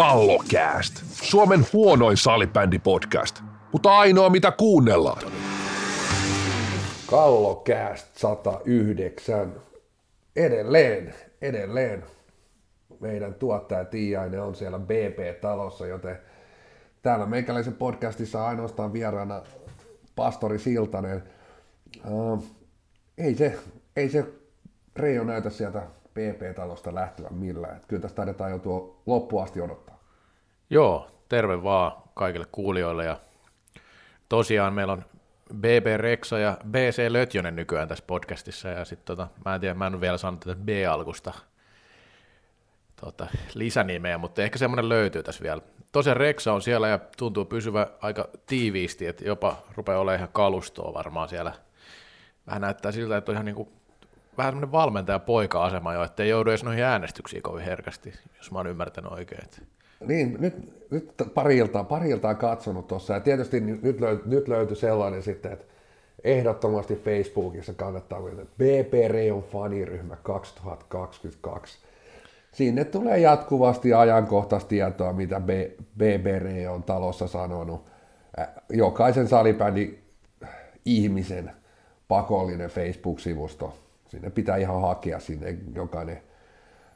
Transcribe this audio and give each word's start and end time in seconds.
Kallokääst. 0.00 0.94
Suomen 1.12 1.66
huonoin 1.72 2.16
salibändi-podcast, 2.16 3.42
mutta 3.72 3.98
ainoa 3.98 4.30
mitä 4.30 4.52
kuunnellaan. 4.52 5.22
Kallokääst 7.06 8.16
109. 8.16 9.52
Edelleen, 10.36 11.14
edelleen 11.42 12.04
meidän 13.00 13.34
tuottaja 13.34 13.84
Tiiainen 13.84 14.42
on 14.42 14.54
siellä 14.54 14.78
BP-talossa, 14.78 15.86
joten 15.86 16.18
täällä 17.02 17.26
meikäläisen 17.26 17.74
podcastissa 17.74 18.42
on 18.42 18.48
ainoastaan 18.48 18.92
vieraana 18.92 19.42
pastori 20.16 20.58
Siltanen. 20.58 21.22
Uh, 22.10 22.44
ei 23.18 23.34
se, 23.34 23.58
ei 23.96 24.08
se 24.08 24.24
Reijo 24.96 25.24
näytä 25.24 25.50
sieltä 25.50 25.82
PP-talosta 26.14 26.94
lähtevän 26.94 27.34
millään. 27.34 27.76
Että 27.76 27.88
kyllä 27.88 28.02
tästä 28.02 28.16
taidetaan 28.16 28.50
joutua 28.50 29.02
loppuun 29.06 29.42
asti 29.42 29.60
odottaa. 29.60 29.89
Joo, 30.70 31.10
terve 31.28 31.62
vaan 31.62 31.92
kaikille 32.14 32.46
kuulijoille 32.52 33.04
ja 33.04 33.20
tosiaan 34.28 34.74
meillä 34.74 34.92
on 34.92 35.04
BB 35.54 35.86
Reksa 35.96 36.38
ja 36.38 36.58
BC 36.70 37.06
Lötjönen 37.08 37.56
nykyään 37.56 37.88
tässä 37.88 38.04
podcastissa 38.06 38.68
ja 38.68 38.84
sitten 38.84 39.16
tota, 39.16 39.28
mä 39.44 39.54
en 39.54 39.60
tiedä, 39.60 39.74
mä 39.74 39.86
en 39.86 40.00
vielä 40.00 40.18
saanut 40.18 40.40
tätä 40.40 40.60
B-alkusta 40.64 41.32
tota, 43.00 43.26
lisänimeä, 43.54 44.18
mutta 44.18 44.42
ehkä 44.42 44.58
semmoinen 44.58 44.88
löytyy 44.88 45.22
tässä 45.22 45.42
vielä. 45.42 45.62
Tosiaan 45.92 46.16
Reksa 46.16 46.52
on 46.52 46.62
siellä 46.62 46.88
ja 46.88 46.98
tuntuu 47.16 47.44
pysyvä 47.44 47.86
aika 48.00 48.28
tiiviisti, 48.46 49.06
että 49.06 49.24
jopa 49.24 49.56
rupeaa 49.76 50.00
olemaan 50.00 50.18
ihan 50.18 50.32
kalustoa 50.32 50.94
varmaan 50.94 51.28
siellä. 51.28 51.52
Vähän 52.46 52.62
näyttää 52.62 52.92
siltä, 52.92 53.16
että 53.16 53.32
on 53.32 53.36
ihan 53.36 53.44
niin 53.44 53.56
kuin 53.56 53.68
vähän 54.38 54.52
semmoinen 54.52 54.72
valmentaja-poika-asema 54.72 55.94
jo, 55.94 56.02
että 56.02 56.22
ei 56.22 56.28
joudu 56.28 56.50
edes 56.50 56.64
noihin 56.64 56.84
äänestyksiin 56.84 57.42
kovin 57.42 57.64
herkästi, 57.64 58.14
jos 58.36 58.50
mä 58.50 58.58
oon 58.58 58.66
ymmärtänyt 58.66 59.12
oikein. 59.12 59.48
Niin, 60.06 60.36
nyt, 60.40 60.54
nyt 60.90 61.12
pari, 61.34 61.56
iltaa, 61.56 61.84
pari 61.84 62.10
iltaa 62.10 62.34
katsonut 62.34 62.86
tuossa, 62.86 63.14
ja 63.14 63.20
tietysti 63.20 63.60
nyt, 63.60 64.00
löyt, 64.00 64.26
nyt 64.26 64.48
löytyi 64.48 64.76
sellainen 64.76 65.22
sitten, 65.22 65.52
että 65.52 65.64
ehdottomasti 66.24 66.96
Facebookissa 66.96 67.72
kannattaa 67.74 68.20
että 68.28 68.44
BP 68.58 69.10
Reon 69.10 69.42
faniryhmä 69.42 70.16
2022. 70.22 71.78
Sinne 72.52 72.84
tulee 72.84 73.18
jatkuvasti 73.18 73.94
ajankohtaistietoa, 73.94 75.12
mitä 75.12 75.40
BB 75.40 76.26
on 76.70 76.82
talossa 76.82 77.26
sanonut. 77.26 77.86
Jokaisen 78.68 79.28
salibändin 79.28 79.98
ihmisen 80.84 81.50
pakollinen 82.08 82.70
Facebook-sivusto 82.70 83.74
sinne 84.10 84.30
pitää 84.30 84.56
ihan 84.56 84.80
hakea 84.80 85.20
sinne 85.20 85.58
jokainen, 85.74 86.22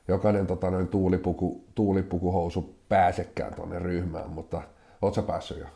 jokainen 0.08 0.46
tota, 0.46 0.70
noin 0.70 0.88
tuulipuku, 0.88 1.64
tuulipukuhousu 1.74 2.73
pääsekään 2.88 3.54
tuonne 3.54 3.78
ryhmään, 3.78 4.30
mutta 4.30 4.62
ootko 5.02 5.22
päässyt 5.22 5.58
jo? 5.58 5.66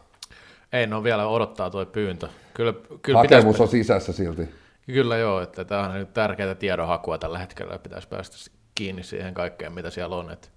Ei, 0.73 0.87
no 0.87 1.05
vielä 1.05 1.27
odottaa 1.27 1.71
tuo 1.71 1.87
pyyntö. 1.87 2.29
Kyllä, 2.55 2.75
kyllä 3.03 3.19
Hakemus 3.19 3.45
pitäisi... 3.45 3.63
on 3.63 3.69
sisässä 3.69 4.13
silti. 4.13 4.49
Kyllä 4.87 5.17
joo, 5.17 5.41
että 5.41 5.65
tämä 5.65 5.85
on 5.85 5.95
nyt 5.95 6.15
tärkeää 6.15 6.55
tiedonhakua 6.55 7.19
tällä 7.19 7.39
hetkellä 7.39 7.79
pitäisi 7.79 8.09
päästä 8.09 8.37
kiinni 8.75 9.03
siihen 9.03 9.35
kaikkeen, 9.35 9.73
mitä 9.73 9.91
siellä 9.91 10.17
on. 10.17 10.31
Että 10.31 10.49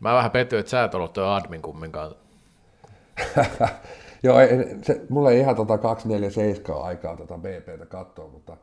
mä 0.00 0.14
vähän 0.14 0.30
pettyin, 0.30 0.60
että 0.60 0.70
sä 0.70 0.84
et 0.84 0.94
ollut 0.94 1.12
tuo 1.12 1.24
admin 1.24 1.62
kumminkaan. 1.62 2.14
joo, 4.22 4.40
ei, 4.40 4.48
se, 4.82 5.00
mulla 5.08 5.30
ei 5.30 5.38
ihan 5.38 5.56
tota 5.56 5.78
247 5.78 6.82
aikaa 6.82 7.16
tota 7.16 7.38
BPtä 7.38 7.86
katsoa, 7.86 8.28
mutta 8.28 8.56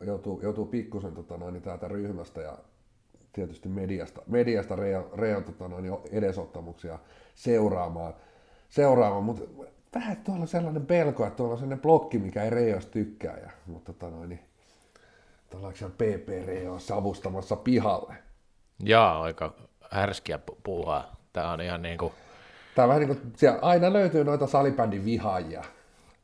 joutuu, 0.00 0.40
joutuu 0.42 0.66
pikkusen 0.66 1.14
tota 1.14 1.36
noin, 1.36 1.52
niin 1.52 1.62
täältä 1.62 1.88
ryhmästä 1.88 2.40
ja 2.40 2.58
tietysti 3.32 3.68
mediasta, 3.68 4.22
mediasta 4.26 4.76
Reon 5.16 5.44
tota 5.44 5.68
noin, 5.68 5.92
edesottamuksia 6.12 6.98
seuraamaan, 7.34 8.14
seuraamaan. 8.68 9.24
mutta 9.24 9.44
vähän 9.94 10.16
tuolla 10.16 10.42
on 10.42 10.48
sellainen 10.48 10.86
pelko, 10.86 11.26
että 11.26 11.36
tuolla 11.36 11.52
on 11.52 11.58
sellainen 11.58 11.82
blokki, 11.82 12.18
mikä 12.18 12.42
ei 12.42 12.50
Reijos 12.50 12.86
tykkää, 12.86 13.36
ja, 13.36 13.50
mutta 13.66 13.92
tota 13.92 14.10
noin, 14.10 14.28
niin, 14.28 14.40
tuolla 15.50 15.68
on 15.68 15.92
PP 15.92 16.46
Reijo 16.46 16.78
savustamassa 16.78 17.56
pihalle. 17.56 18.14
Jaa, 18.84 19.22
aika 19.22 19.54
härskiä 19.90 20.38
puuhaa. 20.62 21.16
Tämä 21.32 21.52
on 21.52 21.60
ihan 21.60 21.82
niin 21.82 21.98
kuin... 21.98 22.12
Tämä 22.74 22.84
on 22.84 22.88
vähän 22.88 23.00
niin 23.00 23.16
kuin, 23.16 23.32
siellä 23.36 23.58
aina 23.62 23.92
löytyy 23.92 24.24
noita 24.24 24.46
salibändin 24.46 25.04
vihaajia, 25.04 25.64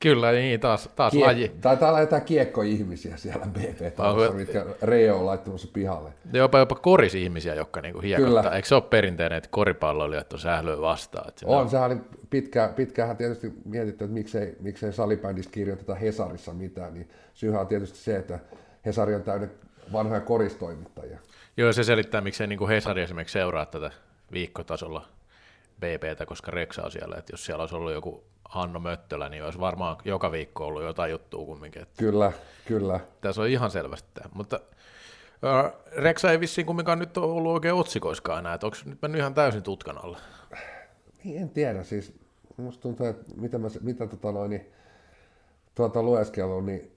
Kyllä, 0.04 0.32
niin, 0.32 0.60
taas, 0.60 0.88
taas 0.96 1.12
Kiek- 1.12 1.20
laji. 1.20 1.52
Taitaa 1.60 1.88
olla 1.88 2.00
jotain 2.00 2.22
kiekkoihmisiä 2.22 3.16
siellä 3.16 3.46
bp 3.46 3.94
talossa 3.96 4.32
mitkä 4.32 4.66
Reo 4.82 5.18
on 5.18 5.26
laittamassa 5.26 5.68
pihalle. 5.72 6.12
Jopa, 6.32 6.58
jopa 6.58 6.74
korisihmisiä, 6.74 7.54
jotka 7.54 7.80
niinku 7.80 8.00
hiekottaa. 8.00 8.42
Kyllä. 8.42 8.56
Eikö 8.56 8.68
se 8.68 8.74
ole 8.74 8.82
perinteinen, 8.82 9.36
että 9.36 9.48
koripalloilijat 9.52 10.32
on 10.32 10.38
sählyä 10.38 10.80
vastaan? 10.80 11.28
Että 11.28 11.46
on, 11.46 11.60
on, 11.60 11.68
sehän 11.68 11.90
oli 11.90 12.00
pitkä, 12.30 12.72
pitkähän 12.76 13.16
tietysti 13.16 13.52
mietitty, 13.64 14.04
että 14.04 14.14
miksei, 14.14 14.56
miksei 14.60 14.92
salibändistä 14.92 15.52
kirjoiteta 15.52 15.94
Hesarissa 15.94 16.52
mitään, 16.52 16.94
niin 16.94 17.08
syyhän 17.34 17.60
on 17.60 17.66
tietysti 17.66 17.98
se, 17.98 18.16
että 18.16 18.38
Hesari 18.86 19.14
on 19.14 19.22
täynnä 19.22 19.48
vanhoja 19.92 20.20
koristoimittajia. 20.20 21.18
Joo, 21.56 21.72
se 21.72 21.84
selittää, 21.84 22.20
miksei 22.20 22.46
niin 22.46 22.58
kuin 22.58 22.68
Hesari 22.68 23.02
esimerkiksi 23.02 23.32
seuraa 23.32 23.66
tätä 23.66 23.90
viikkotasolla 24.32 25.13
BBtä, 25.80 26.26
koska 26.26 26.50
Reksa 26.50 26.82
on 26.82 26.90
siellä, 26.90 27.16
että 27.18 27.32
jos 27.32 27.46
siellä 27.46 27.62
olisi 27.62 27.74
ollut 27.74 27.92
joku 27.92 28.24
Hanno 28.44 28.80
Möttölä, 28.80 29.28
niin 29.28 29.44
olisi 29.44 29.60
varmaan 29.60 29.96
joka 30.04 30.32
viikko 30.32 30.66
ollut 30.66 30.82
jotain 30.82 31.10
juttua 31.10 31.44
kumminkin. 31.44 31.82
Että 31.82 31.94
kyllä, 31.98 32.32
kyllä. 32.66 33.00
Tässä 33.20 33.42
on 33.42 33.48
ihan 33.48 33.70
selvästi 33.70 34.08
tämä. 34.14 34.30
Mutta 34.34 34.60
äh, 35.44 35.72
Reksa 35.96 36.30
ei 36.30 36.40
vissiin 36.40 36.66
kumminkaan 36.66 36.98
nyt 36.98 37.16
ole 37.16 37.32
ollut 37.32 37.52
oikein 37.52 37.74
otsikoiskaan 37.74 38.38
enää, 38.38 38.54
että 38.54 38.66
onko 38.66 38.76
nyt 38.84 39.02
mennyt 39.02 39.18
ihan 39.18 39.34
täysin 39.34 39.62
tutkan 39.62 40.04
alle? 40.04 40.18
Niin, 41.24 41.42
en 41.42 41.50
tiedä, 41.50 41.82
siis 41.82 42.14
musta 42.56 42.82
tuntuu, 42.82 43.06
että 43.06 43.32
mitä, 43.36 43.58
mä, 43.58 43.68
mitä 43.80 44.06
tota 44.06 44.32
noin, 44.32 44.50
niin, 44.50 44.72
tuota 45.74 46.02
lueskelu, 46.02 46.60
niin 46.60 46.92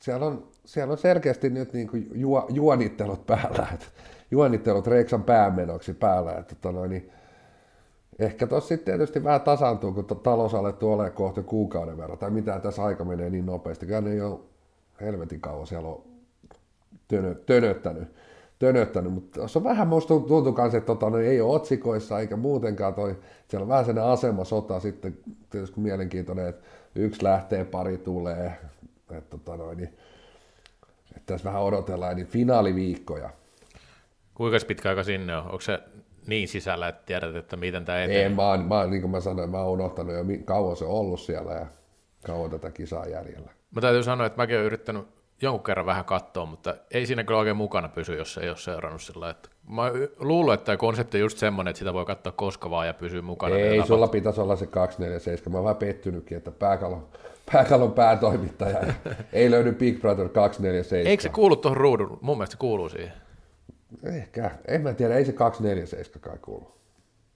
siellä 0.00 0.26
on, 0.26 0.48
siellä 0.64 0.92
on 0.92 0.98
selkeästi 0.98 1.50
nyt 1.50 1.72
niin 1.72 1.88
kuin 1.88 2.10
juo, 2.14 2.46
juonittelut 2.48 3.26
päällä, 3.26 3.66
että 3.74 3.86
juonittelut 4.30 4.86
Reksan 4.86 5.22
päämenoksi 5.22 5.94
päällä, 5.94 6.32
että 6.32 6.54
tota 6.54 6.72
noin, 6.72 6.90
niin, 6.90 7.12
Ehkä 8.18 8.46
tuossa 8.46 8.68
sitten 8.68 8.84
tietysti 8.84 9.24
vähän 9.24 9.40
tasaantuu, 9.40 9.92
kun 9.92 10.04
talous 10.04 10.54
alettu 10.54 10.92
olemaan 10.92 11.12
kohta 11.12 11.42
kuukauden 11.42 11.96
verran, 11.96 12.18
tai 12.18 12.30
mitä 12.30 12.60
tässä 12.60 12.84
aika 12.84 13.04
menee 13.04 13.30
niin 13.30 13.46
nopeasti. 13.46 13.86
Kyllä 13.86 14.00
ne 14.00 14.12
ei 14.12 14.20
ole 14.20 14.40
helvetin 15.00 15.40
kauan 15.40 15.66
siellä 15.66 15.88
on 15.88 16.02
tönö, 17.08 17.34
tönöttänyt, 17.34 18.08
tönöttänyt, 18.58 19.12
mutta 19.12 19.40
tuossa 19.40 19.58
on 19.58 19.64
vähän 19.64 19.88
musta 19.88 20.08
tuntuu 20.08 20.52
kanssa, 20.52 20.78
että 20.78 20.86
tota, 20.86 21.10
no, 21.10 21.18
ei 21.18 21.40
ole 21.40 21.54
otsikoissa 21.54 22.20
eikä 22.20 22.36
muutenkaan 22.36 22.94
toi, 22.94 23.16
siellä 23.48 23.62
on 23.62 23.68
vähän 23.68 23.84
sellainen 23.84 24.12
asemasota 24.12 24.80
sitten, 24.80 25.18
tietysti 25.50 25.80
mielenkiintoinen, 25.80 26.48
että 26.48 26.66
yksi 26.94 27.24
lähtee, 27.24 27.64
pari 27.64 27.98
tulee, 27.98 28.52
että 29.10 29.38
tota, 29.38 29.56
no, 29.56 29.74
niin, 29.74 29.88
että 31.16 31.26
tässä 31.26 31.44
vähän 31.44 31.62
odotellaan 31.62 32.16
niin 32.16 32.26
finaaliviikkoja. 32.26 33.30
Kuinka 34.34 34.58
pitkä 34.66 34.88
aika 34.88 35.02
sinne 35.02 35.36
on? 35.36 35.44
Onko 35.44 35.60
se 35.60 35.78
niin 36.26 36.48
sisällä, 36.48 36.88
että 36.88 37.02
tiedät, 37.06 37.36
että 37.36 37.56
miten 37.56 37.84
tämä 37.84 38.02
etenee? 38.02 38.22
Ei, 38.22 38.28
mä, 38.28 38.56
mä, 38.68 38.86
niin 38.86 39.00
kuin 39.00 39.10
mä 39.10 39.20
sanoin, 39.20 39.50
mä 39.50 39.58
oon 39.58 39.72
unohtanut 39.72 40.14
jo 40.14 40.24
kauan 40.44 40.76
se 40.76 40.84
on 40.84 40.90
ollut 40.90 41.20
siellä 41.20 41.52
ja 41.52 41.66
kauan 42.26 42.50
tätä 42.50 42.70
kisaa 42.70 43.06
jäljellä. 43.06 43.50
Mä 43.74 43.80
täytyy 43.80 44.02
sanoa, 44.02 44.26
että 44.26 44.36
mäkin 44.36 44.56
olen 44.56 44.66
yrittänyt 44.66 45.06
jonkun 45.42 45.64
kerran 45.64 45.86
vähän 45.86 46.04
katsoa, 46.04 46.46
mutta 46.46 46.74
ei 46.90 47.06
siinä 47.06 47.24
kyllä 47.24 47.40
oikein 47.40 47.56
mukana 47.56 47.88
pysy, 47.88 48.16
jos 48.16 48.38
ei 48.38 48.48
ole 48.48 48.56
seurannut 48.56 49.02
sillä 49.02 49.30
että 49.30 49.48
Mä 49.68 49.92
luulen, 50.18 50.54
että 50.54 50.64
tämä 50.64 50.76
konsepti 50.76 51.16
on 51.16 51.20
just 51.20 51.38
semmoinen, 51.38 51.70
että 51.70 51.78
sitä 51.78 51.92
voi 51.92 52.04
katsoa 52.04 52.32
koska 52.32 52.70
vaan 52.70 52.86
ja 52.86 52.94
pysyä 52.94 53.22
mukana. 53.22 53.56
Ei, 53.56 53.70
sulla 53.70 53.86
tapahtuu. 53.86 54.08
pitäisi 54.08 54.40
olla 54.40 54.56
se 54.56 54.66
247. 54.66 55.52
Mä 55.52 55.58
oon 55.58 55.64
vähän 55.64 55.76
pettynytkin, 55.76 56.36
että 56.36 56.50
pääkalon, 56.50 57.08
pääkalon 57.52 57.92
päätoimittaja 57.92 58.78
ei 59.32 59.50
löydy 59.50 59.72
Big 59.72 60.00
Brother 60.00 60.28
247. 60.28 61.10
Eikö 61.10 61.22
se 61.22 61.28
kuulu 61.28 61.56
tuohon 61.56 61.76
ruudun? 61.76 62.18
Mun 62.20 62.36
mielestä 62.36 62.52
se 62.52 62.58
kuuluu 62.58 62.88
siihen. 62.88 63.12
Ehkä, 64.02 64.50
en 64.68 64.80
mä 64.80 64.94
tiedä, 64.94 65.14
ei 65.14 65.24
se 65.24 65.32
247 65.32 66.20
kai 66.20 66.38
kuulu. 66.38 66.76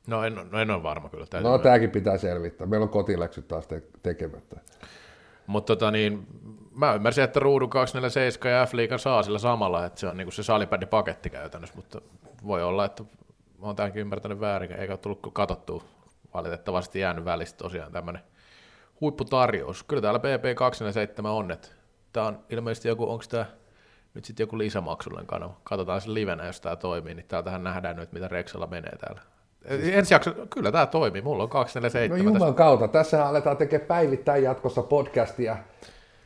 No 0.07 0.25
en, 0.25 0.35
no 0.51 0.61
en 0.61 0.71
ole 0.71 0.83
varma 0.83 1.09
kyllä. 1.09 1.27
No 1.41 1.59
tämäkin 1.59 1.91
pitää 1.91 2.19
selvittää, 2.19 2.67
meillä 2.67 2.85
on 2.85 2.91
kotiläksyt 2.91 3.49
taas 3.49 3.67
te- 3.67 3.83
tekemättä. 4.03 4.57
Mutta 5.47 5.77
tota 5.77 5.91
niin, 5.91 6.27
mä 6.77 6.95
ymmärsin, 6.95 7.25
että 7.25 7.41
ruudun 7.41 7.71
247 7.71 8.59
ja 8.59 8.67
F-liigan 8.67 8.99
saa 8.99 9.23
sillä 9.23 9.39
samalla, 9.39 9.87
että 9.87 10.01
se 10.01 10.07
on 10.07 10.17
niin 10.17 10.33
se 10.33 10.87
paketti 10.91 11.31
käytännössä, 11.31 11.77
mutta 11.77 12.01
voi 12.47 12.63
olla, 12.63 12.85
että 12.85 13.05
olen 13.61 13.77
tämänkin 13.77 14.01
ymmärtänyt 14.01 14.41
väärin, 14.41 14.73
eikä 14.73 14.93
ole 14.93 14.99
tullut 14.99 15.31
katsottua 15.33 15.85
valitettavasti 16.35 17.01
jäänyt 17.01 17.25
välistä 17.25 17.59
tosiaan 17.59 17.93
tämmöinen 17.93 18.23
huipputarjous. 19.01 19.83
Kyllä 19.83 20.03
täällä 20.03 20.21
PP247 20.21 21.27
on, 21.27 21.51
että 21.51 21.69
tämä 22.13 22.27
on 22.27 22.45
ilmeisesti 22.51 22.89
joku, 22.89 23.11
onko 23.11 23.25
tämä 23.29 23.47
nyt 24.15 24.25
sitten 24.25 24.45
joku 24.45 24.59
lisämaksullinen 24.59 25.27
kanava. 25.27 25.55
Katsotaan 25.65 26.01
sen 26.01 26.15
livenä, 26.15 26.47
jos 26.47 26.61
tämä 26.61 26.77
toimii, 26.77 27.15
niin 27.15 27.27
täältähän 27.29 27.65
nähdään 27.65 27.97
nyt, 27.97 28.13
mitä 28.13 28.29
Rexalla 28.29 28.67
menee 28.67 28.97
täällä. 28.97 29.21
Ensi 29.93 30.15
jakso, 30.15 30.31
kyllä 30.55 30.73
tämä 30.73 30.87
toimii, 30.87 31.23
mulla 31.23 31.43
on 31.43 31.49
247. 31.49 32.19
No 32.19 32.33
Juman 32.35 32.55
kautta, 32.55 32.89
tässä 32.89 33.27
aletaan 33.27 33.57
tekemään 33.57 33.87
päivittäin 33.87 34.43
jatkossa 34.45 34.83
podcastia. 34.83 35.57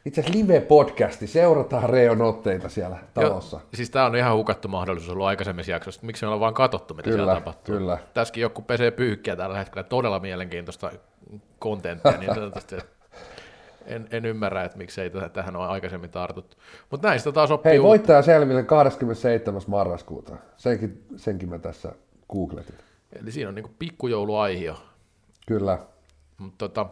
itse 0.05 0.21
asiassa 0.21 0.39
live-podcasti, 0.39 1.27
seurataan 1.27 1.91
Reon 1.91 2.23
otteita 2.23 2.69
siellä 2.69 2.97
talossa. 3.15 3.57
Jo, 3.57 3.63
siis 3.75 3.91
tämä 3.91 4.07
on 4.07 4.17
ihan 4.17 4.37
hukattu 4.37 4.69
mahdollisuus 4.69 5.13
ollut 5.13 5.27
aikaisemmissa 5.27 5.73
jaksoissa, 5.73 6.01
miksi 6.07 6.25
me 6.25 6.27
ollaan 6.27 6.41
vaan 6.41 6.55
katsottu, 6.55 6.95
mitä 6.95 7.11
Kyllä, 7.11 7.17
siellä 7.17 7.35
tapahtuu. 7.35 7.75
kyllä. 7.77 7.99
Tässäkin 8.15 8.41
joku 8.41 8.63
pesee 8.63 8.91
pyykkiä 8.91 9.37
tällä 9.37 9.59
hetkellä, 9.59 9.83
todella 9.83 10.21
mielenkiintoista 10.21 10.91
kontenttia, 11.59 12.19
niin 12.19 12.31
en, 13.87 14.09
en 14.11 14.25
ymmärrä, 14.25 14.65
että 14.65 14.79
miksei 14.79 15.09
täh- 15.09 15.29
tähän 15.29 15.57
ole 15.57 15.67
aikaisemmin 15.67 16.11
tartuttu. 16.11 16.57
Mutta 16.91 17.09
näistä 17.09 17.33
taas 17.33 17.51
oppii 17.51 17.71
Hei, 17.71 17.83
voittaja 17.83 18.23
selville 18.23 18.63
27. 18.63 19.63
marraskuuta. 19.67 20.37
Senkin, 20.57 21.05
senkin 21.17 21.49
mä 21.49 21.59
tässä 21.59 21.93
googletin. 22.33 22.75
Eli 23.21 23.33
siinä 23.33 23.49
on 23.49 23.55
niinku 23.55 23.71
pikkujouluaihio. 23.79 24.77
Kyllä. 25.47 25.79
Mutta 26.39 26.69
tota, 26.69 26.87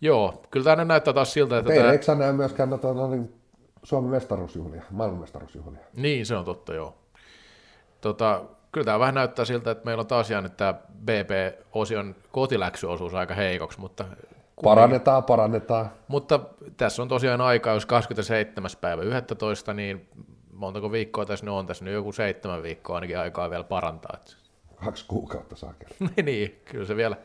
joo, 0.00 0.42
kyllä 0.50 0.64
tämä 0.64 0.84
näyttää 0.84 1.14
taas 1.14 1.32
siltä, 1.32 1.58
että 1.58 1.68
Teillä 1.68 1.82
tämä, 1.82 1.92
eikö 1.92 2.14
näe 2.14 2.32
myöskään 2.32 2.70
noita, 2.70 2.94
no, 2.94 3.10
niin, 3.10 3.34
Suomen 3.82 4.10
mestaruusjuhlia, 4.10 4.82
maailmanmestaruusjuhlia? 4.90 5.80
niin 5.96 6.26
se 6.26 6.36
on 6.36 6.44
totta, 6.44 6.74
joo. 6.74 6.94
Tota, 8.00 8.44
kyllä 8.72 8.84
tämä 8.84 8.98
vähän 8.98 9.14
näyttää 9.14 9.44
siltä, 9.44 9.70
että 9.70 9.84
meillä 9.84 10.00
on 10.00 10.06
taas 10.06 10.30
jäänyt 10.30 10.56
tämä 10.56 10.74
BP-osion 11.04 12.14
kotiläksyosuus 12.32 13.14
aika 13.14 13.34
heikoksi, 13.34 13.80
mutta, 13.80 14.04
Parannetaan, 14.62 15.24
parannetaan. 15.24 15.90
mutta 16.08 16.40
tässä 16.76 17.02
on 17.02 17.08
tosiaan 17.08 17.40
aika, 17.40 17.70
jos 17.70 17.86
27. 17.86 18.70
päivä 18.80 19.02
11, 19.02 19.74
niin 19.74 20.08
montako 20.52 20.92
viikkoa 20.92 21.26
tässä 21.26 21.46
nyt 21.46 21.52
on, 21.52 21.66
tässä 21.66 21.84
nyt 21.84 21.94
joku 21.94 22.12
seitsemän 22.12 22.62
viikkoa 22.62 22.94
ainakin 22.96 23.18
aikaa 23.18 23.50
vielä 23.50 23.64
parantaa. 23.64 24.18
Kaksi 24.84 25.04
kuukautta 25.08 25.56
saakeli. 25.56 25.90
niin, 26.16 26.24
niin, 26.24 26.60
kyllä 26.64 26.84
se 26.84 26.96
vielä, 26.96 27.16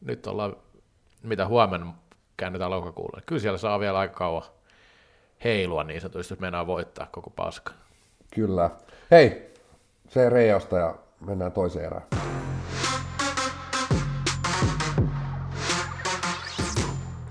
nyt 0.00 0.26
ollaan, 0.26 0.56
mitä 1.22 1.46
huomenna 1.46 1.94
käännetään 2.36 2.70
lokakuulle. 2.70 3.22
Kyllä 3.26 3.40
siellä 3.40 3.58
saa 3.58 3.80
vielä 3.80 3.98
aika 3.98 4.14
kauan 4.14 4.42
heilua 5.44 5.84
niin 5.84 6.00
sanotusti, 6.00 6.32
jos 6.34 6.40
mennään 6.40 6.66
voittaa 6.66 7.06
koko 7.10 7.30
paska. 7.30 7.72
Kyllä. 8.34 8.70
Hei, 9.10 9.54
se 10.08 10.30
Reijosta 10.30 10.78
ja 10.78 10.94
mennään 11.26 11.52
toiseen 11.52 11.84
erään. 11.84 12.04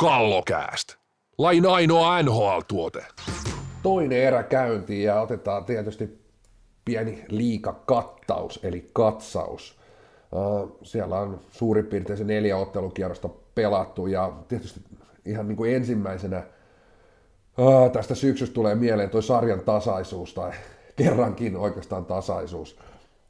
Kallokääst. 0.04 0.96
Lain 1.38 1.66
ainoa 1.66 2.22
NHL-tuote. 2.22 3.06
Toinen 3.84 4.18
erä 4.18 4.44
käyntiin 4.44 5.04
ja 5.04 5.22
otetaan 5.22 5.66
tietysti 5.66 6.20
pieni 6.86 7.26
liikakattaus, 7.28 8.60
eli 8.64 8.90
katsaus. 8.94 9.80
Siellä 10.84 11.20
on 11.20 11.40
suurin 11.52 11.86
piirtein 11.86 12.18
se 12.18 12.24
neljä 12.24 12.58
ottelukierrosta 12.58 13.30
pelattu 13.56 14.08
ja 14.08 14.34
tietysti 14.48 14.80
ihan 15.26 15.48
niin 15.48 15.58
kuin 15.58 15.76
ensimmäisenä 15.76 16.44
tästä 17.94 18.16
syksystä 18.16 18.54
tulee 18.54 18.76
mieleen 18.76 19.10
tuo 19.10 19.22
sarjan 19.22 19.62
tasaisuus 19.62 20.34
tai 20.34 20.52
kerrankin 20.96 21.58
oikeastaan 21.58 22.06
tasaisuus. 22.06 22.80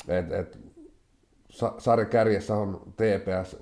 Et, 0.07 0.31
et, 0.31 0.59
sa- 1.49 1.75
sarjan 1.77 2.09
kärjessä 2.09 2.55
on 2.55 2.81
TPS 2.95 3.57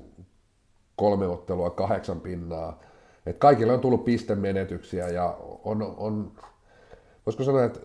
kolme 0.96 1.28
ottelua, 1.28 1.70
kahdeksan 1.70 2.22
pinnaa. 2.22 2.80
Et 3.26 3.38
kaikille 3.38 3.74
on 3.74 3.80
tullut 3.80 4.06
pistemenetyksiä 4.06 5.08
ja 5.08 5.38
on, 5.64 5.96
on 5.98 6.32
voisiko 7.26 7.44
sanoa, 7.44 7.64
että 7.64 7.80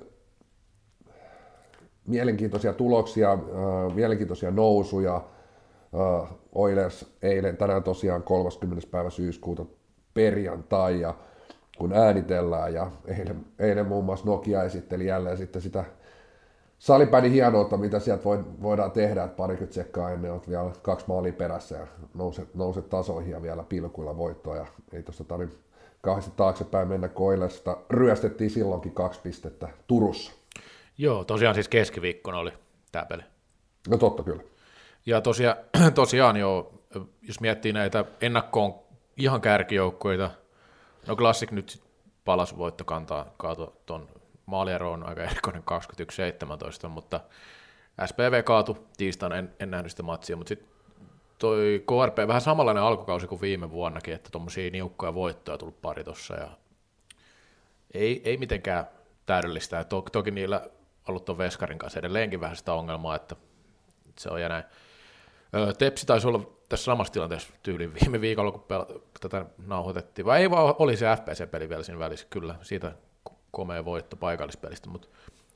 mielenkiintoisia 2.06 2.72
tuloksia, 2.72 3.32
äh, 3.32 3.94
mielenkiintoisia 3.94 4.50
nousuja. 4.50 5.16
Äh, 5.16 6.30
Oilers 6.54 7.06
eilen, 7.22 7.56
tänään 7.56 7.82
tosiaan 7.82 8.22
30. 8.22 8.86
päivä 8.90 9.10
syyskuuta 9.10 9.64
perjantai, 10.14 11.00
ja 11.00 11.14
kun 11.78 11.92
äänitellään, 11.92 12.74
ja 12.74 12.90
eilen, 13.06 13.44
eilen 13.58 13.86
muun 13.86 14.04
muassa 14.04 14.26
Nokia 14.26 14.62
esitteli 14.62 15.06
jälleen 15.06 15.36
sitten 15.36 15.62
sitä 15.62 15.84
salipäin 16.78 17.32
hienoutta, 17.32 17.76
mitä 17.76 17.98
sieltä 17.98 18.24
voi, 18.24 18.44
voidaan 18.62 18.92
tehdä, 18.92 19.24
että 19.24 19.36
parikymmentä 19.36 19.74
sekkaa 19.74 20.10
ennen 20.10 20.32
on 20.32 20.42
vielä 20.48 20.70
kaksi 20.82 21.06
maalia 21.08 21.32
perässä 21.32 21.76
ja 21.76 21.86
nouset, 22.14 22.54
nouset 22.54 22.88
tasoihin 22.88 23.32
ja 23.32 23.42
vielä 23.42 23.62
pilkuilla 23.62 24.16
voittoa. 24.16 24.56
Ja 24.56 24.66
ei 24.92 25.02
tuossa 25.02 25.24
tarvitse 25.24 25.58
kauheasti 26.02 26.32
taaksepäin 26.36 26.88
mennä, 26.88 27.08
kun 27.08 27.26
Oilersista 27.26 27.76
ryöstettiin 27.90 28.50
silloinkin 28.50 28.92
kaksi 28.92 29.20
pistettä 29.20 29.68
Turussa. 29.86 30.32
Joo, 30.98 31.24
tosiaan 31.24 31.54
siis 31.54 31.68
keskiviikkona 31.68 32.38
oli 32.38 32.52
tämä 32.92 33.04
peli. 33.04 33.22
No 33.88 33.98
totta 33.98 34.22
kyllä. 34.22 34.42
Ja 35.06 35.20
tosiaan, 35.20 35.56
tosiaan 35.94 36.36
joo, 36.36 36.72
jos 37.22 37.40
miettii 37.40 37.72
näitä 37.72 38.04
ennakkoon 38.20 38.74
ihan 39.16 39.40
kärkijoukkoita, 39.40 40.30
no 41.06 41.16
Classic 41.16 41.50
nyt 41.50 41.82
palas 42.24 42.58
voitto 42.58 42.84
kantaa 42.84 43.34
kaato 43.36 43.76
ton 43.86 44.08
maalieroon 44.46 45.02
on 45.02 45.08
aika 45.08 45.22
erikoinen 45.22 45.62
21-17, 46.86 46.88
mutta 46.88 47.20
SPV 48.06 48.42
kaatu 48.42 48.88
tiistaina, 48.96 49.36
en, 49.36 49.52
en 49.60 49.70
nähnyt 49.70 49.90
sitä 49.90 50.02
matsia, 50.02 50.36
mutta 50.36 50.48
sitten 50.48 50.68
toi 51.38 51.84
KRP 51.86 52.28
vähän 52.28 52.42
samanlainen 52.42 52.82
alkukausi 52.82 53.26
kuin 53.26 53.40
viime 53.40 53.70
vuonnakin, 53.70 54.14
että 54.14 54.30
tuommoisia 54.30 54.70
niukkoja 54.70 55.14
voittoja 55.14 55.58
tullut 55.58 55.82
pari 55.82 56.04
tossa 56.04 56.34
ja 56.34 56.48
ei, 57.94 58.22
ei 58.24 58.36
mitenkään 58.36 58.86
täydellistä. 59.26 59.84
To, 59.84 60.02
toki 60.12 60.30
niillä 60.30 60.70
ollut 61.08 61.24
tuon 61.24 61.38
Veskarin 61.38 61.78
kanssa 61.78 61.98
edelleenkin 61.98 62.40
vähän 62.40 62.56
sitä 62.56 62.72
ongelmaa, 62.72 63.16
että 63.16 63.36
se 64.18 64.30
on 64.30 64.42
ja 64.42 64.48
näin. 64.48 64.64
Öö, 65.54 65.72
Tepsi 65.72 66.06
taisi 66.06 66.26
olla 66.26 66.40
tässä 66.68 66.84
samassa 66.84 67.12
tilanteessa 67.12 67.52
tyyliin 67.62 67.94
viime 67.94 68.20
viikolla, 68.20 68.52
kun 68.52 68.60
pel- 68.60 69.00
tätä 69.20 69.46
nauhoitettiin, 69.66 70.26
vai 70.26 70.40
ei 70.40 70.50
vaan 70.50 70.74
oli 70.78 70.96
se 70.96 71.06
FPC-peli 71.16 71.68
vielä 71.68 71.82
siinä 71.82 71.98
välissä, 71.98 72.26
kyllä, 72.30 72.54
siitä 72.62 72.92
komea 73.50 73.84
voitto 73.84 74.16
paikallispelistä, 74.16 74.90
mutta 74.90 75.08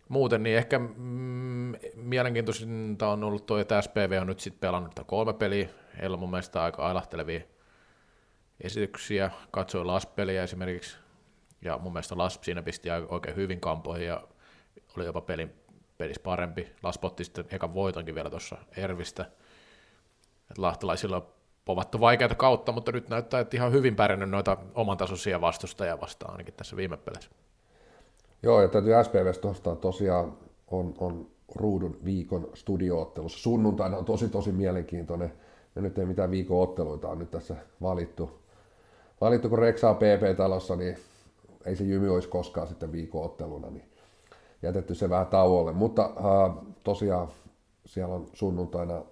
muuten 0.09 0.43
niin 0.43 0.57
ehkä 0.57 0.79
mm, 0.79 1.75
mielenkiintoisinta 1.95 3.09
on 3.09 3.25
ollut 3.25 3.47
tuo, 3.47 3.59
että 3.59 3.83
SPV 3.83 4.19
on 4.21 4.27
nyt 4.27 4.41
sitten 4.41 4.61
pelannut 4.61 4.93
kolme 5.07 5.33
peliä, 5.33 5.69
heillä 6.01 6.15
on 6.15 6.21
mun 6.21 6.31
mielestä 6.31 6.63
aika 6.63 6.87
ailahtelevia 6.87 7.41
esityksiä, 8.61 9.31
katsoin 9.51 9.87
Las-peliä 9.87 10.43
esimerkiksi, 10.43 10.97
ja 11.63 11.79
mun 11.79 11.93
mielestä 11.93 12.19
Las 12.19 12.39
siinä 12.43 12.63
pisti 12.63 12.89
oikein 13.09 13.37
hyvin 13.37 13.61
kampoihin, 13.61 14.07
ja 14.07 14.25
oli 14.97 15.05
jopa 15.05 15.21
pelin, 15.21 15.55
pelissä 15.99 16.23
parempi. 16.23 16.73
Las 16.83 16.99
potti 16.99 17.25
sitten 17.25 17.45
ekan 17.51 17.75
voitonkin 17.75 18.15
vielä 18.15 18.31
tuossa 18.31 18.57
Ervistä, 18.77 19.23
että 20.51 20.63
lahtelaisilla 20.63 21.17
on 21.17 21.27
povattu 21.65 22.01
vaikeata 22.01 22.35
kautta, 22.35 22.73
mutta 22.73 22.93
nyt 22.93 23.09
näyttää, 23.09 23.41
että 23.41 23.57
ihan 23.57 23.73
hyvin 23.73 23.97
pärjännyt 23.97 24.31
noita 24.31 24.57
oman 24.75 24.97
tasoisia 24.97 25.41
vastustajia 25.41 26.01
vastaan 26.01 26.33
ainakin 26.33 26.55
tässä 26.55 26.77
viime 26.77 26.97
peleissä. 26.97 27.31
Joo, 28.43 28.63
ja 28.63 28.69
täytyy 28.69 28.93
SPVstä 29.05 29.49
nostaa 29.49 29.77
tosiaan 29.77 30.33
on, 30.71 30.95
on 30.99 31.27
ruudun 31.55 31.97
viikon 32.05 32.49
studioottelussa. 32.55 33.39
Sunnuntaina 33.39 33.97
on 33.97 34.05
tosi 34.05 34.29
tosi 34.29 34.53
mielenkiintoinen. 34.53 35.33
Ja 35.77 35.83
nyt 35.83 35.99
ei 35.99 36.07
mitään 36.07 36.31
viikon 36.31 36.63
otteluita 36.63 37.09
on 37.09 37.19
nyt 37.19 37.31
tässä 37.31 37.57
valittu. 37.83 38.31
Valittu 39.21 39.49
kun 39.49 39.59
Reksaa 39.59 39.95
PP-talossa, 39.95 40.77
niin 40.77 40.97
ei 41.65 41.77
se 41.77 41.85
jymy 41.85 42.15
olisi 42.15 42.29
koskaan 42.29 42.67
sitten 42.67 42.93
viikon 42.93 43.25
otteluna, 43.25 43.71
niin 43.71 43.85
jätetty 44.63 44.95
se 44.95 45.11
vähän 45.11 45.27
tauolle. 45.27 45.73
Mutta 45.73 46.05
äh, 46.05 46.57
tosiaan 46.85 47.29
siellä 47.87 48.15
on 48.15 48.27
sunnuntaina 48.33 49.03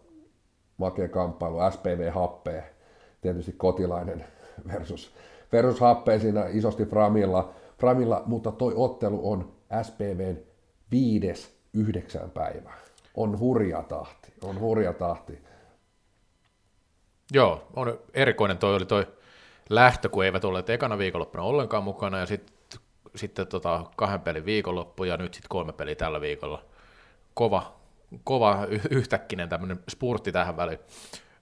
makea 0.76 1.08
kamppailu 1.08 1.58
SPV 1.70 2.10
Happee, 2.10 2.74
tietysti 3.20 3.52
kotilainen 3.52 4.24
versus, 4.72 5.10
versus 5.52 5.80
Happee 5.80 6.18
siinä 6.18 6.46
isosti 6.46 6.84
Framilla, 6.84 7.52
Framilla, 7.78 8.22
mutta 8.26 8.52
toi 8.52 8.72
ottelu 8.76 9.30
on 9.30 9.52
SPVn 9.82 10.38
viides 10.90 11.58
yhdeksän 11.72 12.30
päivä. 12.30 12.72
On 13.14 13.38
hurja 13.38 13.82
tahti, 13.82 14.32
on 14.42 14.60
hurja 14.60 14.92
tahti. 14.92 15.38
Joo, 17.32 17.68
on 17.76 17.98
erikoinen 18.14 18.58
toi 18.58 18.76
oli 18.76 18.86
toi 18.86 19.06
lähtö, 19.70 20.08
kun 20.08 20.24
eivät 20.24 20.44
olleet 20.44 20.70
ekana 20.70 20.98
viikonloppuna 20.98 21.44
ollenkaan 21.44 21.84
mukana, 21.84 22.18
ja 22.18 22.26
sitten 22.26 22.58
sitten 23.16 23.46
tota 23.46 23.84
kahden 23.96 24.20
pelin 24.20 24.44
viikonloppu, 24.44 25.04
ja 25.04 25.16
nyt 25.16 25.34
sitten 25.34 25.48
kolme 25.48 25.72
peliä 25.72 25.94
tällä 25.94 26.20
viikolla. 26.20 26.64
Kova, 27.34 27.76
kova 28.24 28.66
yhtäkkinen 28.90 29.48
tämmöinen 29.48 29.80
spurtti 29.90 30.32
tähän 30.32 30.56
väliin. 30.56 30.78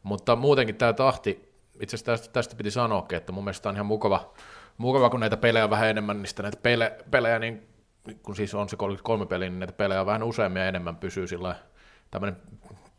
Mutta 0.02 0.36
muutenkin 0.36 0.76
tämä 0.76 0.92
tahti, 0.92 1.52
itse 1.80 1.96
asiassa 1.96 2.12
tästä, 2.12 2.32
tästä 2.32 2.56
piti 2.56 2.70
sanoakin, 2.70 3.18
että 3.18 3.32
mun 3.32 3.44
mielestä 3.44 3.68
on 3.68 3.74
ihan 3.74 3.86
mukava, 3.86 4.32
mukava 4.78 5.10
kun 5.10 5.20
näitä 5.20 5.36
pelejä 5.36 5.64
on 5.64 5.70
vähän 5.70 5.88
enemmän, 5.88 6.22
niin 6.22 6.32
näitä 6.42 6.58
pele, 6.62 6.92
pelejä, 7.10 7.38
niin 7.38 7.62
kun 8.22 8.36
siis 8.36 8.54
on 8.54 8.68
se 8.68 8.76
33 8.76 9.26
peli, 9.26 9.50
niin 9.50 9.58
näitä 9.58 9.72
pelejä 9.72 10.00
on 10.00 10.06
vähän 10.06 10.22
useammin 10.22 10.60
ja 10.60 10.68
enemmän 10.68 10.96
pysyy 10.96 11.26
sillä 11.26 11.54
tämmöinen 12.10 12.36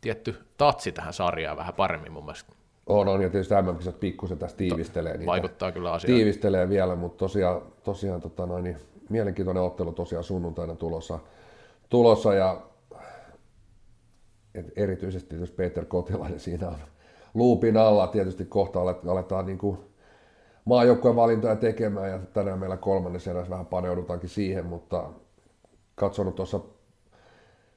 tietty 0.00 0.36
tatsi 0.56 0.92
tähän 0.92 1.12
sarjaan 1.12 1.56
vähän 1.56 1.74
paremmin 1.74 2.12
mun 2.12 2.24
mielestä. 2.24 2.52
On, 2.86 3.08
on, 3.08 3.22
ja 3.22 3.30
tietysti 3.30 3.54
MM-kisat 3.54 4.00
pikkusen 4.00 4.38
tässä 4.38 4.56
tiivistelee 4.56 5.12
niitä. 5.12 5.26
Vaikuttaa 5.26 5.72
kyllä 5.72 5.92
asiaan. 5.92 6.16
Tiivistelee 6.16 6.68
vielä, 6.68 6.96
mutta 6.96 7.18
tosiaan, 7.18 7.62
tosiaan 7.84 8.20
tota 8.20 8.46
noin, 8.46 8.64
niin 8.64 8.76
mielenkiintoinen 9.08 9.62
ottelu 9.62 9.92
tosiaan 9.92 10.24
sunnuntaina 10.24 10.74
tulossa, 10.74 11.18
tulossa 11.88 12.34
ja 12.34 12.60
et 14.54 14.72
erityisesti 14.76 15.36
jos 15.40 15.50
Peter 15.50 15.84
Kotilainen 15.84 16.40
siinä 16.40 16.68
on 16.68 16.76
luupin 17.34 17.76
alla, 17.76 18.06
tietysti 18.06 18.44
kohta 18.44 18.80
aletaan 18.80 19.46
niin 19.46 19.58
kuin 19.58 19.78
maajoukkueen 20.68 21.16
valintoja 21.16 21.56
tekemään 21.56 22.10
ja 22.10 22.18
tänään 22.18 22.58
meillä 22.58 22.76
kolmannessa 22.76 23.30
erässä 23.30 23.50
vähän 23.50 23.66
paneudutaankin 23.66 24.28
siihen, 24.28 24.66
mutta 24.66 25.04
katsonut 25.94 26.34
tuossa 26.34 26.60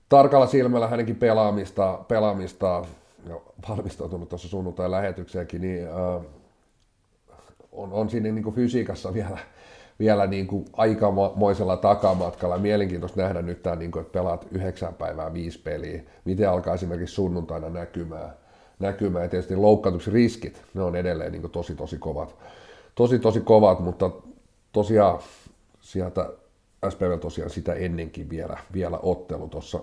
tarkalla 0.09 0.47
silmällä 0.47 0.87
hänenkin 0.87 1.15
pelaamista, 1.15 1.99
pelaamista 2.07 2.85
ja 3.29 3.41
valmistautunut 3.69 4.29
tuossa 4.29 4.47
sunnuntai 4.47 4.91
lähetykseenkin, 4.91 5.61
niin 5.61 5.87
äh, 5.87 6.25
on, 7.71 7.93
on 7.93 8.09
siinä 8.09 8.31
niin 8.31 8.43
kuin 8.43 8.55
fysiikassa 8.55 9.13
vielä, 9.13 9.37
vielä 9.99 10.27
niin 10.27 10.47
kuin 10.47 10.65
aikamoisella 10.73 11.77
takamatkalla. 11.77 12.57
Mielenkiintoista 12.57 13.21
nähdä 13.21 13.41
nyt 13.41 13.63
tämä, 13.63 13.75
niin 13.75 13.91
kuin, 13.91 14.01
että 14.01 14.13
pelaat 14.13 14.47
yhdeksän 14.51 14.93
päivää 14.93 15.33
viisi 15.33 15.59
peliä. 15.59 16.01
Miten 16.25 16.49
alkaa 16.49 16.73
esimerkiksi 16.73 17.15
sunnuntaina 17.15 17.69
näkymään. 17.69 18.33
näkymään. 18.79 19.23
Ja 19.23 19.29
tietysti 19.29 19.55
loukkaantumisriskit, 19.55 20.61
ne 20.73 20.81
on 20.81 20.95
edelleen 20.95 21.31
niin 21.31 21.51
tosi 21.51 21.75
tosi 21.75 21.97
kovat. 21.97 22.35
Tosi 23.01 23.19
tosi 23.19 23.41
kovat, 23.41 23.79
mutta 23.79 24.11
tosiaan 24.71 25.19
sieltä 25.81 26.29
SPV 26.89 27.19
tosiaan 27.19 27.49
sitä 27.49 27.73
ennenkin 27.73 28.29
vielä, 28.29 28.57
vielä 28.73 28.99
ottelu 29.03 29.47
tuossa, 29.47 29.79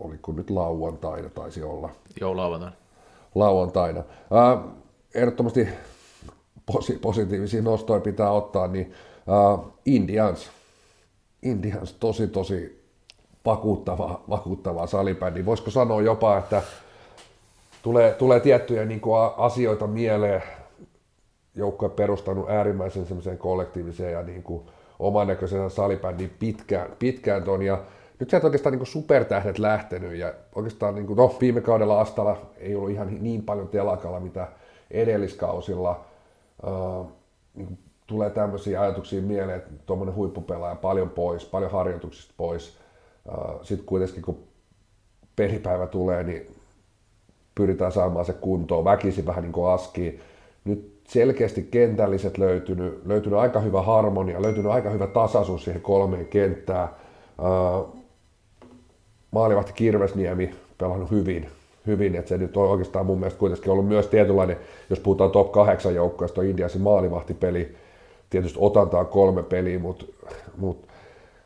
oliko 0.00 0.32
nyt 0.32 0.50
lauantaina 0.50 1.28
taisi 1.28 1.62
olla. 1.62 1.90
Joo, 2.20 2.36
lauantaina. 2.36 2.76
Lauantaina. 3.34 4.00
Äh, 4.00 4.64
ehdottomasti 5.14 5.68
posi- 6.66 6.98
positiivisia 6.98 7.62
nostoja 7.62 8.00
pitää 8.00 8.30
ottaa, 8.30 8.66
niin 8.66 8.92
uh, 9.26 9.72
Indians, 9.86 10.50
Indians 11.42 11.92
tosi 11.92 12.28
tosi 12.28 12.84
vakuuttava, 13.44 14.20
vakuuttava 14.30 14.86
salibändi. 14.86 15.44
Voisiko 15.44 15.70
sanoa 15.70 16.02
jopa, 16.02 16.38
että 16.38 16.62
tulee, 17.82 18.12
tulee 18.12 18.40
tiettyjä 18.40 18.84
niin 18.84 19.00
kuin, 19.00 19.18
asioita 19.36 19.86
mieleen, 19.86 20.42
joukkue 21.54 21.88
perustanut 21.88 22.50
äärimmäisen 22.50 23.06
semmoiseen 23.06 23.38
kollektiiviseen 23.38 24.12
ja 24.12 24.22
niin 24.22 24.42
kuin, 24.42 24.62
oman 24.98 25.26
näköisen 25.26 25.70
salibändin 25.70 26.30
pitkään, 26.38 26.90
pitkään 26.98 27.42
ton, 27.42 27.62
ja 27.62 27.82
nyt 28.18 28.30
sieltä 28.30 28.46
oikeastaan 28.46 28.78
niin 28.78 28.86
supertähdet 28.86 29.58
lähtenyt, 29.58 30.14
ja 30.14 30.34
oikeastaan 30.54 30.94
niin 30.94 31.06
kuin, 31.06 31.16
no, 31.16 31.36
viime 31.40 31.60
kaudella 31.60 32.00
Astala 32.00 32.36
ei 32.56 32.74
ollut 32.74 32.90
ihan 32.90 33.18
niin 33.20 33.42
paljon 33.42 33.68
telakalla, 33.68 34.20
mitä 34.20 34.48
edelliskausilla, 34.90 36.04
uh, 36.66 37.06
niin 37.54 37.78
tulee 38.06 38.30
tämmöisiä 38.30 38.80
ajatuksia 38.80 39.22
mieleen, 39.22 39.58
että 39.58 39.70
tuommoinen 39.86 40.14
huippupelaaja 40.14 40.74
paljon 40.74 41.10
pois, 41.10 41.44
paljon 41.44 41.70
harjoituksista 41.70 42.34
pois. 42.36 42.78
Sitten 43.62 43.86
kuitenkin 43.86 44.22
kun 44.22 44.38
pelipäivä 45.36 45.86
tulee, 45.86 46.22
niin 46.22 46.56
pyritään 47.54 47.92
saamaan 47.92 48.24
se 48.24 48.32
kuntoon, 48.32 48.84
väkisin 48.84 49.26
vähän 49.26 49.42
niin 49.42 49.52
kuin 49.52 49.70
aski. 49.70 50.20
Nyt 50.64 50.91
selkeästi 51.12 51.62
kentälliset 51.70 52.38
löytynyt, 52.38 53.06
löytynyt 53.06 53.38
aika 53.38 53.60
hyvä 53.60 53.82
harmonia, 53.82 54.42
löytynyt 54.42 54.72
aika 54.72 54.90
hyvä 54.90 55.06
tasaisuus 55.06 55.64
siihen 55.64 55.82
kolmeen 55.82 56.26
kenttään. 56.26 56.88
Maalivahti 59.30 59.72
Kirvesniemi 59.72 60.54
pelannut 60.78 61.10
hyvin, 61.10 61.48
hyvin, 61.86 62.14
että 62.14 62.28
se 62.28 62.38
nyt 62.38 62.56
on 62.56 62.68
oikeastaan 62.68 63.06
mun 63.06 63.18
mielestä 63.18 63.38
kuitenkin 63.38 63.72
ollut 63.72 63.88
myös 63.88 64.06
tietynlainen, 64.06 64.56
jos 64.90 65.00
puhutaan 65.00 65.30
top 65.30 65.52
8 65.52 65.94
joukkoista, 65.94 66.40
on 66.40 66.46
Indiasin 66.46 66.80
maalivahtipeli, 66.80 67.74
tietysti 68.30 68.58
otantaan 68.62 69.06
kolme 69.06 69.42
peliä, 69.42 69.78
mutta 69.78 70.04
mut, 70.56 70.88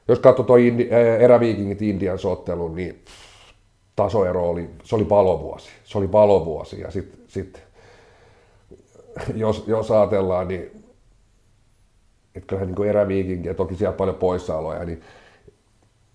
jos 0.09 0.19
katsoo 0.19 0.45
tuo 0.45 0.57
Indi, 0.57 0.89
eräviikingit 1.19 1.83
Indian 1.83 2.19
sottelun, 2.19 2.75
niin 2.75 3.05
tasoero 3.97 4.51
oli, 4.51 4.71
se 4.85 4.97
oli 4.97 5.09
valovuosi, 5.09 5.71
se 5.85 5.99
oli 5.99 6.13
valovuosi 6.13 6.81
ja 6.81 6.91
sitten 6.91 7.21
sit, 7.29 7.66
jos, 9.35 9.65
jos 9.67 9.91
ajatellaan, 9.91 10.49
niin 10.49 10.87
että 12.35 12.47
kyllähän 12.47 13.09
niin 13.09 13.45
ja 13.45 13.55
toki 13.55 13.75
siellä 13.75 13.97
paljon 13.97 14.17
poissaoloja, 14.17 14.85
niin 14.85 15.01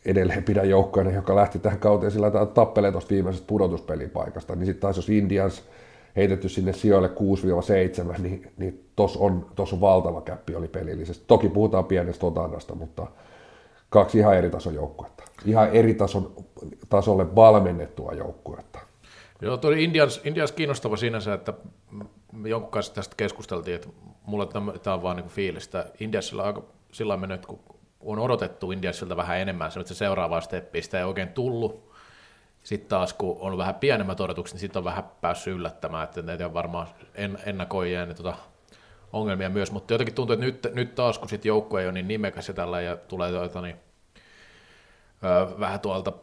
edelleen 0.06 0.44
pidän 0.44 0.70
joukkoina, 0.70 1.12
joka 1.12 1.36
lähti 1.36 1.60
tähän 1.60 1.80
kauteen 1.80 2.12
sillä 2.12 2.32
tavalla 2.32 2.52
tappelee 2.52 2.92
tuosta 2.92 3.10
viimeisestä 3.10 3.48
pudotuspelipaikasta, 3.48 4.56
niin 4.56 4.66
sitten 4.66 4.82
taas 4.82 4.96
jos 4.96 5.10
Indians 5.10 5.64
heitetty 6.16 6.50
sinne 6.50 6.74
sijoille 6.74 7.10
6-7, 8.18 8.22
niin, 8.22 8.52
niin 8.58 8.90
tuossa 8.96 9.20
on, 9.20 9.46
tos 9.56 9.74
on 9.74 9.82
valtava 9.82 10.22
käppi 10.22 10.56
oli 10.56 10.68
pelillisesti. 10.68 11.24
Toki 11.28 11.50
puhutaan 11.50 11.86
pienestä 11.86 12.26
otannasta, 12.26 12.76
mutta 12.76 13.08
kaksi 13.90 14.18
ihan 14.18 14.38
eri 14.38 14.50
tason 14.50 14.74
joukkuetta. 14.74 15.24
Ihan 15.46 15.70
eri 15.70 15.94
tason, 15.94 16.34
tasolle 16.90 17.36
valmennettua 17.36 18.14
joukkuetta. 18.14 18.80
Joo, 19.42 19.58
tuo 19.58 19.72
Indians, 19.72 20.22
Indians 20.24 20.52
kiinnostava 20.52 20.98
sinänsä, 20.98 21.34
että 21.34 21.54
jonkun 22.46 22.72
kanssa 22.72 22.94
tästä 22.94 23.16
keskusteltiin, 23.16 23.76
että 23.76 23.90
mulle 24.24 24.48
tämä 24.84 24.96
on 24.96 25.04
vaan 25.04 25.18
niin 25.18 25.28
fiilistä. 25.28 25.86
Indiansilla 26.00 26.42
on 26.42 26.48
aika 26.48 26.64
sillä 26.92 27.18
mennyt, 27.18 27.46
kun 27.46 27.60
on 28.00 28.20
odotettu 28.20 28.72
Indiansilta 28.72 29.18
vähän 29.18 29.40
enemmän, 29.40 29.72
se, 29.72 29.84
se 29.86 29.94
seuraava 29.94 30.42
steppi, 30.42 30.82
sitä 30.82 30.98
ei 30.98 31.04
oikein 31.04 31.30
tullut, 31.30 31.92
sitten 32.64 32.90
taas 32.90 33.14
kun 33.14 33.38
on 33.40 33.58
vähän 33.58 33.76
pienemmät 33.76 34.20
odotukset, 34.20 34.54
niin 34.54 34.60
sitten 34.60 34.80
on 34.80 34.84
vähän 34.84 35.04
päässyt 35.22 35.54
yllättämään, 35.54 36.04
että 36.04 36.22
ne 36.22 36.46
on 36.46 36.54
varmaan 36.54 36.88
en, 37.16 37.38
ennakoi 37.46 37.94
ja 37.94 38.14
tota, 38.14 38.34
ongelmia 39.14 39.50
myös, 39.50 39.72
mutta 39.72 39.94
jotenkin 39.94 40.16
tuntuu, 40.16 40.34
että 40.34 40.46
nyt, 40.46 40.68
nyt 40.74 40.96
taas 40.96 41.20
kun 41.20 41.30
sitten 41.30 41.50
joukkue 41.50 41.82
ei 41.82 41.88
ole 41.88 41.94
niin 41.94 42.08
nimekäs 42.08 42.48
ja 42.48 42.54
tällä 42.54 42.82
ja 42.82 42.98
tulee 42.98 43.32
tuota, 43.32 43.62
niin, 43.62 43.76
ö, 45.24 45.60
vähän 45.60 45.80
tuolta 45.80 46.14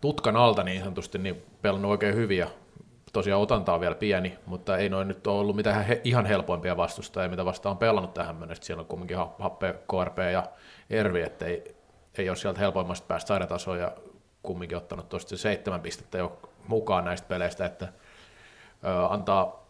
tutkan 0.00 0.36
alta 0.36 0.62
niin 0.62 0.80
sanotusti, 0.80 1.18
niin 1.18 1.42
pelannut 1.62 1.90
oikein 1.90 2.14
hyviä. 2.14 2.48
Tosiaan 3.18 3.42
otanta 3.42 3.74
on 3.74 3.80
vielä 3.80 3.94
pieni, 3.94 4.38
mutta 4.46 4.76
ei 4.76 4.88
noin 4.88 5.08
nyt 5.08 5.26
ole 5.26 5.40
ollut 5.40 5.56
mitään 5.56 5.84
he, 5.84 6.00
ihan 6.04 6.26
helpoimpia 6.26 6.76
vastustajia, 6.76 7.28
mitä 7.28 7.44
vastaan 7.44 7.70
on 7.70 7.78
pelannut 7.78 8.14
tähän 8.14 8.36
mennessä. 8.36 8.64
Siellä 8.64 8.80
on 8.80 8.86
kumminkin 8.86 9.16
Happe, 9.38 9.74
KRP 9.90 10.18
ja 10.32 10.44
Ervi, 10.90 11.22
että 11.22 11.46
ei, 11.46 11.76
ei 12.18 12.28
ole 12.28 12.36
sieltä 12.36 12.60
helpoimmasta 12.60 13.06
päästä 13.06 13.28
sairatasoa 13.28 13.76
ja 13.76 13.92
kumminkin 14.42 14.78
ottanut 14.78 15.08
tuosta 15.08 15.36
seitsemän 15.36 15.80
pistettä 15.80 16.18
jo 16.18 16.38
mukaan 16.68 17.04
näistä 17.04 17.28
peleistä, 17.28 17.64
että 17.66 17.88
ö, 18.84 19.06
antaa 19.08 19.66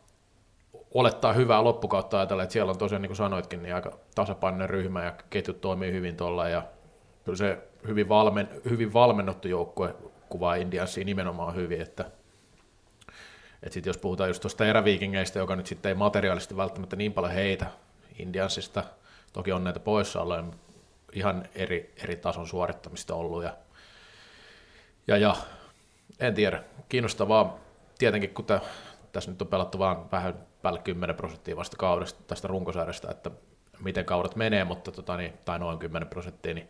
olettaa 0.95 1.33
hyvää 1.33 1.65
loppukautta 1.65 2.19
ajatella, 2.19 2.43
että 2.43 2.53
siellä 2.53 2.71
on 2.71 2.79
tosiaan, 2.79 3.03
niin 3.03 3.11
kuin 3.11 3.17
sanoitkin, 3.17 3.63
niin 3.63 3.75
aika 3.75 3.93
tasapainoinen 4.15 4.71
ryhmä 4.71 5.05
ja 5.05 5.15
ketjut 5.31 5.61
toimii 5.61 5.93
hyvin 5.93 6.17
tuolla 6.17 6.49
ja 6.49 6.63
kyllä 7.25 7.37
se 7.37 7.59
hyvin, 7.87 8.09
valmen, 8.09 8.49
hyvin 8.71 8.93
valmennettu 8.93 9.49
joukkue 9.49 9.95
kuvaa 10.29 10.55
Indiansia 10.55 11.05
nimenomaan 11.05 11.55
hyvin, 11.55 11.81
että 11.81 12.05
että 13.63 13.75
sit 13.75 13.87
jos 13.87 13.99
puhutaan 13.99 14.31
just 14.31 14.41
tuosta 14.41 14.67
eräviikingeistä, 14.67 15.39
joka 15.39 15.57
nyt 15.57 15.67
sitten 15.67 15.91
ei 15.91 15.95
materiaalisesti 15.95 16.57
välttämättä 16.57 16.97
niin 16.97 17.13
paljon 17.13 17.33
heitä 17.33 17.67
Indiansista, 18.19 18.85
toki 19.33 19.53
on 19.53 19.65
näitä 19.65 19.81
poissaoloja, 19.81 20.45
ihan 21.13 21.49
eri, 21.55 21.95
eri 22.03 22.17
tason 22.17 22.47
suorittamista 22.47 23.15
ollut 23.15 23.43
ja 23.43 23.57
ja, 25.09 25.17
ja 25.17 25.37
en 26.21 26.35
tiedä, 26.35 26.63
kiinnostavaa. 26.89 27.59
Tietenkin, 27.99 28.35
kun 28.35 28.45
tässä 29.13 29.31
nyt 29.31 29.43
on 29.43 29.49
pelattu 29.49 29.79
vaan 29.79 30.11
vähän 30.11 30.35
päälle 30.63 30.81
10 30.81 31.17
prosenttia 31.17 31.57
vasta 31.57 31.77
kaudesta 31.77 32.23
tästä 32.27 32.49
runkosarjasta, 32.49 33.11
että 33.11 33.31
miten 33.81 34.05
kaudet 34.05 34.37
menee, 34.37 34.65
mutta 34.65 34.93
tota, 34.93 35.17
niin, 35.17 35.33
tai 35.45 35.59
noin 35.59 35.79
10 35.79 36.09
prosenttia, 36.09 36.55
niin, 36.55 36.69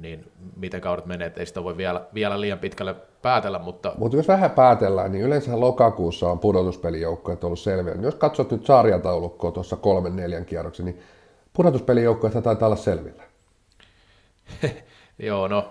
niin 0.00 0.32
miten 0.56 0.80
kaudet 0.80 1.06
menee, 1.06 1.26
että 1.26 1.40
ei 1.40 1.46
sitä 1.46 1.64
voi 1.64 1.76
vielä, 1.76 2.04
vielä 2.14 2.40
liian 2.40 2.58
pitkälle 2.58 2.94
päätellä. 3.22 3.58
Mutta 3.58 3.92
Mutta 3.98 4.16
jos 4.16 4.28
vähän 4.28 4.50
päätellään, 4.50 5.12
niin 5.12 5.24
yleensä 5.24 5.60
lokakuussa 5.60 6.30
on 6.30 6.38
pudotuspelijoukkoja 6.38 7.38
ollut 7.42 7.58
selviä. 7.58 7.94
Jos 8.00 8.14
katsot 8.14 8.50
nyt 8.50 8.66
sarjataulukkoa 8.66 9.52
tuossa 9.52 9.76
kolmen 9.76 10.16
neljän 10.16 10.44
kierroksen, 10.44 10.86
niin 10.86 11.00
pudotuspelijoukkoja 11.52 12.42
taitaa 12.42 12.66
olla 12.66 12.76
selvillä. 12.76 13.22
Joo, 15.18 15.48
no 15.48 15.70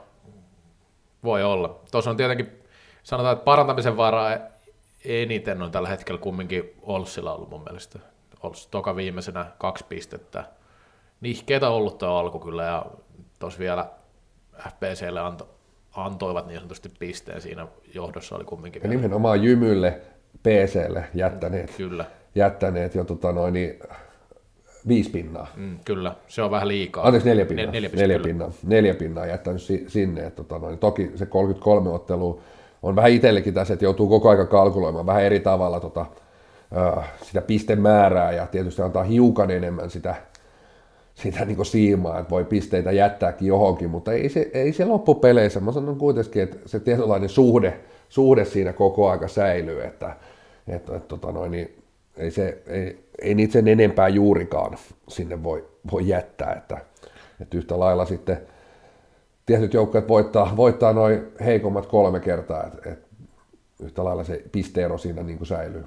voi 1.23 1.43
olla. 1.43 1.79
Tuossa 1.91 2.09
on 2.09 2.17
tietenkin, 2.17 2.63
sanotaan, 3.03 3.33
että 3.33 3.45
parantamisen 3.45 3.97
varaa 3.97 4.37
eniten 5.05 5.61
on 5.61 5.71
tällä 5.71 5.89
hetkellä 5.89 6.21
kumminkin 6.21 6.73
Olssilla 6.81 7.33
ollut 7.33 7.49
mun 7.49 7.63
mielestä. 7.63 7.99
Ols 8.43 8.67
toka 8.67 8.95
viimeisenä 8.95 9.45
kaksi 9.57 9.85
pistettä. 9.89 10.43
Nihkeitä 11.21 11.69
ollut 11.69 11.97
tuo 11.97 12.09
alku 12.09 12.39
kyllä, 12.39 12.63
ja 12.63 12.85
tuossa 13.39 13.59
vielä 13.59 13.89
FPClle 14.59 15.19
anto, 15.19 15.49
antoivat 15.95 16.47
niin 16.47 16.57
sanotusti 16.57 16.89
pisteen 16.99 17.41
siinä 17.41 17.67
johdossa 17.93 18.35
oli 18.35 18.43
kumminkin. 18.43 18.81
Ja 18.83 18.89
nimenomaan 18.89 19.43
Jymylle, 19.43 20.01
PClle 20.43 21.05
jättäneet, 21.13 21.73
kyllä. 21.77 22.05
jättäneet 22.35 22.95
jo 22.95 23.03
tota 23.03 23.31
noin, 23.31 23.53
niin 23.53 23.79
viisi 24.87 25.09
pinnaa. 25.09 25.47
Mm, 25.55 25.79
kyllä, 25.85 26.15
se 26.27 26.41
on 26.41 26.51
vähän 26.51 26.67
liikaa. 26.67 27.05
Anteeksi, 27.05 27.29
neljä 27.29 27.45
pinnaa. 27.45 27.65
Ne, 27.65 27.71
neljä, 27.71 27.89
neljä, 27.95 28.19
pinnaa, 28.19 28.51
neljä 28.63 28.93
pinnaa 28.93 29.25
jättänyt 29.25 29.61
si, 29.61 29.85
sinne. 29.87 30.21
Että, 30.25 30.43
tota, 30.43 30.59
noin, 30.59 30.77
toki 30.77 31.11
se 31.15 31.25
33 31.25 31.89
ottelu 31.89 32.41
on 32.83 32.95
vähän 32.95 33.11
itsellekin 33.11 33.53
tässä, 33.53 33.73
että 33.73 33.85
joutuu 33.85 34.07
koko 34.07 34.29
ajan 34.29 34.47
kalkuloimaan 34.47 35.05
vähän 35.05 35.23
eri 35.23 35.39
tavalla 35.39 35.79
tota, 35.79 36.05
äh, 36.77 37.13
sitä 37.21 37.41
pistemäärää 37.41 38.31
ja 38.31 38.47
tietysti 38.47 38.81
antaa 38.81 39.03
hiukan 39.03 39.51
enemmän 39.51 39.89
sitä, 39.89 40.15
sitä 41.15 41.45
niin 41.45 41.65
siimaa, 41.65 42.19
että 42.19 42.29
voi 42.29 42.45
pisteitä 42.45 42.91
jättääkin 42.91 43.47
johonkin, 43.47 43.89
mutta 43.89 44.13
ei 44.13 44.29
se, 44.29 44.49
ei 44.53 44.73
se 44.73 44.85
loppupeleissä. 44.85 45.59
Mä 45.59 45.71
sanon 45.71 45.97
kuitenkin, 45.97 46.43
että 46.43 46.57
se 46.65 46.79
tietynlainen 46.79 47.29
suhde, 47.29 47.79
suhde 48.09 48.45
siinä 48.45 48.73
koko 48.73 49.09
aika 49.09 49.27
säilyy, 49.27 49.83
että, 49.83 50.15
että, 50.67 50.95
että 50.95 51.07
tota 51.07 51.31
noin, 51.31 51.51
niin 51.51 51.83
ei, 52.17 52.31
se, 52.31 52.61
ei, 52.67 53.05
ei 53.21 53.35
niitä 53.35 53.53
sen 53.53 53.67
enempää 53.67 54.07
juurikaan 54.07 54.77
sinne 55.07 55.43
voi, 55.43 55.65
voi 55.91 56.07
jättää, 56.07 56.53
että, 56.53 56.77
että 57.41 57.57
yhtä 57.57 57.79
lailla 57.79 58.05
sitten 58.05 58.37
tietyt 59.45 59.73
joukkueet 59.73 60.07
voittaa, 60.07 60.53
voittaa 60.57 60.93
noin 60.93 61.21
heikommat 61.45 61.85
kolme 61.85 62.19
kertaa, 62.19 62.63
että, 62.63 62.89
että 62.89 63.07
yhtä 63.83 64.03
lailla 64.03 64.23
se 64.23 64.43
pisteero 64.51 64.97
siinä 64.97 65.23
niin 65.23 65.37
kuin 65.37 65.47
säilyy. 65.47 65.85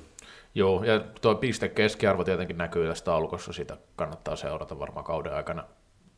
Joo, 0.59 0.85
ja 0.85 1.01
tuo 1.21 1.35
piste 1.35 1.69
keskiarvo 1.69 2.25
tietenkin 2.25 2.59
näkyy 2.59 2.89
tässä 2.89 3.05
taulukossa, 3.05 3.53
sitä 3.53 3.77
kannattaa 3.97 4.37
seurata 4.37 4.79
varmaan 4.79 5.05
kauden 5.05 5.35
aikana 5.35 5.65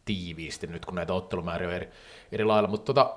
tiiviisti 0.05 0.67
nyt, 0.67 0.85
kun 0.85 0.95
näitä 0.95 1.13
ottelumääriä 1.13 1.69
on 1.69 1.75
eri, 1.75 1.89
eri 2.33 2.45
lailla, 2.45 2.69
mutta 2.69 2.85
tota, 2.85 3.17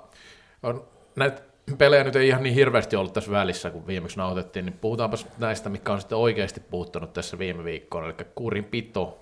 on, 0.63 0.88
näitä 1.15 1.42
pelejä 1.77 2.03
nyt 2.03 2.15
ei 2.15 2.27
ihan 2.27 2.44
niin 2.44 2.56
hirveästi 2.56 2.96
ollut 2.96 3.13
tässä 3.13 3.32
välissä, 3.32 3.70
kun 3.70 3.88
viimeksi 3.88 4.18
nautettiin, 4.18 4.65
niin 4.65 4.80
puhutaanpa 4.82 5.18
näistä, 5.38 5.70
mikä 5.70 5.94
on 5.94 6.00
sitten 6.00 6.18
oikeasti 6.18 6.60
puhuttanut 6.60 7.13
tässä 7.13 7.39
viime 7.39 7.63
viikkoina, 7.63 8.08
eli 8.08 8.15
kurin 8.36 8.65
pito 8.65 9.20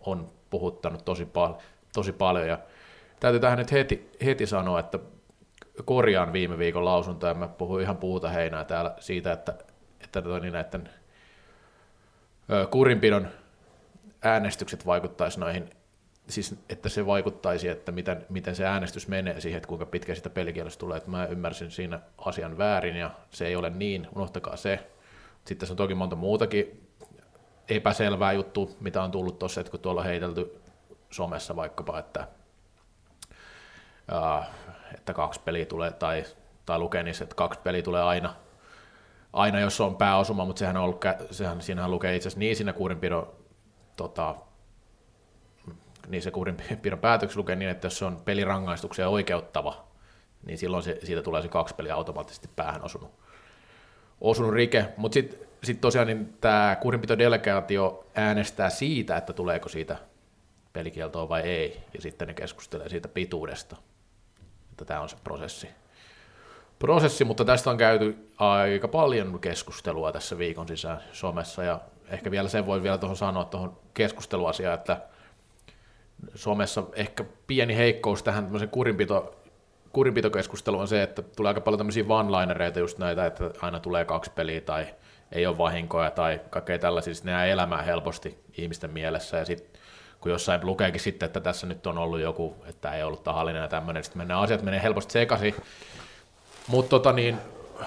on 0.00 0.32
puhuttanut 0.50 1.04
tosi, 1.04 1.26
pal- 1.26 1.54
tosi 1.94 2.12
paljon, 2.12 2.48
ja 2.48 2.58
täytyy 3.20 3.40
tähän 3.40 3.58
nyt 3.58 3.72
heti, 3.72 4.10
heti 4.24 4.46
sanoa, 4.46 4.80
että 4.80 4.98
korjaan 5.84 6.32
viime 6.32 6.58
viikon 6.58 6.84
lausuntoa, 6.84 7.28
ja 7.28 7.34
mä 7.34 7.48
puhuin 7.48 7.82
ihan 7.82 7.96
puuta 7.96 8.28
heinää 8.28 8.64
täällä 8.64 8.94
siitä, 8.98 9.32
että, 9.32 9.54
että 10.00 10.22
toi, 10.22 10.40
niin 10.40 10.52
näiden 10.52 10.99
kurinpidon 12.70 13.28
äänestykset 14.22 14.86
vaikuttaisi 14.86 15.40
noihin, 15.40 15.70
siis 16.28 16.54
että 16.68 16.88
se 16.88 17.06
vaikuttaisi, 17.06 17.68
että 17.68 17.92
miten, 17.92 18.26
miten 18.28 18.56
se 18.56 18.66
äänestys 18.66 19.08
menee 19.08 19.40
siihen, 19.40 19.56
että 19.56 19.68
kuinka 19.68 19.86
pitkä 19.86 20.14
sitä 20.14 20.30
pelikielosta 20.30 20.80
tulee, 20.80 20.96
että 20.96 21.10
mä 21.10 21.26
ymmärsin 21.26 21.70
siinä 21.70 22.00
asian 22.18 22.58
väärin 22.58 22.96
ja 22.96 23.10
se 23.30 23.46
ei 23.46 23.56
ole 23.56 23.70
niin, 23.70 24.08
unohtakaa 24.14 24.56
se. 24.56 24.90
Sitten 25.36 25.58
tässä 25.58 25.72
on 25.72 25.76
toki 25.76 25.94
monta 25.94 26.16
muutakin 26.16 26.88
epäselvää 27.68 28.32
juttu, 28.32 28.76
mitä 28.80 29.02
on 29.02 29.10
tullut 29.10 29.38
tuossa, 29.38 29.60
että 29.60 29.70
kun 29.70 29.80
tuolla 29.80 30.00
on 30.00 30.06
heitelty 30.06 30.60
somessa 31.10 31.56
vaikkapa, 31.56 31.98
että, 31.98 32.28
että 34.94 35.12
kaksi 35.12 35.40
peliä 35.44 35.66
tulee, 35.66 35.90
tai, 35.90 36.24
tai 36.66 36.78
lukee 36.78 37.02
niissä, 37.02 37.24
että 37.24 37.36
kaksi 37.36 37.60
peliä 37.60 37.82
tulee 37.82 38.02
aina, 38.02 38.34
aina 39.32 39.60
jos 39.60 39.80
on 39.80 39.96
pääosuma, 39.96 40.44
mutta 40.44 40.58
sehän 40.58 40.76
on 40.76 40.82
ollut, 40.82 41.04
sehän, 41.30 41.62
siinähän 41.62 41.90
lukee 41.90 42.16
itse 42.16 42.28
asiassa 42.28 42.38
niin 42.38 42.56
siinä 42.56 42.72
kuurinpidon, 42.72 43.32
tota, 43.96 44.34
niin 46.08 46.22
se 46.22 46.30
kuurinpidon 46.30 46.98
päätöksi 46.98 47.36
lukee 47.36 47.56
niin, 47.56 47.70
että 47.70 47.86
jos 47.86 47.98
se 47.98 48.04
on 48.04 48.20
pelirangaistuksia 48.24 49.08
oikeuttava, 49.08 49.84
niin 50.46 50.58
silloin 50.58 50.82
se, 50.82 50.98
siitä 51.02 51.22
tulee 51.22 51.42
se 51.42 51.48
kaksi 51.48 51.74
peliä 51.74 51.94
automaattisesti 51.94 52.48
päähän 52.56 52.84
osunut, 52.84 53.10
osunut 54.20 54.52
rike. 54.52 54.86
Mutta 54.96 55.14
sitten 55.14 55.48
sit 55.64 55.80
tosiaan 55.80 56.06
niin 56.06 56.36
tämä 56.40 56.76
kuurinpitodelegaatio 56.80 58.06
äänestää 58.14 58.70
siitä, 58.70 59.16
että 59.16 59.32
tuleeko 59.32 59.68
siitä 59.68 59.96
pelikieltoa 60.72 61.28
vai 61.28 61.40
ei, 61.40 61.80
ja 61.94 62.02
sitten 62.02 62.28
ne 62.28 62.34
keskustelee 62.34 62.88
siitä 62.88 63.08
pituudesta, 63.08 63.76
että 64.70 64.84
tämä 64.84 65.00
on 65.00 65.08
se 65.08 65.16
prosessi 65.24 65.68
prosessi, 66.80 67.24
mutta 67.24 67.44
tästä 67.44 67.70
on 67.70 67.76
käyty 67.76 68.30
aika 68.38 68.88
paljon 68.88 69.40
keskustelua 69.40 70.12
tässä 70.12 70.38
viikon 70.38 70.68
sisään 70.68 71.00
somessa, 71.12 71.62
ja 71.62 71.80
ehkä 72.08 72.30
vielä 72.30 72.48
sen 72.48 72.66
voi 72.66 72.82
vielä 72.82 72.98
tuohon 72.98 73.16
sanoa 73.16 73.44
tuohon 73.44 73.76
keskusteluasiaan, 73.94 74.74
että 74.74 75.00
somessa 76.34 76.82
ehkä 76.92 77.24
pieni 77.46 77.76
heikkous 77.76 78.22
tähän 78.22 78.44
tämmöisen 78.44 78.68
kurinpito, 78.68 79.40
kurinpitokeskusteluun 79.92 80.82
on 80.82 80.88
se, 80.88 81.02
että 81.02 81.22
tulee 81.22 81.50
aika 81.50 81.60
paljon 81.60 81.78
tämmöisiä 81.78 82.04
one-linereita 82.04 82.78
just 82.78 82.98
näitä, 82.98 83.26
että 83.26 83.50
aina 83.62 83.80
tulee 83.80 84.04
kaksi 84.04 84.30
peliä 84.34 84.60
tai 84.60 84.86
ei 85.32 85.46
ole 85.46 85.58
vahinkoja 85.58 86.10
tai 86.10 86.40
kaikkea 86.50 86.78
tällaisia, 86.78 87.14
siis 87.14 87.24
ne 87.24 87.52
elämää 87.52 87.82
helposti 87.82 88.38
ihmisten 88.58 88.90
mielessä. 88.90 89.36
Ja 89.36 89.44
sitten 89.44 89.80
kun 90.20 90.32
jossain 90.32 90.66
lukeekin 90.66 91.00
sitten, 91.00 91.26
että 91.26 91.40
tässä 91.40 91.66
nyt 91.66 91.86
on 91.86 91.98
ollut 91.98 92.20
joku, 92.20 92.56
että 92.66 92.94
ei 92.94 93.02
ollut 93.02 93.24
tahallinen 93.24 93.62
ja 93.62 93.68
tämmöinen, 93.68 94.04
sitten 94.04 94.18
mennään, 94.18 94.40
asiat 94.40 94.62
menee 94.62 94.82
helposti 94.82 95.12
sekaisin, 95.12 95.54
mutta 96.68 96.90
tota 96.90 97.12
niin, 97.12 97.36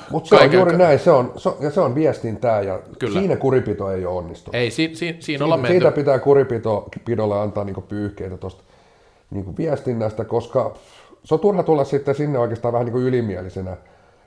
Mutta 0.09 0.37
se 0.37 0.43
on 0.43 0.53
juuri 0.53 0.77
näin, 0.77 0.99
se 0.99 1.11
on, 1.11 1.31
se, 1.35 1.49
ja 1.59 1.71
se 1.71 1.81
on 1.81 1.95
viestintää 1.95 2.61
ja 2.61 2.79
Kyllä. 2.99 3.19
siinä 3.19 3.35
kuripito 3.35 3.91
ei 3.91 4.05
ole 4.05 4.17
onnistunut. 4.17 4.55
Ei, 4.55 4.71
si, 4.71 4.87
si, 4.87 4.95
siinä 4.95 5.17
siitä, 5.21 5.43
ollaan 5.43 5.61
menty. 5.61 5.73
Siitä 5.73 5.91
pitää 5.91 6.19
kuripidolle 6.19 7.39
antaa 7.39 7.63
niinku 7.63 7.81
pyyhkeitä 7.81 8.37
tuosta 8.37 8.63
niinku 9.31 9.57
viestinnästä, 9.57 10.25
koska 10.25 10.73
se 11.23 11.33
on 11.33 11.39
turha 11.39 11.63
tulla 11.63 11.83
sitten 11.83 12.15
sinne 12.15 12.39
oikeastaan 12.39 12.73
vähän 12.73 12.85
niinku 12.85 12.99
ylimielisenä 12.99 13.77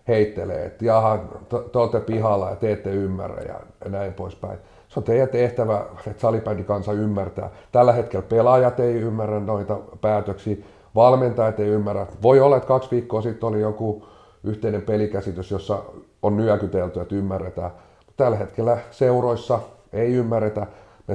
heittelee, 0.09 0.66
että 0.66 0.85
jaha, 0.85 1.18
te, 1.49 1.57
te 1.73 1.79
olette 1.79 2.01
pihalla 2.01 2.51
ja 2.51 2.57
te 2.57 2.73
ette 2.73 2.90
ymmärrä 2.90 3.42
ja, 3.42 3.61
näin 3.90 4.12
poispäin. 4.12 4.59
Se 4.88 5.01
on 5.01 5.05
teidän 5.05 5.29
tehtävä, 5.29 5.87
että 6.07 6.20
salibändi 6.20 6.64
kansa 6.64 6.92
ymmärtää. 6.92 7.51
Tällä 7.73 7.92
hetkellä 7.92 8.27
pelaajat 8.29 8.81
ei 8.81 8.94
ymmärrä 8.94 9.40
noita 9.40 9.79
päätöksiä, 10.01 10.57
valmentajat 10.94 11.61
ei 11.61 11.68
ymmärrä. 11.68 12.07
Voi 12.23 12.40
olla, 12.40 12.57
että 12.57 12.66
kaksi 12.66 12.90
viikkoa 12.90 13.23
sitten 13.23 13.49
oli 13.49 13.61
joku 13.61 14.07
yhteinen 14.46 14.82
pelikäsitys, 14.82 15.50
jossa 15.50 15.82
on 16.22 16.37
nyökytelty, 16.37 17.00
että 17.00 17.14
ymmärretään. 17.14 17.70
Tällä 18.16 18.37
hetkellä 18.37 18.78
seuroissa 18.90 19.61
ei 19.92 20.12
ymmärretä, 20.12 20.66
me 21.09 21.14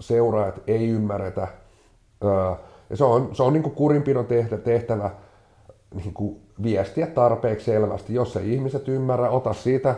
seuraajat 0.00 0.60
ei 0.66 0.88
ymmärretä. 0.88 1.48
Ja 2.90 2.96
se 2.96 3.04
on, 3.04 3.30
se 3.32 3.42
on 3.42 3.52
niin 3.52 3.62
kuin 3.62 3.74
kurinpidon 3.74 4.26
tehtävä 4.64 5.10
niin 5.94 6.14
kuin 6.14 6.40
viestiä 6.62 7.06
tarpeeksi 7.06 7.64
selvästi. 7.64 8.14
Jos 8.14 8.36
ei 8.36 8.52
ihmiset 8.52 8.88
ymmärrä, 8.88 9.30
ota 9.30 9.52
siitä 9.52 9.94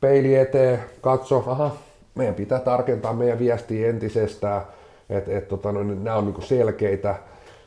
peili 0.00 0.34
eteen, 0.34 0.78
katso, 1.00 1.44
aha, 1.46 1.76
meidän 2.14 2.34
pitää 2.34 2.60
tarkentaa 2.60 3.12
meidän 3.12 3.38
viestiä 3.38 3.88
entisestään, 3.88 4.62
että 5.10 5.38
et, 5.38 5.48
tota, 5.48 5.72
no, 5.72 5.82
nämä 5.82 6.16
on 6.16 6.24
niin 6.24 6.42
selkeitä, 6.42 7.14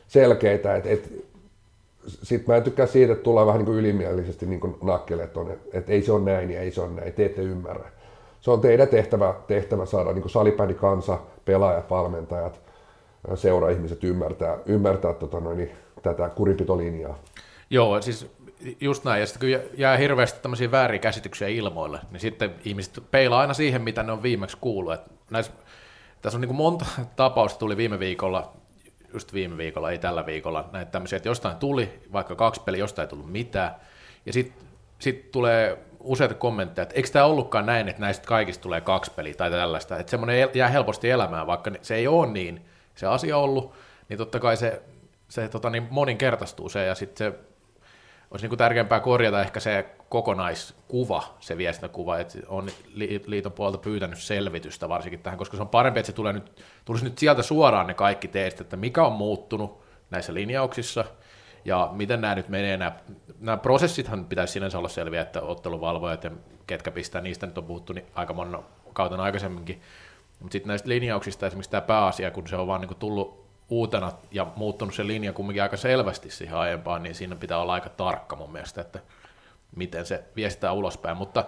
selkeitä 0.08 0.76
että 0.76 0.88
et, 0.88 1.27
sitten 2.08 2.44
mä 2.46 2.56
en 2.56 2.62
tykkää 2.62 2.86
siitä, 2.86 3.12
että 3.12 3.22
tulee 3.22 3.46
vähän 3.46 3.58
niin 3.58 3.66
kuin 3.66 3.78
ylimielisesti 3.78 4.46
niin 4.46 4.60
kuin 4.60 4.76
nakkele, 4.82 5.22
että, 5.22 5.40
on, 5.40 5.52
että 5.72 5.92
ei 5.92 6.02
se 6.02 6.12
ole 6.12 6.24
näin 6.24 6.50
ja 6.50 6.60
ei 6.60 6.70
se 6.70 6.80
ole 6.80 6.90
näin, 6.90 7.12
te 7.12 7.24
ette 7.24 7.42
ymmärrä. 7.42 7.90
Se 8.40 8.50
on 8.50 8.60
teidän 8.60 8.88
tehtävä, 8.88 9.34
tehtävä 9.46 9.86
saada 9.86 10.12
niin 10.12 10.22
kuin 10.22 10.76
kansa, 10.76 11.18
pelaajat, 11.44 11.90
valmentajat, 11.90 12.60
seura-ihmiset 13.34 14.04
ymmärtää, 14.04 14.58
ymmärtää 14.66 15.12
tota 15.12 15.40
noin, 15.40 15.70
tätä 16.02 16.28
kurinpitolinjaa. 16.28 17.18
Joo, 17.70 18.02
siis 18.02 18.30
just 18.80 19.04
näin, 19.04 19.20
ja 19.20 19.26
sitten 19.26 19.40
kun 19.40 19.70
jää 19.78 19.96
hirveästi 19.96 20.42
tämmöisiä 20.42 20.70
väärinkäsityksiä 20.70 21.48
ilmoille, 21.48 22.00
niin 22.10 22.20
sitten 22.20 22.54
ihmiset 22.64 23.02
peilaa 23.10 23.40
aina 23.40 23.54
siihen, 23.54 23.82
mitä 23.82 24.02
ne 24.02 24.12
on 24.12 24.22
viimeksi 24.22 24.56
kuullut. 24.60 25.00
Näissä, 25.30 25.52
tässä 26.22 26.36
on 26.36 26.40
niin 26.40 26.48
kuin 26.48 26.56
monta 26.56 26.86
tapausta 27.16 27.58
tuli 27.58 27.76
viime 27.76 27.98
viikolla, 27.98 28.52
just 29.12 29.32
viime 29.32 29.56
viikolla, 29.56 29.90
ei 29.90 29.98
tällä 29.98 30.26
viikolla, 30.26 30.68
näitä 30.72 30.90
tämmöisiä, 30.90 31.16
että 31.16 31.28
jostain 31.28 31.56
tuli, 31.56 32.00
vaikka 32.12 32.34
kaksi 32.34 32.60
peliä, 32.64 32.78
jostain 32.78 33.06
ei 33.06 33.10
tullut 33.10 33.32
mitään, 33.32 33.74
ja 34.26 34.32
sitten 34.32 34.68
sit 34.98 35.30
tulee 35.30 35.78
useita 36.00 36.34
kommentteja, 36.34 36.82
että 36.82 36.94
eikö 36.94 37.08
tämä 37.08 37.24
ollutkaan 37.24 37.66
näin, 37.66 37.88
että 37.88 38.00
näistä 38.00 38.26
kaikista 38.26 38.62
tulee 38.62 38.80
kaksi 38.80 39.10
peliä 39.10 39.34
tai 39.34 39.50
tällaista, 39.50 39.98
että 39.98 40.10
semmoinen 40.10 40.50
jää 40.54 40.68
helposti 40.68 41.10
elämään, 41.10 41.46
vaikka 41.46 41.70
se 41.82 41.94
ei 41.94 42.06
ole 42.06 42.26
niin 42.26 42.64
se 42.94 43.06
asia 43.06 43.36
ollut, 43.36 43.74
niin 44.08 44.18
totta 44.18 44.40
kai 44.40 44.56
se, 44.56 44.82
se 45.28 45.48
tota, 45.48 45.70
niin 45.70 45.86
moninkertaistuu 45.90 46.68
se, 46.68 46.84
ja 46.84 46.94
sitten 46.94 47.32
se 47.32 47.38
olisi 48.30 48.44
niin 48.44 48.50
kuin 48.50 48.58
tärkeämpää 48.58 49.00
korjata 49.00 49.40
ehkä 49.40 49.60
se 49.60 49.86
kokonaiskuva, 50.08 51.36
se 51.40 51.56
viestintäkuva, 51.56 52.18
että 52.18 52.38
on 52.48 52.68
liiton 53.26 53.52
puolelta 53.52 53.78
pyytänyt 53.78 54.18
selvitystä 54.18 54.88
varsinkin 54.88 55.20
tähän, 55.20 55.38
koska 55.38 55.56
se 55.56 55.62
on 55.62 55.68
parempi, 55.68 56.00
että 56.00 56.06
se 56.06 56.12
tulee 56.12 56.32
nyt, 56.32 56.62
tulisi 56.84 57.04
nyt 57.04 57.18
sieltä 57.18 57.42
suoraan 57.42 57.86
ne 57.86 57.94
kaikki 57.94 58.28
teistä, 58.28 58.62
että 58.62 58.76
mikä 58.76 59.04
on 59.06 59.12
muuttunut 59.12 59.82
näissä 60.10 60.34
linjauksissa, 60.34 61.04
ja 61.64 61.90
miten 61.92 62.20
nämä 62.20 62.34
nyt 62.34 62.48
menee, 62.48 62.76
nämä, 62.76 62.92
nämä 63.40 63.56
prosessithan 63.56 64.24
pitäisi 64.24 64.52
sinänsä 64.52 64.78
olla 64.78 64.88
selviä, 64.88 65.20
että 65.20 65.42
otteluvalvojat 65.42 66.24
ja 66.24 66.30
ketkä 66.66 66.90
pistää, 66.90 67.20
niistä 67.20 67.46
nyt 67.46 67.58
on 67.58 67.64
puhuttu 67.64 67.92
niin 67.92 68.06
aika 68.14 68.32
monen 68.32 68.60
kautena 68.92 69.22
aikaisemminkin, 69.22 69.82
mutta 70.40 70.52
sitten 70.52 70.68
näistä 70.68 70.88
linjauksista 70.88 71.46
esimerkiksi 71.46 71.70
tämä 71.70 71.80
pääasia, 71.80 72.30
kun 72.30 72.48
se 72.48 72.56
on 72.56 72.66
vaan 72.66 72.80
niin 72.80 72.96
tullut 72.98 73.47
uutena 73.70 74.12
ja 74.30 74.46
muuttunut 74.56 74.94
se 74.94 75.06
linja 75.06 75.32
kumminkin 75.32 75.62
aika 75.62 75.76
selvästi 75.76 76.30
siihen 76.30 76.56
aiempaan, 76.56 77.02
niin 77.02 77.14
siinä 77.14 77.36
pitää 77.36 77.58
olla 77.58 77.72
aika 77.72 77.88
tarkka 77.88 78.36
mun 78.36 78.52
mielestä, 78.52 78.80
että 78.80 79.00
miten 79.76 80.06
se 80.06 80.24
viestää 80.36 80.72
ulospäin, 80.72 81.16
mutta 81.16 81.44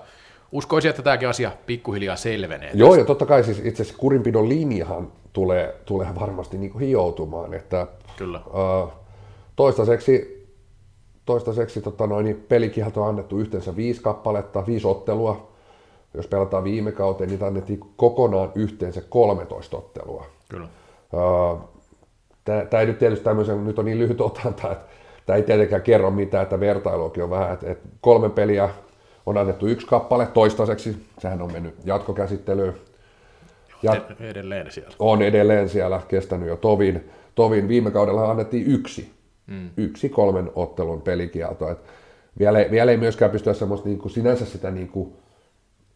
uskoisin, 0.52 0.88
että 0.88 1.02
tämäkin 1.02 1.28
asia 1.28 1.52
pikkuhiljaa 1.66 2.16
selvenee. 2.16 2.70
Joo, 2.74 2.88
tästä. 2.88 3.00
ja 3.00 3.06
totta 3.06 3.26
kai 3.26 3.44
siis 3.44 3.58
itse 3.64 3.82
asiassa 3.82 4.00
kurinpidon 4.00 4.48
linjahan 4.48 5.12
tulee, 5.32 5.76
tulee 5.84 6.14
varmasti 6.20 6.58
niin 6.58 6.72
kuin 6.72 6.86
hioutumaan, 6.86 7.54
että 7.54 7.86
Kyllä. 8.16 8.40
Toistaiseksi, 9.56 10.46
toistaiseksi 11.24 11.80
tota 11.80 12.06
noin, 12.06 12.24
niin 12.24 12.44
pelikielto 12.48 13.02
on 13.02 13.08
annettu 13.08 13.38
yhteensä 13.38 13.76
viisi 13.76 14.02
kappaletta, 14.02 14.66
viisi 14.66 14.86
ottelua. 14.86 15.50
Jos 16.14 16.26
pelataan 16.26 16.64
viime 16.64 16.92
kauteen, 16.92 17.30
niin 17.30 17.44
annettiin 17.44 17.80
kokonaan 17.96 18.52
yhteensä 18.54 19.00
13 19.00 19.76
ottelua. 19.76 20.26
Kyllä. 20.48 20.68
Tämä 22.70 22.80
ei 22.80 22.86
nyt 22.86 22.98
tietysti 22.98 23.24
tämmöisen, 23.24 23.64
nyt 23.64 23.78
on 23.78 23.84
niin 23.84 23.98
lyhyt 23.98 24.20
otanta, 24.20 24.72
että 24.72 24.84
tämä 25.26 25.36
ei 25.36 25.42
tietenkään 25.42 25.82
kerro 25.82 26.10
mitään, 26.10 26.42
että 26.42 26.60
vertailuakin 26.60 27.22
on 27.22 27.30
vähän, 27.30 27.52
että, 27.52 27.70
että 27.70 27.88
kolme 28.00 28.30
peliä 28.30 28.68
on 29.26 29.38
annettu 29.38 29.66
yksi 29.66 29.86
kappale 29.86 30.26
toistaiseksi, 30.26 31.06
sehän 31.18 31.42
on 31.42 31.52
mennyt 31.52 31.74
jatkokäsittelyyn, 31.84 32.74
Ja 33.82 33.92
Ed- 33.92 34.30
edelleen 34.30 34.70
siellä. 34.70 34.94
on 34.98 35.22
edelleen 35.22 35.68
siellä 35.68 36.00
kestänyt 36.08 36.48
jo 36.48 36.56
tovin. 36.56 37.10
tovin. 37.34 37.68
Viime 37.68 37.90
kaudella 37.90 38.30
annettiin 38.30 38.66
yksi, 38.66 39.10
mm. 39.46 39.70
yksi 39.76 40.08
kolmen 40.08 40.50
ottelun 40.54 41.02
pelikielto. 41.02 41.70
Et 41.70 41.78
vielä, 42.38 42.58
vielä 42.70 42.90
ei 42.90 42.96
myöskään 42.96 43.30
pystyä 43.30 43.52
semmoista 43.54 43.88
niin 43.88 43.98
kuin 43.98 44.12
sinänsä 44.12 44.46
sitä 44.46 44.70
niin 44.70 44.88
kuin, 44.88 45.12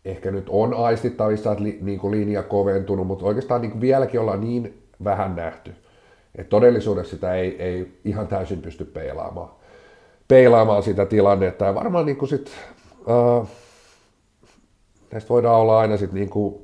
ehkä 0.05 0.31
nyt 0.31 0.47
on 0.49 0.75
aistittavissa, 0.75 1.53
että 1.53 1.65
li, 1.65 1.79
niin 1.83 1.99
kuin 1.99 2.11
linja 2.11 2.43
koventunut, 2.43 3.07
mutta 3.07 3.27
oikeastaan 3.27 3.61
niin 3.61 3.71
kuin 3.71 3.81
vieläkin 3.81 4.21
ollaan 4.21 4.41
niin 4.41 4.83
vähän 5.05 5.37
nähty, 5.37 5.73
että 6.35 6.51
todellisuudessa 6.51 7.11
sitä 7.11 7.35
ei, 7.35 7.63
ei 7.63 8.01
ihan 8.05 8.27
täysin 8.27 8.63
pysty 8.63 8.85
peilaamaan, 8.85 9.51
peilaamaan 10.29 10.83
sitä 10.83 11.07
tilannetta. 11.07 11.65
Ja 11.65 11.75
varmaan 11.75 12.07
niin 12.07 12.29
sit, 12.29 12.51
äh, 13.11 13.49
näistä 15.13 15.29
voidaan 15.29 15.61
olla 15.61 15.79
aina 15.79 15.97
sit 15.97 16.13
niin 16.13 16.31
kuin 16.31 16.55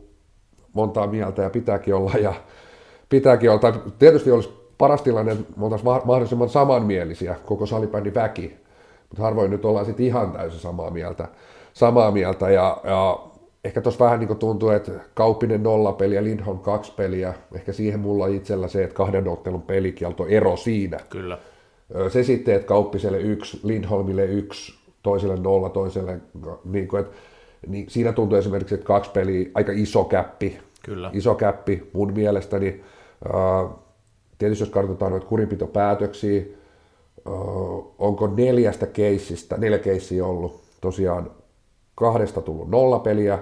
montaa 0.73 1.07
mieltä 1.07 1.43
ja 1.43 1.51
pitääkin 1.51 1.95
olla. 1.95 2.13
Ja 2.21 2.35
pitääkin 3.09 3.51
olla. 3.51 3.61
Tai 3.61 3.73
tietysti 3.99 4.31
olisi 4.31 4.61
paras 4.79 5.03
tilanne, 5.03 5.33
että 5.33 5.45
oltaisiin 5.61 5.85
ma- 5.85 6.03
mahdollisimman 6.05 6.49
samanmielisiä, 6.49 7.37
koko 7.47 7.67
salibändin 7.67 8.15
väki. 8.15 8.57
Mutta 9.09 9.23
harvoin 9.23 9.51
nyt 9.51 9.65
ollaan 9.65 9.87
sitten 9.87 10.07
ihan 10.07 10.33
täysin 10.33 10.61
samaa 10.61 10.91
mieltä. 10.91 11.29
Samaa 11.73 12.11
mieltä 12.11 12.51
ja, 12.51 12.81
ja 12.85 13.19
ehkä 13.65 13.81
tuossa 13.81 14.05
vähän 14.05 14.21
niin 14.21 14.37
tuntuu, 14.37 14.71
että 14.71 14.93
Kauppinen 15.15 15.63
nolla 15.63 15.93
peli 15.93 16.15
ja 16.15 16.25
Lindholm 16.25 16.59
kaksi 16.59 16.93
peliä. 16.97 17.35
Ehkä 17.55 17.73
siihen 17.73 18.01
mulla 18.01 18.25
on 18.25 18.35
itsellä 18.35 18.69
se, 18.69 18.85
että 18.85 18.95
kahden 18.95 19.29
ottelun 19.29 19.63
pelikielto 19.63 20.27
ero 20.27 20.57
siinä. 20.57 21.01
Kyllä. 21.09 21.39
Se 22.09 22.23
sitten, 22.23 22.55
että 22.55 22.67
Kauppiselle 22.69 23.21
yksi, 23.21 23.61
Lindholmille 23.63 24.25
yksi, 24.25 24.75
toiselle 25.03 25.37
nolla, 25.37 25.69
toiselle, 25.69 26.21
niin 26.65 26.89
kuin, 26.89 27.01
että, 27.01 27.17
niin 27.67 27.91
siinä 27.91 28.13
tuntuu 28.13 28.39
esimerkiksi, 28.39 28.75
että 28.75 28.87
kaksi 28.87 29.11
peliä, 29.11 29.51
aika 29.55 29.73
iso 29.73 30.05
käppi, 30.05 30.59
Kyllä. 30.83 31.11
iso 31.13 31.35
käppi 31.35 31.91
mun 31.93 32.13
mielestäni. 32.13 32.81
Tietysti 34.39 34.63
jos 34.63 34.71
katsotaan 34.71 35.13
noita 35.13 35.27
kurinpitopäätöksiä, 35.27 36.43
onko 37.99 38.27
neljästä 38.37 38.87
keissistä, 38.87 39.57
neljä 39.57 39.79
keissiä 39.79 40.27
ollut, 40.27 40.61
tosiaan 40.81 41.31
kahdesta 42.01 42.41
tullut 42.41 42.71
nolla 42.71 42.99
peliä, 42.99 43.39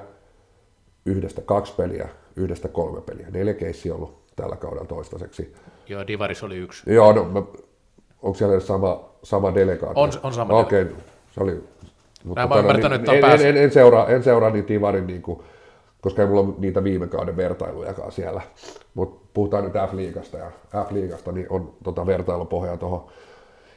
yhdestä 1.07 1.41
kaksi 1.41 1.73
peliä, 1.77 2.09
yhdestä 2.37 2.69
kolme 2.69 3.01
peliä. 3.01 3.27
Neljä 3.31 3.55
keissiä 3.55 3.95
ollut 3.95 4.19
tällä 4.37 4.57
kaudella 4.57 4.87
toistaiseksi. 4.87 5.55
Joo, 5.89 6.07
Divaris 6.07 6.43
oli 6.43 6.57
yksi. 6.57 6.93
Joo, 6.93 7.13
no, 7.13 7.25
mä, 7.25 7.43
onko 8.23 8.35
siellä 8.39 8.55
edes 8.55 8.67
sama, 8.67 9.11
sama 9.23 9.55
delegaatio? 9.55 10.03
On- 10.03 10.11
on 10.23 10.33
sama 10.33 10.59
Okei, 10.59 10.87
se 11.35 11.43
oli... 11.43 11.65
Mutta 12.25 12.41
Näin 12.41 12.49
mä 12.49 12.55
oon 12.55 12.65
ymmärtänyt, 12.65 13.01
että 13.01 13.11
on 13.13 13.19
en, 13.19 13.41
en, 13.41 13.47
en, 13.47 13.57
en, 13.57 13.73
seuraa, 13.73 14.09
en 14.09 14.23
seuraa 14.23 14.51
niitä 14.51 14.69
Divarin, 14.69 15.07
niin 15.07 15.23
kuin, 15.23 15.41
koska 16.01 16.23
ei 16.23 16.29
mulla 16.29 16.41
ole 16.41 16.55
niitä 16.59 16.85
viime 16.85 17.07
kauden 17.07 17.37
vertailujakaan 17.37 18.13
siellä. 18.13 18.43
Mutta 18.95 19.27
puhutaan 19.35 19.65
nyt 19.65 19.73
F-liigasta, 19.73 20.39
ja 20.39 20.51
F-liigasta 20.85 21.33
niin 21.33 21.47
on 21.51 21.73
tota 21.85 22.07
vertailupohjaa 22.07 22.77
tuohon 22.77 23.07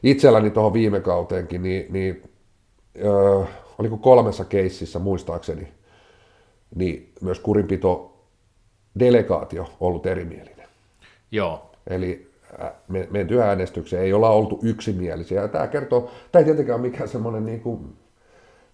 itselläni 0.04 0.50
tuohon 0.50 0.74
viime 0.74 1.00
kauteenkin, 1.00 1.64
niin, 1.64 1.86
niin 1.90 2.24
öö, 3.06 3.44
oliko 3.82 3.98
kolmessa 3.98 4.46
keississä 4.46 5.00
muistaakseni, 5.00 5.68
niin 6.76 7.14
myös 7.22 7.40
kurinpito 7.40 8.18
delegaatio 9.00 9.66
ollut 9.80 10.06
erimielinen. 10.06 10.68
Joo, 11.32 11.72
Eli 11.88 12.32
ä, 12.62 12.72
me- 12.88 13.08
menty 13.12 13.42
äänestykseen, 13.42 14.04
ei 14.04 14.14
olla 14.14 14.30
oltu 14.30 14.60
yksimielisiä. 14.64 15.42
Ja 15.42 15.48
tämä 15.48 15.68
kertoo, 15.68 16.12
tämä 16.32 16.40
ei 16.40 16.46
tietenkään 16.46 16.80
ole 16.80 16.90
mikään 16.90 17.10
semmoinen, 17.10 17.46
niin 17.46 17.62
kuin, 17.62 17.96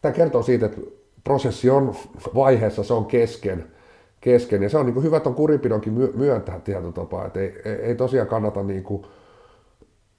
tämä 0.01 0.13
kertoo 0.13 0.43
siitä, 0.43 0.65
että 0.65 0.81
prosessi 1.23 1.69
on 1.69 1.95
vaiheessa, 2.35 2.83
se 2.83 2.93
on 2.93 3.05
kesken, 3.05 3.65
kesken. 4.21 4.63
ja 4.63 4.69
se 4.69 4.77
on 4.77 4.85
niin 4.85 4.93
kuin 4.93 5.03
hyvä 5.03 5.19
tuon 5.19 5.35
kurinpidonkin 5.35 5.93
myö- 5.93 6.11
myöntää 6.15 6.59
tietyllä 6.59 6.91
tapaa, 6.91 7.25
että 7.25 7.39
ei, 7.39 7.61
ei, 7.65 7.71
ei 7.73 7.95
tosiaan 7.95 8.27
kannata 8.27 8.63
niin 8.63 8.83
kuin, 8.83 9.05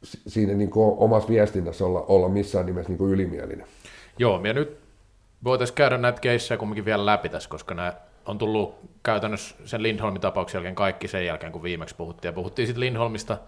si- 0.02 0.20
siinä 0.26 0.54
niin 0.54 0.70
kuin 0.70 0.94
omassa 0.98 1.28
viestinnässä 1.28 1.86
olla, 1.86 2.04
olla 2.08 2.28
missään 2.28 2.66
nimessä 2.66 2.88
niin 2.88 2.98
kuin 2.98 3.12
ylimielinen. 3.12 3.66
Joo, 4.18 4.40
ja 4.44 4.52
nyt 4.52 4.80
voitaisiin 5.44 5.74
käydä 5.76 5.98
näitä 5.98 6.20
keissejä 6.20 6.58
kumminkin 6.58 6.84
vielä 6.84 7.06
läpi 7.06 7.28
tässä, 7.28 7.48
koska 7.48 7.74
nämä 7.74 7.92
on 8.26 8.38
tullut 8.38 8.78
käytännössä 9.02 9.56
sen 9.64 9.82
Lindholmin 9.82 10.20
tapauksen 10.20 10.58
jälkeen 10.58 10.74
kaikki 10.74 11.08
sen 11.08 11.26
jälkeen, 11.26 11.52
kun 11.52 11.62
viimeksi 11.62 11.94
puhuttiin. 11.94 12.28
Ja 12.28 12.32
puhuttiin 12.32 12.66
sitten 12.66 12.80
Lindholmista 12.80 13.38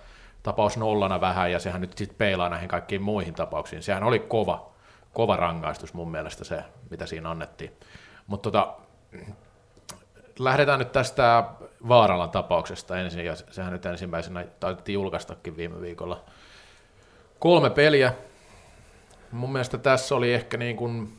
tapaus 0.42 0.76
nollana 0.76 1.20
vähän, 1.20 1.52
ja 1.52 1.58
sehän 1.58 1.80
nyt 1.80 1.98
sitten 1.98 2.18
peilaa 2.18 2.48
näihin 2.48 2.68
kaikkiin 2.68 3.02
muihin 3.02 3.34
tapauksiin. 3.34 3.82
Sehän 3.82 4.02
oli 4.02 4.18
kova, 4.18 4.70
kova 5.12 5.36
rangaistus 5.36 5.94
mun 5.94 6.10
mielestä 6.10 6.44
se, 6.44 6.64
mitä 6.90 7.06
siinä 7.06 7.30
annettiin. 7.30 7.72
Mutta 8.26 8.50
tota, 8.50 8.74
lähdetään 10.38 10.78
nyt 10.78 10.92
tästä 10.92 11.44
Vaaralan 11.88 12.30
tapauksesta 12.30 12.98
ensin, 12.98 13.24
ja 13.24 13.36
sehän 13.36 13.72
nyt 13.72 13.86
ensimmäisenä 13.86 14.46
taidettiin 14.60 14.94
julkaistakin 14.94 15.56
viime 15.56 15.80
viikolla. 15.80 16.24
Kolme 17.38 17.70
peliä, 17.70 18.14
Mun 19.32 19.52
mielestä 19.52 19.78
tässä 19.78 20.14
oli 20.14 20.32
ehkä 20.32 20.56
niin 20.56 20.76
kuin, 20.76 21.12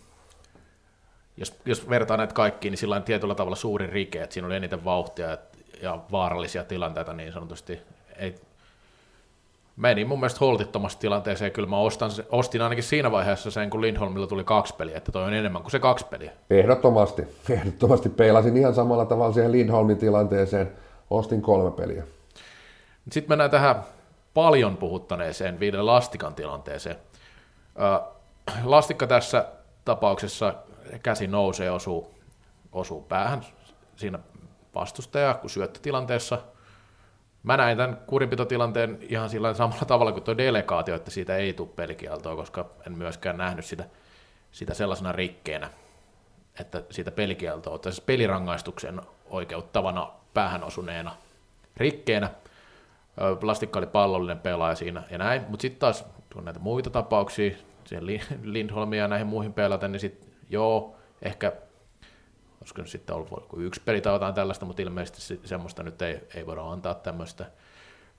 jos, 1.38 1.56
jos 1.65 1.89
vertaa 1.89 2.17
näitä 2.17 2.34
kaikkiin, 2.34 2.71
niin 2.71 2.78
sillä 2.78 2.95
on 2.95 3.04
tietyllä 3.04 3.36
tavalla 3.36 3.56
suuri 3.56 3.88
rike, 3.88 4.21
että 4.21 4.34
siinä 4.34 4.47
oli 4.47 4.56
eniten 4.56 4.86
vauhtia 4.86 5.34
et- 5.34 5.52
ja 5.82 6.00
vaarallisia 6.12 6.63
tilanteita 6.63 7.13
niin 7.13 7.34
sanotusti. 7.34 7.80
Ei, 8.17 8.36
meni 9.78 10.06
mun 10.06 10.19
mielestä 10.19 10.39
holtittomasti 10.39 11.02
tilanteeseen, 11.02 11.52
kyllä 11.52 11.69
mä 11.69 11.78
ostan, 11.78 12.12
ostin 12.30 12.62
ainakin 12.62 12.84
siinä 12.84 13.12
vaiheessa 13.12 13.52
sen, 13.52 13.69
kun 13.69 13.82
Lindholmilla 13.82 14.28
tuli 14.28 14.43
kaksi 14.43 14.76
peliä, 14.76 14.97
että 14.97 15.12
toi 15.12 15.24
on 15.24 15.34
enemmän 15.34 15.62
kuin 15.62 15.71
se 15.71 15.80
kaksi 15.80 16.06
peliä. 16.06 16.32
Ehdottomasti, 16.50 17.28
ehdottomasti 17.50 18.10
peilasin 18.10 18.58
ihan 18.58 18.76
samalla 18.76 19.06
tavalla 19.06 19.34
siihen 19.34 19.52
Lindholmin 19.52 19.97
tilanteeseen, 19.97 20.71
ostin 21.10 21.41
kolme 21.41 21.71
peliä. 21.71 22.04
Sitten 23.12 23.32
mennään 23.32 23.52
tähän 23.52 23.76
paljon 24.34 24.78
puhuttaneeseen 24.78 25.60
viiden 25.60 25.86
lastikan 25.86 26.36
tilanteeseen. 26.36 26.95
Ö, 27.80 28.02
Lastikka 28.64 29.08
tässä 29.08 29.46
tapauksessa 29.86 30.54
käsi 31.04 31.28
nousee 31.28 31.72
osuu, 31.72 32.14
osuu 32.72 33.02
päähän 33.02 33.46
siinä 33.96 34.20
vastustaja, 34.76 35.34
kun 35.34 35.50
syöttötilanteessa. 35.50 36.38
Mä 37.44 37.58
näin 37.58 37.78
tämän 37.78 37.98
kurinpitotilanteen 38.08 38.98
ihan 39.02 39.30
sillä 39.30 39.54
samalla 39.54 39.86
tavalla 39.86 40.12
kuin 40.12 40.24
tuo 40.24 40.38
delegaatio, 40.38 40.96
että 40.96 41.12
siitä 41.12 41.36
ei 41.36 41.54
tule 41.54 41.70
pelikieltoa, 41.76 42.36
koska 42.36 42.70
en 42.88 42.98
myöskään 42.98 43.38
nähnyt 43.38 43.66
sitä, 43.66 43.84
sitä 44.52 44.74
sellaisena 44.74 45.12
rikkeenä, 45.12 45.70
että 46.60 46.84
siitä 46.90 47.12
pelikieltoa, 47.12 47.78
tai 47.78 47.92
siis 47.92 48.06
pelirangaistuksen 48.06 49.02
oikeuttavana 49.26 50.12
päähän 50.34 50.64
osuneena 50.64 51.16
rikkeenä. 51.78 52.30
Plastikka 53.40 53.80
oli 53.80 53.88
pallollinen 53.88 54.40
pelaaja 54.40 54.76
siinä 54.76 55.04
ja 55.10 55.18
näin, 55.18 55.42
mutta 55.48 55.62
sitten 55.62 55.80
taas 55.80 56.06
kun 56.34 56.46
näitä 56.46 56.60
muita 56.60 56.89
tapauksia, 56.89 57.56
siihen 57.86 58.06
Lin- 58.08 58.39
Lindholmia 58.54 59.02
ja 59.02 59.08
näihin 59.08 59.28
muihin 59.28 59.54
pelaten, 59.54 59.91
niin 59.91 60.00
sitten 60.00 60.30
joo, 60.50 60.96
ehkä 61.22 61.54
olisiko 62.62 62.86
sitten 62.86 63.15
ollut 63.15 63.30
yksi 63.58 63.82
peli 63.86 64.02
tai 64.02 64.13
jotain 64.13 64.34
tällaista, 64.34 64.65
mutta 64.65 64.82
ilmeisesti 64.82 65.22
se- 65.22 65.39
semmoista 65.44 65.84
nyt 65.84 66.02
ei, 66.02 66.20
ei 66.36 66.46
voida 66.46 66.62
antaa 66.62 66.94
tämmöistä. 66.94 67.46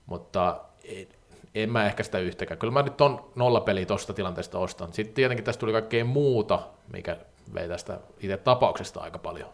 Mutta 0.05 0.61
en, 0.83 1.07
en 1.55 1.69
mä 1.69 1.85
ehkä 1.85 2.03
sitä 2.03 2.19
yhtäkään. 2.19 2.57
Kyllä 2.57 2.73
mä 2.73 2.81
nyt 2.81 3.01
on 3.01 3.31
nollapeli 3.35 3.85
tuosta 3.85 4.13
tilanteesta 4.13 4.59
ostan. 4.59 4.93
Sitten 4.93 5.15
tietenkin 5.15 5.45
tästä 5.45 5.59
tuli 5.59 5.71
kaikkea 5.71 6.05
muuta, 6.05 6.59
mikä 6.93 7.17
vei 7.53 7.67
tästä 7.67 7.99
itse 8.19 8.37
tapauksesta 8.37 8.99
aika 8.99 9.17
paljon. 9.17 9.49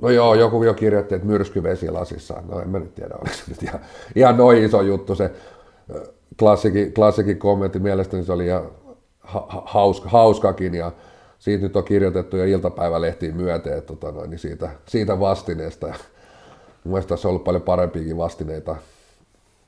No 0.00 0.10
joo, 0.10 0.34
joku 0.34 0.64
jo 0.64 0.74
kirjoitti, 0.74 1.14
että 1.14 1.26
myrsky 1.26 1.62
vesilasissa. 1.62 2.42
No 2.48 2.60
en 2.60 2.68
mä 2.68 2.78
nyt 2.78 2.94
tiedä, 2.94 3.14
oliko 3.14 3.34
se 3.34 3.42
nyt 3.48 3.62
ihan, 3.62 3.80
ihan 4.14 4.36
noin 4.36 4.64
iso 4.64 4.82
juttu 4.82 5.14
se 5.14 5.30
klassikin, 6.38 6.92
klassikin 6.92 7.38
kommentti. 7.38 7.78
Mielestäni 7.78 8.24
se 8.24 8.32
oli 8.32 8.46
ihan 8.46 8.70
ha- 9.20 9.46
ha- 9.48 9.62
hauska, 9.66 10.08
hauskakin 10.08 10.74
ja 10.74 10.92
siitä 11.38 11.62
nyt 11.62 11.76
on 11.76 11.84
kirjoitettu 11.84 12.36
jo 12.36 12.44
iltapäivälehtiin 12.44 13.36
myöten, 13.36 13.72
että 13.78 13.86
tota 13.94 14.12
noin, 14.12 14.30
niin 14.30 14.38
siitä, 14.38 14.70
siitä 14.86 15.20
vastineesta. 15.20 15.86
Ja 15.86 15.94
mun 16.84 16.92
mielestä 16.92 17.08
tässä 17.08 17.28
on 17.28 17.30
ollut 17.30 17.44
paljon 17.44 17.62
parempiakin 17.62 18.16
vastineita 18.16 18.76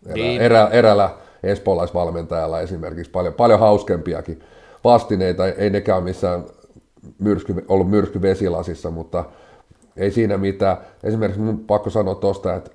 erä, 0.06 0.14
Niin. 0.14 0.40
erä, 0.40 0.68
erällä 0.72 1.10
espoolaisvalmentajalla 1.42 2.60
esimerkiksi, 2.60 3.10
paljon, 3.10 3.34
paljon 3.34 3.60
hauskempiakin 3.60 4.42
vastineita. 4.84 5.46
Ei 5.48 5.70
nekään 5.70 6.02
missään 6.02 6.44
myrsky, 7.18 7.64
ollut 7.68 7.90
myrsky 7.90 8.22
vesilasissa, 8.22 8.90
mutta 8.90 9.24
ei 9.96 10.10
siinä 10.10 10.38
mitään. 10.38 10.76
Esimerkiksi 11.02 11.40
mun 11.40 11.58
pakko 11.58 11.90
sanoa 11.90 12.14
tuosta, 12.14 12.54
että 12.54 12.70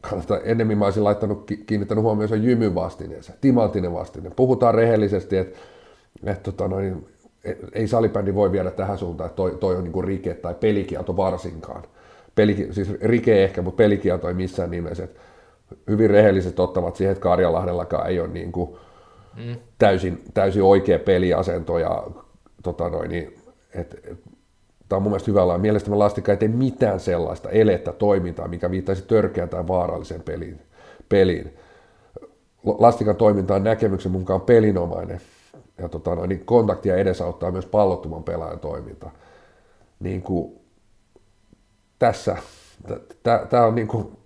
kannattaa, 0.00 0.38
ennemmin 0.40 0.78
mä 0.78 0.84
olisin 0.84 1.04
laittanut, 1.04 1.44
ki- 1.46 1.56
kiinnittänyt 1.66 2.04
huomioon 2.04 2.28
sen 2.28 2.44
jymyn 2.44 2.74
vastineeseen, 2.74 3.38
timanttinen 3.40 3.92
vastine. 3.92 4.30
Puhutaan 4.36 4.74
rehellisesti, 4.74 5.36
että, 5.36 5.58
että 6.24 6.42
tota 6.52 6.68
noin, 6.68 7.06
et- 7.44 7.58
ei 7.72 7.88
salibändi 7.88 8.34
voi 8.34 8.52
viedä 8.52 8.70
tähän 8.70 8.98
suuntaan, 8.98 9.26
että 9.26 9.36
toi, 9.36 9.56
toi 9.60 9.76
on 9.76 9.84
niinku 9.84 10.02
rike 10.02 10.34
tai 10.34 10.54
pelikielto 10.54 11.16
varsinkaan. 11.16 11.82
Peliki, 12.34 12.68
siis 12.72 12.90
rike 13.00 13.44
ehkä, 13.44 13.62
mutta 13.62 13.76
pelikielto 13.76 14.28
ei 14.28 14.34
missään 14.34 14.70
nimessä. 14.70 15.04
Et 15.04 15.16
hyvin 15.88 16.10
rehelliset 16.10 16.60
ottavat 16.60 16.96
siihen, 16.96 17.12
että 17.12 17.22
Karjalahdellakaan 17.22 18.08
ei 18.08 18.20
ole 18.20 18.28
niinku 18.28 18.78
Mm. 19.36 19.56
täysin, 19.78 20.22
täysin 20.34 20.62
oikea 20.62 20.98
peliasento 20.98 21.78
ja 21.78 22.06
tota 22.62 22.88
noin, 22.88 23.10
niin, 23.10 23.34
et, 23.74 23.94
et, 24.04 24.18
tämä 24.88 24.96
on 24.96 25.02
mun 25.02 25.12
mielestä 25.12 25.30
hyvä 25.30 25.40
lailla. 25.40 25.62
Mielestäni 25.62 25.96
Lastika 25.96 26.32
ei 26.32 26.38
tee 26.38 26.48
mitään 26.48 27.00
sellaista 27.00 27.50
elettä 27.50 27.92
toimintaa, 27.92 28.48
mikä 28.48 28.70
viittaisi 28.70 29.02
törkeään 29.02 29.48
tai 29.48 29.68
vaaralliseen 29.68 30.22
peliin. 30.22 30.60
peliin. 31.08 31.56
Lastikan 32.64 33.16
toiminta 33.16 33.54
on 33.54 33.64
näkemyksen 33.64 34.12
mukaan 34.12 34.40
pelinomainen 34.40 35.20
ja 35.78 35.88
tota, 35.88 36.14
no, 36.14 36.26
niin 36.26 36.44
kontaktia 36.44 36.96
edesauttaa 36.96 37.50
myös 37.50 37.66
pallottoman 37.66 38.24
pelaajan 38.24 38.60
toiminta. 38.60 39.10
Niin 40.00 40.22
kuin 40.22 40.60
tässä, 41.98 42.36
tämä 43.22 43.66
on 43.66 43.74
niin 43.74 43.88
kuin, 43.88 44.18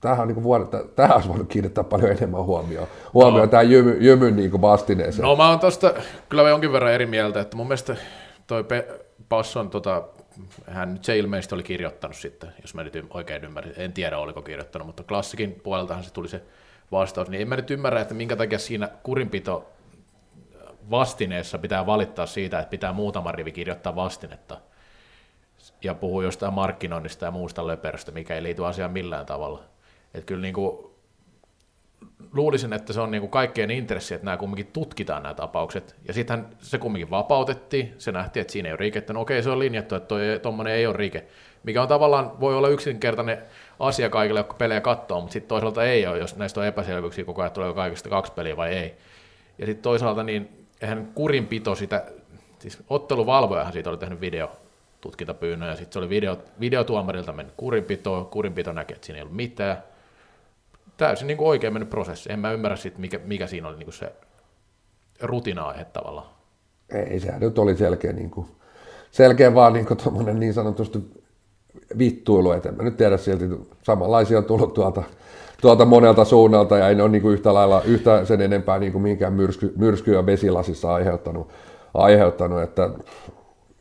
tämähän, 0.00 0.22
on 0.22 0.28
niin 0.28 0.34
kuin 0.34 0.44
vuodet, 0.44 0.94
tähän 0.96 1.14
olisi 1.14 1.28
voinut 1.28 1.48
kiinnittää 1.48 1.84
paljon 1.84 2.10
enemmän 2.10 2.44
huomioon, 2.44 2.88
huomioon 3.14 3.46
no. 3.46 3.50
tähän 3.50 3.70
jymy, 3.70 3.96
jymyn 4.00 4.36
niin 4.36 4.60
vastineeseen. 4.60 5.22
No 5.22 5.36
mä 5.36 5.48
oon 5.50 5.60
tuosta 5.60 5.94
kyllä 6.28 6.48
jonkin 6.48 6.72
verran 6.72 6.92
eri 6.92 7.06
mieltä, 7.06 7.40
että 7.40 7.56
mun 7.56 7.66
mielestä 7.66 7.96
toi 8.46 8.64
Pe- 8.64 9.01
Passon, 9.32 9.70
tota, 9.70 10.02
hän 10.66 10.92
nyt 10.92 11.04
se 11.04 11.18
ilmeisesti 11.18 11.54
oli 11.54 11.62
kirjoittanut 11.62 12.16
sitten, 12.16 12.52
jos 12.62 12.74
mä 12.74 12.84
nyt 12.84 13.06
oikein 13.10 13.44
ymmärrän, 13.44 13.74
en 13.76 13.92
tiedä 13.92 14.18
oliko 14.18 14.42
kirjoittanut, 14.42 14.86
mutta 14.86 15.02
klassikin 15.02 15.60
puoleltahan 15.62 16.04
se 16.04 16.12
tuli 16.12 16.28
se 16.28 16.42
vastaus, 16.92 17.28
niin 17.28 17.42
en 17.42 17.48
mä 17.48 17.56
nyt 17.56 17.70
ymmärrä, 17.70 18.00
että 18.00 18.14
minkä 18.14 18.36
takia 18.36 18.58
siinä 18.58 18.88
kurinpito 19.02 19.72
vastineessa 20.90 21.58
pitää 21.58 21.86
valittaa 21.86 22.26
siitä, 22.26 22.58
että 22.58 22.70
pitää 22.70 22.92
muutama 22.92 23.32
rivi 23.32 23.52
kirjoittaa 23.52 23.96
vastinetta 23.96 24.60
ja 25.82 25.94
puhuu 25.94 26.22
jostain 26.22 26.54
markkinoinnista 26.54 27.24
ja 27.24 27.30
muusta 27.30 27.66
löperöstä, 27.66 28.12
mikä 28.12 28.34
ei 28.34 28.42
liity 28.42 28.66
asiaan 28.66 28.92
millään 28.92 29.26
tavalla. 29.26 29.62
Että 30.14 30.26
kyllä 30.26 30.42
niin 30.42 30.54
kuin, 30.54 30.91
luulisin, 32.32 32.72
että 32.72 32.92
se 32.92 33.00
on 33.00 33.10
niin 33.10 33.20
kuin 33.20 33.30
kaikkien 33.30 33.70
intressi, 33.70 34.14
että 34.14 34.24
nämä 34.24 34.36
kumminkin 34.36 34.66
tutkitaan 34.72 35.22
nämä 35.22 35.34
tapaukset. 35.34 35.96
Ja 36.08 36.14
sittenhän 36.14 36.48
se 36.58 36.78
kumminkin 36.78 37.10
vapautettiin, 37.10 37.94
se 37.98 38.12
nähtiin, 38.12 38.40
että 38.40 38.52
siinä 38.52 38.68
ei 38.68 38.72
ole 38.72 38.78
riikettä. 38.78 39.12
No 39.12 39.20
okei, 39.20 39.42
se 39.42 39.50
on 39.50 39.58
linjattu, 39.58 39.94
että 39.94 40.14
tuommoinen 40.42 40.74
ei 40.74 40.86
ole 40.86 40.96
rike. 40.96 41.24
Mikä 41.62 41.82
on 41.82 41.88
tavallaan, 41.88 42.40
voi 42.40 42.54
olla 42.54 42.68
yksinkertainen 42.68 43.38
asia 43.78 44.10
kaikille, 44.10 44.40
jotka 44.40 44.54
pelejä 44.54 44.80
katsoo, 44.80 45.20
mutta 45.20 45.32
sitten 45.32 45.48
toisaalta 45.48 45.84
ei 45.84 46.06
ole, 46.06 46.18
jos 46.18 46.36
näistä 46.36 46.60
on 46.60 46.66
epäselvyyksiä 46.66 47.24
koko 47.24 47.42
ajan, 47.42 47.52
tuleeko 47.52 47.74
kaikista 47.74 48.08
kaksi 48.08 48.32
peliä 48.32 48.56
vai 48.56 48.72
ei. 48.74 48.94
Ja 49.58 49.66
sitten 49.66 49.82
toisaalta 49.82 50.22
niin 50.22 50.66
eihän 50.80 51.08
kurinpito 51.14 51.74
sitä, 51.74 52.04
siis 52.58 52.78
otteluvalvojahan 52.88 53.72
siitä 53.72 53.90
oli 53.90 53.98
tehnyt 53.98 54.20
video 54.20 54.50
tutkintapyynnön, 55.00 55.68
ja 55.68 55.76
sitten 55.76 55.92
se 55.92 55.98
oli 55.98 56.08
video, 56.08 56.38
videotuomarilta 56.60 57.32
mennyt 57.32 57.54
kurinpito, 57.56 58.28
kurinpito 58.30 58.72
näkee, 58.72 58.94
että 58.94 59.06
siinä 59.06 59.18
ei 59.18 59.22
ollut 59.22 59.36
mitään. 59.36 59.82
Täysin 61.02 61.26
niin 61.26 61.36
kuin 61.36 61.48
oikein 61.48 61.72
mennyt 61.72 61.90
prosessi. 61.90 62.32
En 62.32 62.38
mä 62.38 62.52
ymmärrä 62.52 62.76
sit, 62.76 62.98
mikä, 62.98 63.20
mikä 63.24 63.46
siinä 63.46 63.68
oli 63.68 63.76
niin 63.76 63.86
kuin 63.86 63.94
se 63.94 64.12
rutina-aihe 65.22 65.84
tavallaan. 65.84 66.26
Ei, 66.90 67.20
sehän 67.20 67.40
nyt 67.40 67.58
oli 67.58 67.76
selkeä, 67.76 68.12
niin 68.12 68.30
kuin, 68.30 68.46
selkeä 69.10 69.54
vaan 69.54 69.72
niin, 69.72 69.86
kuin 69.86 70.40
niin 70.40 70.54
sanotusti 70.54 70.98
vittuilu, 71.98 72.52
että 72.52 72.68
en 72.68 72.74
mä 72.74 72.82
nyt 72.82 72.96
tiedä 72.96 73.16
silti, 73.16 73.44
samanlaisia 73.82 74.38
on 74.38 74.44
tullut 74.44 74.74
tuolta 74.74 75.02
tuolta 75.60 75.84
monelta 75.84 76.24
suunnalta 76.24 76.78
ja 76.78 76.88
ei 76.88 76.94
ne 76.94 77.02
ole 77.02 77.10
niin 77.10 77.22
kuin 77.22 77.34
yhtä 77.34 77.54
lailla 77.54 77.82
yhtä 77.84 78.24
sen 78.24 78.40
enempää 78.40 78.78
niin 78.78 78.92
kuin 78.92 79.02
minkään 79.02 79.32
myrsky, 79.32 79.72
myrskyä 79.76 80.26
vesilasissa 80.26 80.94
aiheuttanut, 80.94 81.48
aiheuttanut 81.94 82.62
että 82.62 82.90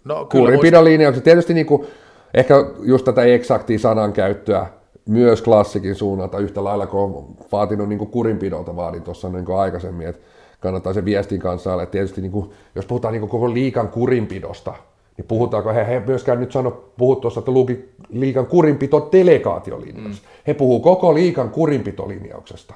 no, 0.03 0.25
kurinpidon 0.25 0.83
linjaukset. 0.83 1.23
Tietysti 1.23 1.53
niin 1.53 1.65
kuin, 1.65 1.87
ehkä 2.33 2.55
just 2.79 3.05
tätä 3.05 3.23
eksaktia 3.23 3.79
sanankäyttöä 3.79 4.67
myös 5.11 5.41
klassikin 5.41 5.95
suunnalta 5.95 6.39
yhtä 6.39 6.63
lailla, 6.63 6.87
kun 6.87 6.99
on 6.99 7.25
vaatinut 7.51 7.89
niin 7.89 7.99
kuin 7.99 8.11
kurinpidolta, 8.11 8.75
vaadin 8.75 9.01
tuossa 9.01 9.29
niin 9.29 9.51
aikaisemmin, 9.57 10.07
että 10.07 10.21
kannattaa 10.59 10.93
se 10.93 11.05
viestin 11.05 11.39
kanssa 11.39 11.73
olla. 11.73 11.85
Tietysti 11.85 12.21
niin 12.21 12.31
kuin, 12.31 12.49
jos 12.75 12.85
puhutaan 12.85 13.11
niin 13.11 13.19
kuin 13.19 13.29
koko 13.29 13.53
liikan 13.53 13.89
kurinpidosta, 13.89 14.73
niin 15.17 15.25
puhutaanko, 15.27 15.73
he, 15.73 15.87
he 15.87 16.01
myöskään 16.07 16.39
nyt 16.39 16.51
sano, 16.51 16.71
puhut 16.97 17.21
tuossa, 17.21 17.39
että 17.39 17.51
luki 17.51 17.89
liikan 18.09 18.45
kurinpito 18.45 19.09
delegaatiolinjaus. 19.11 20.21
Mm. 20.21 20.27
He 20.47 20.53
puhuu 20.53 20.79
koko 20.79 21.13
liikan 21.13 21.49
kurinpitolinjauksesta, 21.49 22.73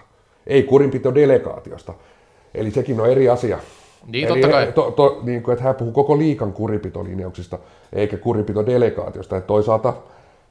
ei 0.48 0.64
kurinpito 0.64 1.16
delegaatiosta. 1.16 1.94
Eli 2.56 2.72
sekin 2.72 3.02
on 3.02 3.10
eri 3.10 3.30
asia. 3.30 3.60
Niin, 4.08 4.28
Eli 4.28 4.34
totta 4.34 4.48
kai. 4.48 4.66
He, 4.66 4.72
to, 4.72 4.92
to, 4.92 5.20
niin 5.24 5.44
kuin, 5.44 5.54
että 5.54 5.64
hän 5.64 5.76
puhuu 5.76 5.94
koko 5.94 6.18
liikan 6.18 6.54
kurinpitolinjauksista, 6.54 7.60
eikä 7.94 8.18
kurinpitodelegaatiosta. 8.18 9.38
Että 9.38 9.48
toisaalta 9.48 9.94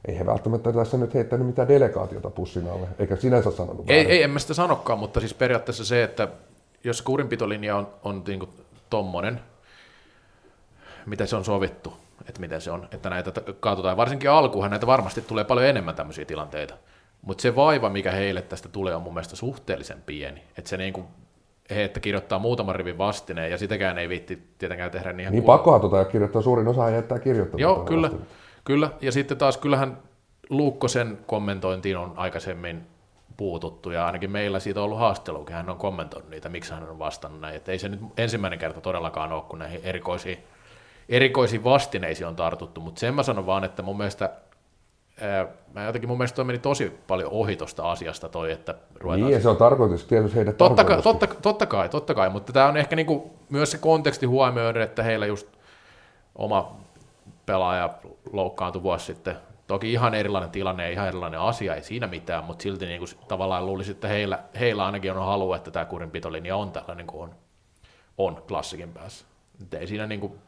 ei 0.07 0.19
he 0.19 0.25
välttämättä 0.25 0.73
tässä 0.73 0.97
nyt 0.97 1.13
heittänyt 1.13 1.47
mitään 1.47 1.67
delegaatiota 1.67 2.29
pussin 2.29 2.67
alle, 2.67 2.87
eikä 2.99 3.15
sinänsä 3.15 3.51
sanonut 3.51 3.89
Ei, 3.89 4.05
ei 4.05 4.23
en 4.23 4.29
mä 4.29 4.39
sitä 4.39 4.53
sanokaan, 4.53 4.99
mutta 4.99 5.19
siis 5.19 5.33
periaatteessa 5.33 5.85
se, 5.85 6.03
että 6.03 6.27
jos 6.83 7.01
kurinpitolinja 7.01 7.75
on, 7.75 7.87
on 8.03 8.23
niin 8.27 8.39
kuin 8.39 8.51
tommonen, 8.89 9.39
mitä 11.05 11.25
se 11.25 11.35
on 11.35 11.45
sovittu, 11.45 11.93
että 12.29 12.41
miten 12.41 12.61
se 12.61 12.71
on, 12.71 12.87
että 12.91 13.09
näitä 13.09 13.31
kaatutaan. 13.59 13.97
Varsinkin 13.97 14.29
alkuhan 14.29 14.71
näitä 14.71 14.87
varmasti 14.87 15.21
tulee 15.21 15.43
paljon 15.43 15.67
enemmän 15.67 15.95
tämmöisiä 15.95 16.25
tilanteita. 16.25 16.73
Mutta 17.21 17.41
se 17.41 17.55
vaiva, 17.55 17.89
mikä 17.89 18.11
heille 18.11 18.41
tästä 18.41 18.69
tulee, 18.69 18.95
on 18.95 19.01
mun 19.01 19.13
mielestä 19.13 19.35
suhteellisen 19.35 20.01
pieni. 20.05 20.43
Että 20.57 20.69
se 20.69 20.77
niinku, 20.77 21.03
he, 21.69 21.83
että 21.83 21.99
kirjoittaa 21.99 22.39
muutaman 22.39 22.75
rivin 22.75 22.97
vastineen, 22.97 23.51
ja 23.51 23.57
sitäkään 23.57 23.97
ei 23.97 24.09
viitti 24.09 24.47
tietenkään 24.57 24.91
tehdä 24.91 25.13
niin 25.13 25.31
Niin 25.31 25.43
pakkoa 25.43 25.79
tuota 25.79 26.05
kirjoittaa, 26.05 26.41
suurin 26.41 26.67
osa 26.67 26.89
jättää 26.89 27.19
kirjoittamaan. 27.19 27.61
Joo, 27.61 27.83
kyllä, 27.83 28.11
kyllä. 28.65 28.89
Ja 29.01 29.11
sitten 29.11 29.37
taas 29.37 29.57
kyllähän 29.57 29.97
Luukkosen 30.49 31.17
kommentointiin 31.25 31.97
on 31.97 32.13
aikaisemmin 32.15 32.87
puututtu, 33.37 33.91
ja 33.91 34.05
ainakin 34.05 34.31
meillä 34.31 34.59
siitä 34.59 34.79
on 34.79 34.83
ollut 34.83 34.99
haastelu, 34.99 35.45
hän 35.51 35.69
on 35.69 35.77
kommentoinut 35.77 36.29
niitä, 36.29 36.49
miksi 36.49 36.73
hän 36.73 36.89
on 36.89 36.99
vastannut 36.99 37.41
näin. 37.41 37.55
Että 37.55 37.71
ei 37.71 37.79
se 37.79 37.89
nyt 37.89 37.99
ensimmäinen 38.17 38.59
kerta 38.59 38.81
todellakaan 38.81 39.31
ole, 39.31 39.43
kun 39.49 39.59
näihin 39.59 39.79
erikoisiin 39.83 40.37
erikoisiin 41.09 41.63
vastineisiin 41.63 42.27
on 42.27 42.35
tartuttu, 42.35 42.81
mutta 42.81 42.99
sen 42.99 43.13
mä 43.13 43.23
sanon 43.23 43.45
vaan, 43.45 43.63
että 43.63 43.81
mun 43.81 43.97
mielestä 43.97 44.29
ää, 45.21 45.47
mä 45.73 45.83
jotenkin 45.83 46.09
mun 46.09 46.17
mielestä 46.17 46.35
toi 46.35 46.45
meni 46.45 46.59
tosi 46.59 46.99
paljon 47.07 47.31
ohi 47.31 47.55
tuosta 47.55 47.91
asiasta 47.91 48.29
toi, 48.29 48.51
että 48.51 48.75
ruvetaan... 48.95 49.21
Niin, 49.21 49.33
ja 49.33 49.41
se 49.41 49.49
on 49.49 49.57
tarkoitus, 49.57 50.05
tietysti 50.05 50.37
heidät 50.37 50.57
totta, 50.57 50.83
kai, 50.83 51.01
totta, 51.01 51.27
totta, 51.27 51.65
kai, 51.65 51.89
totta 51.89 52.13
kai, 52.13 52.29
mutta 52.29 52.53
tämä 52.53 52.67
on 52.67 52.77
ehkä 52.77 52.95
niinku 52.95 53.31
myös 53.49 53.71
se 53.71 53.77
konteksti 53.77 54.25
huomioiden, 54.25 54.81
että 54.81 55.03
heillä 55.03 55.25
just 55.25 55.47
oma 56.35 56.75
pelaaja 57.45 57.89
loukkaantui 58.31 58.83
vuosi 58.83 59.05
sitten. 59.05 59.37
Toki 59.67 59.91
ihan 59.91 60.13
erilainen 60.13 60.51
tilanne 60.51 60.83
ja 60.83 60.89
ihan 60.89 61.07
erilainen 61.07 61.39
asia, 61.39 61.75
ei 61.75 61.83
siinä 61.83 62.07
mitään, 62.07 62.43
mutta 62.43 62.63
silti 62.63 62.85
niin 62.85 62.99
kuin 62.99 63.09
tavallaan 63.27 63.65
luulisi, 63.65 63.91
että 63.91 64.07
heillä, 64.07 64.39
heillä 64.59 64.85
ainakin 64.85 65.11
on 65.11 65.25
halu, 65.25 65.53
että 65.53 65.71
tämä 65.71 65.85
kurinpitolinja 65.85 66.55
on 66.55 66.71
tällainen 66.71 67.07
kuin 67.07 67.23
on, 67.23 67.35
on 68.17 68.43
klassikin 68.47 68.93
päässä. 68.93 69.25
Et 69.61 69.73
ei 69.73 69.87
siinä 69.87 70.07
niin 70.07 70.19
kuin 70.19 70.39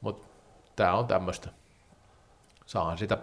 mutta 0.00 0.26
tämä 0.76 0.94
on 0.94 1.06
tämmöistä. 1.06 1.48
Saahan 2.66 2.98
sitä 2.98 3.18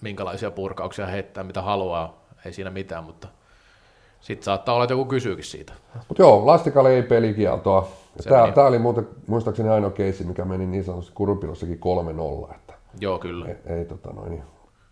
minkälaisia 0.00 0.50
purkauksia 0.50 1.06
heittää, 1.06 1.44
mitä 1.44 1.62
haluaa, 1.62 2.14
ei 2.44 2.52
siinä 2.52 2.70
mitään, 2.70 3.04
mutta 3.04 3.28
sitten 4.20 4.44
saattaa 4.44 4.74
olla, 4.74 4.84
että 4.84 4.92
joku 4.92 5.04
kysyykin 5.04 5.44
siitä. 5.44 5.72
Mutta 6.08 6.22
joo, 6.22 6.46
Lastikalle 6.46 6.94
ei 6.94 7.02
pelikieltoa. 7.02 7.88
Tämä, 8.22 8.52
tämä 8.52 8.66
oli 8.66 8.78
muuten 8.78 9.08
muistaakseni 9.26 9.68
ainoa 9.68 9.90
keissi, 9.90 10.24
mikä 10.24 10.44
meni 10.44 10.66
niin 10.66 10.84
sanotusti 10.84 11.12
Kurupilossakin 11.14 11.80
3-0. 12.48 12.54
Että 12.54 12.74
joo, 13.00 13.18
kyllä. 13.18 13.46
Ei, 13.46 13.56
ei 13.66 13.84
tota 13.84 14.12
noin, 14.12 14.42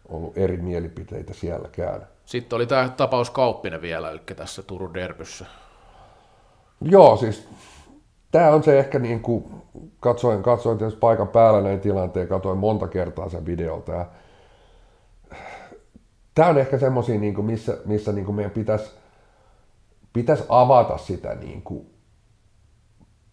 ollut 0.08 0.38
eri 0.38 0.56
mielipiteitä 0.56 1.34
sielläkään. 1.34 2.06
Sitten 2.24 2.56
oli 2.56 2.66
tämä 2.66 2.88
tapaus 2.88 3.30
Kauppinen 3.30 3.82
vielä, 3.82 4.10
eli 4.10 4.20
tässä 4.36 4.62
Turun 4.62 4.94
derbyssä. 4.94 5.46
Joo, 6.80 7.16
siis 7.16 7.48
tämä 8.32 8.50
on 8.50 8.62
se 8.62 8.78
ehkä 8.78 8.98
niin 8.98 9.20
kuin, 9.20 9.44
katsoin, 10.00 10.42
katsoin 10.42 10.78
tietysti 10.78 11.00
paikan 11.00 11.28
päällä 11.28 11.60
näin 11.60 11.80
tilanteen, 11.80 12.28
katsoin 12.28 12.58
monta 12.58 12.88
kertaa 12.88 13.28
sen 13.28 13.46
videolta 13.46 13.92
ja 13.92 14.06
tämä 16.34 16.48
on 16.48 16.58
ehkä 16.58 16.78
semmoisia, 16.78 17.18
niin 17.18 17.44
missä, 17.44 17.78
missä 17.84 18.12
niin 18.12 18.24
kuin 18.24 18.34
meidän 18.34 18.50
pitäisi, 18.50 18.90
pitäisi 20.12 20.44
avata 20.48 20.98
sitä, 20.98 21.34
niin 21.34 21.62
kuin, 21.62 21.86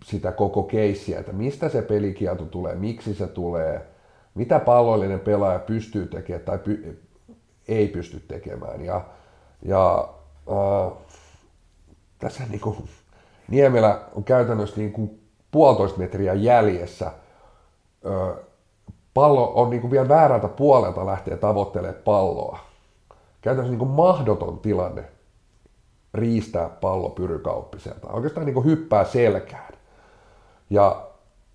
sitä 0.04 0.32
koko 0.32 0.64
keissiä, 0.64 1.20
että 1.20 1.34
mistä 1.34 1.70
se 1.70 1.82
pelikielto 1.82 2.46
tulee, 2.46 2.76
miksi 2.76 3.14
se 3.14 3.28
tulee, 3.28 3.88
mitä 4.36 4.60
pallollinen 4.60 5.20
pelaaja 5.20 5.60
pystyy 5.60 6.08
tekemään 6.08 6.46
tai 6.46 6.58
py, 6.58 7.02
ei 7.68 7.88
pysty 7.88 8.20
tekemään. 8.28 8.86
Ja, 8.86 9.06
ja 9.66 10.10
äh, 10.52 10.94
tässä 12.20 12.44
niin 12.50 12.62
kuin, 12.62 12.90
Niemelä 13.48 14.00
on 14.16 14.24
käytännössä 14.24 14.78
niin 14.78 14.94
kuin 14.94 15.22
puolitoista 15.52 16.00
metriä 16.00 16.34
jäljessä. 16.34 17.12
Pallo 19.14 19.52
on 19.56 19.70
niin 19.70 19.82
kuin 19.82 19.92
vielä 19.92 20.10
väärältä 20.10 20.48
puolelta 20.48 21.06
lähtee 21.06 21.38
tavoittelemaan 21.38 22.04
palloa. 22.04 22.60
Käytännössä 23.42 23.72
niin 23.72 23.80
kuin 23.80 23.92
mahdoton 23.92 24.60
tilanne 24.60 25.06
riistää 26.14 26.70
pallo 26.70 27.10
pyrykauppiselta. 27.10 28.08
Oikeastaan 28.08 28.46
niin 28.46 28.54
kuin 28.54 28.66
hyppää 28.66 29.06
selkään. 29.06 29.74
Ja 30.74 31.08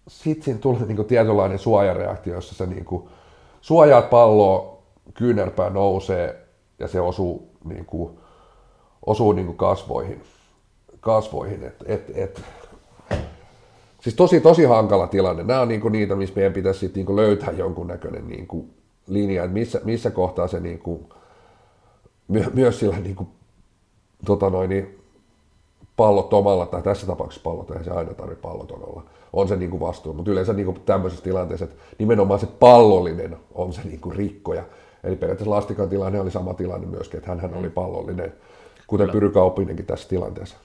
sitten 0.08 0.44
siinä 0.44 0.60
tulee 0.60 0.82
niin 0.82 0.96
kuin 0.96 1.08
tietynlainen 1.08 1.58
suojareaktio, 1.58 2.34
jossa 2.34 2.54
sä 2.54 2.66
niin 2.66 2.84
kuin 2.84 3.08
suojaat 3.60 4.10
palloa, 4.10 4.78
kyynärpää 5.14 5.70
nousee 5.70 6.46
ja 6.78 6.88
se 6.88 7.00
osuu, 7.00 7.50
niin 7.64 7.84
kuin, 7.84 8.18
osuu 9.06 9.32
niin 9.32 9.46
kuin 9.46 9.56
kasvoihin 9.56 10.22
kasvoihin. 11.00 11.64
Et, 11.64 11.84
et, 11.86 12.12
et. 12.14 12.42
Siis 14.00 14.16
tosi, 14.16 14.40
tosi 14.40 14.64
hankala 14.64 15.06
tilanne. 15.06 15.42
Nämä 15.42 15.60
on 15.60 15.68
niinku 15.68 15.88
niitä, 15.88 16.16
missä 16.16 16.34
meidän 16.34 16.52
pitäisi 16.52 16.80
sit 16.80 16.94
niinku 16.94 17.16
löytää 17.16 17.50
jonkunnäköinen 17.52 18.28
niinku 18.28 18.66
linja, 19.06 19.44
että 19.44 19.54
missä, 19.54 19.80
missä 19.84 20.10
kohtaa 20.10 20.48
se 20.48 20.60
niinku, 20.60 21.12
my, 22.28 22.44
myös 22.54 22.78
sillä 22.78 22.98
niinku, 22.98 23.28
tota 24.24 24.50
noin, 24.50 24.70
niin 24.70 24.97
pallot 25.98 26.32
omalla, 26.32 26.66
tai 26.66 26.82
tässä 26.82 27.06
tapauksessa 27.06 27.42
pallot, 27.44 27.70
eihän 27.70 27.84
se 27.84 27.90
aina 27.90 28.14
tarvitse 28.14 28.42
pallot 28.42 28.70
olla, 28.70 29.02
on 29.32 29.48
se 29.48 29.56
niinku 29.56 29.80
vastuu, 29.80 30.12
mutta 30.14 30.30
yleensä 30.30 30.52
niinku 30.52 30.76
tämmöisessä 30.86 31.24
tilanteessa, 31.24 31.64
että 31.64 31.76
nimenomaan 31.98 32.40
se 32.40 32.46
pallollinen 32.46 33.36
on 33.54 33.72
se 33.72 33.80
niinku 33.84 34.10
rikkoja. 34.10 34.62
Eli 35.04 35.16
periaatteessa 35.16 35.54
Lastikan 35.54 35.88
tilanne 35.88 36.20
oli 36.20 36.30
sama 36.30 36.54
tilanne 36.54 36.86
myöskin, 36.86 37.18
että 37.18 37.34
hän 37.34 37.54
oli 37.54 37.70
pallollinen, 37.70 38.34
kuten 38.86 39.10
Pyry 39.10 39.30
Kauppinenkin 39.30 39.86
tässä 39.86 40.08
tilanteessa. 40.08 40.56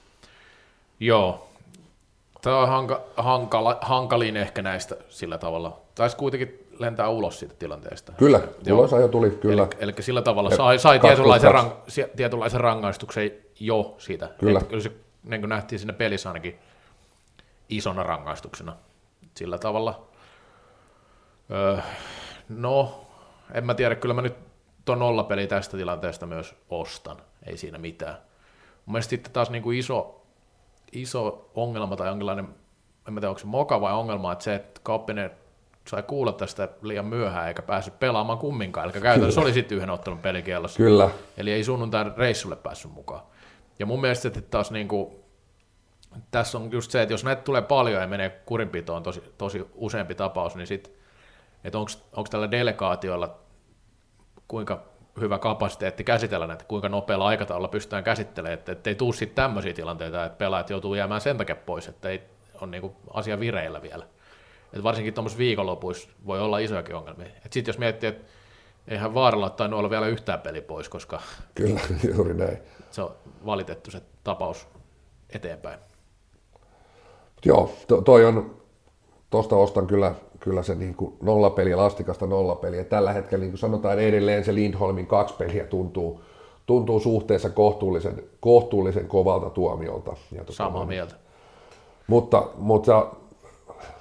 Joo. 1.00 1.48
Tämä 2.42 2.60
on 2.60 2.68
hanka, 2.68 3.02
hankala, 3.18 3.78
hankalin 3.82 4.38
ehkä 4.38 4.62
näistä 4.62 4.96
sillä 5.10 5.38
tavalla. 5.38 5.78
Taisi 5.96 6.18
kuitenkin 6.18 6.68
lentää 6.80 7.10
ulos 7.10 7.40
siitä 7.40 7.54
tilanteesta. 7.60 8.12
Kyllä, 8.18 8.42
ulos 8.72 8.94
ajo 8.94 9.08
tuli, 9.08 9.30
kyllä. 9.32 9.64
Eli, 9.64 9.72
eli 9.80 9.94
sillä 10.00 10.22
tavalla 10.22 10.56
sai, 10.56 10.80
sai 10.80 11.00
tietynlaisen, 11.00 11.52
rang, 11.52 11.72
tietynlaisen 12.16 12.62
rangaistuksen 12.62 13.32
jo 13.60 13.96
siitä. 13.98 14.30
Kyllä. 14.40 14.60
Että 14.60 14.70
kyllä 14.70 14.84
se 14.84 14.92
niin 15.24 15.42
kuin 15.42 15.50
nähtiin 15.50 15.80
siinä 15.80 15.94
pelissä 15.94 16.30
ainakin 16.30 16.60
isona 17.70 18.04
rangaistuksena 18.04 18.76
sillä 19.36 19.58
tavalla. 19.58 20.08
Öö, 21.52 21.78
no, 22.50 23.06
en 23.54 23.66
mä 23.66 23.74
tiedä, 23.74 23.96
kyllä 23.96 24.14
mä 24.14 24.22
nyt 24.22 24.36
tuon 24.86 25.00
nollapeli 25.00 25.48
tästä 25.48 25.78
tilanteesta 25.78 26.26
myös 26.26 26.56
ostan, 26.70 27.18
ei 27.46 27.58
siinä 27.58 27.78
mitään. 27.78 28.18
Mun 28.86 28.94
mielestä 28.94 29.10
sitten 29.10 29.34
taas 29.34 29.50
niin 29.50 29.64
kuin 29.64 29.78
iso, 29.78 30.26
iso 30.92 31.52
ongelma 31.56 31.96
tai 31.96 32.08
jonkinlainen, 32.08 32.48
en 33.08 33.14
mä 33.14 33.20
tiedä 33.20 33.30
onko 33.30 33.40
se 33.40 33.46
moka 33.46 33.82
vai 33.82 33.94
ongelma, 33.94 34.32
että 34.32 34.44
se, 34.44 34.56
että 34.56 34.82
Kauppinen 34.84 35.32
sai 35.88 36.04
kuulla 36.04 36.32
tästä 36.32 36.70
liian 36.82 37.06
myöhään 37.06 37.48
eikä 37.48 37.62
päässyt 37.62 38.00
pelaamaan 38.00 38.40
kumminkaan, 38.40 38.90
eli 38.90 39.02
käytännössä 39.02 39.42
oli 39.42 39.54
sitten 39.54 39.78
yhden 39.78 39.90
ottanut 39.90 40.22
pelikielossa. 40.22 40.78
Kyllä. 40.78 41.10
Eli 41.38 41.52
ei 41.52 41.64
sunnuntain 41.64 42.18
reissulle 42.18 42.56
päässyt 42.56 42.92
mukaan. 42.92 43.22
Ja 43.80 43.86
mun 43.86 44.02
mielestä 44.02 44.28
että 44.28 44.42
taas 44.42 44.72
niin 44.72 44.88
kuin, 44.88 45.16
tässä 46.32 46.58
on 46.58 46.72
just 46.72 46.92
se, 46.92 47.02
että 47.02 47.14
jos 47.14 47.24
näitä 47.24 47.42
tulee 47.42 47.62
paljon 47.62 48.02
ja 48.02 48.08
menee 48.08 48.30
kurinpitoon 48.30 49.04
tosi, 49.04 49.24
tosi 49.38 49.66
useampi 49.76 50.16
tapaus, 50.16 50.56
niin 50.56 50.68
sitten, 50.68 50.94
että 51.64 51.78
onko 51.78 52.28
tällä 52.30 52.52
delegaatioilla 52.52 53.40
kuinka 54.48 54.84
hyvä 55.20 55.40
kapasiteetti 55.40 56.04
käsitellä 56.04 56.48
näitä, 56.48 56.66
kuinka 56.66 56.90
nopealla 56.90 57.28
aikataululla 57.28 57.68
pystytään 57.68 58.04
käsittelemään, 58.04 58.60
että 58.68 58.90
ei 58.90 58.96
tule 58.96 59.14
sitten 59.14 59.36
tämmöisiä 59.36 59.74
tilanteita, 59.74 60.26
että 60.26 60.38
pelaajat 60.38 60.70
joutuu 60.70 60.96
jäämään 60.96 61.22
sen 61.22 61.38
takia 61.38 61.56
pois, 61.56 61.88
että 61.88 62.10
ei 62.10 62.22
ole 62.62 62.70
niinku 62.70 62.96
asia 63.14 63.40
vireillä 63.40 63.82
vielä. 63.82 64.06
Et 64.74 64.84
varsinkin 64.84 65.14
tuommoisissa 65.14 65.40
viikonlopuissa 65.40 66.10
voi 66.26 66.40
olla 66.40 66.60
isojakin 66.60 66.96
ongelmia. 66.96 67.28
Sitten 67.52 67.72
jos 67.72 67.78
miettii, 67.78 68.10
että 68.10 68.32
eihän 68.88 69.14
vaaralla 69.14 69.50
tainnut 69.50 69.80
olla 69.80 69.90
vielä 69.90 70.08
yhtään 70.08 70.42
peli 70.42 70.62
pois, 70.62 70.90
koska 70.90 71.22
Kyllä, 71.56 71.80
juuri 72.16 72.34
näin. 72.34 72.58
Se 72.94 73.02
on 73.02 73.12
valitettu 73.46 73.92
se 73.92 74.02
tapaus 74.24 74.68
eteenpäin. 75.30 75.80
Joo, 77.46 77.72
to, 77.88 78.02
toi 78.02 78.26
on, 78.26 78.56
tosta 79.30 79.56
ostan 79.56 79.88
kyllä, 79.88 80.16
kyllä 80.40 80.64
se 80.64 80.76
niin 80.76 80.96
kuin 80.96 81.14
nollapeli, 81.22 81.76
lastikasta 81.76 82.28
nollapeliä. 82.28 82.84
Tällä 82.84 83.14
hetkellä 83.14 83.42
niin 83.42 83.52
kuin 83.52 83.60
sanotaan 83.60 84.00
edelleen 84.00 84.46
se 84.46 84.56
Lindholmin 84.56 85.08
kaksi 85.08 85.36
peliä 85.36 85.66
tuntuu, 85.66 86.22
tuntuu 86.66 87.00
suhteessa 87.00 87.50
kohtuullisen, 87.50 88.24
kohtuullisen 88.40 89.08
kovalta 89.08 89.50
tuomiolta. 89.50 90.16
Ja 90.32 90.44
tota, 90.44 90.54
Samaa 90.54 90.86
mieltä. 90.86 91.16
Mutta, 92.08 92.48
mutta 92.58 93.08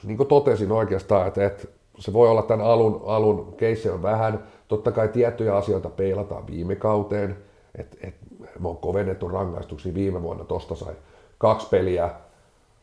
niin 0.04 0.16
kuin 0.16 0.28
totesin 0.28 0.72
oikeastaan, 0.72 1.28
että, 1.28 1.46
että 1.46 1.68
se 1.98 2.12
voi 2.12 2.28
olla 2.28 2.42
tämän 2.42 2.66
alun, 2.66 3.02
alun 3.06 3.54
keissi 3.56 3.90
on 3.90 4.02
vähän. 4.02 4.42
Totta 4.68 4.92
kai 4.92 5.08
tiettyjä 5.08 5.56
asioita 5.56 5.90
peilataan 5.90 6.46
viime 6.46 6.76
kauteen, 6.76 7.38
että 7.78 7.96
et, 8.00 8.14
me 8.31 8.31
on 8.31 8.31
kovennettu 8.80 9.28
rangaistuksia 9.28 9.94
viime 9.94 10.22
vuonna, 10.22 10.44
tosta 10.44 10.74
sai 10.74 10.94
kaksi 11.38 11.66
peliä, 11.70 12.10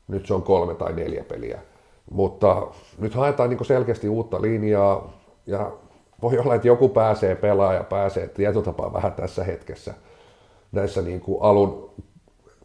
nyt 0.07 0.25
se 0.25 0.33
on 0.33 0.43
kolme 0.43 0.75
tai 0.75 0.93
neljä 0.93 1.23
peliä. 1.23 1.59
Mutta 2.11 2.67
nyt 2.97 3.15
haetaan 3.15 3.49
niin 3.49 3.65
selkeästi 3.65 4.09
uutta 4.09 4.41
linjaa 4.41 5.13
ja 5.45 5.71
voi 6.21 6.37
olla, 6.37 6.55
että 6.55 6.67
joku 6.67 6.89
pääsee 6.89 7.35
pelaamaan 7.35 7.75
ja 7.75 7.83
pääsee 7.83 8.27
tietotapaan 8.27 8.93
vähän 8.93 9.13
tässä 9.13 9.43
hetkessä 9.43 9.93
näissä 10.71 11.01
niin 11.01 11.21
kuin 11.21 11.41
alun, 11.41 11.91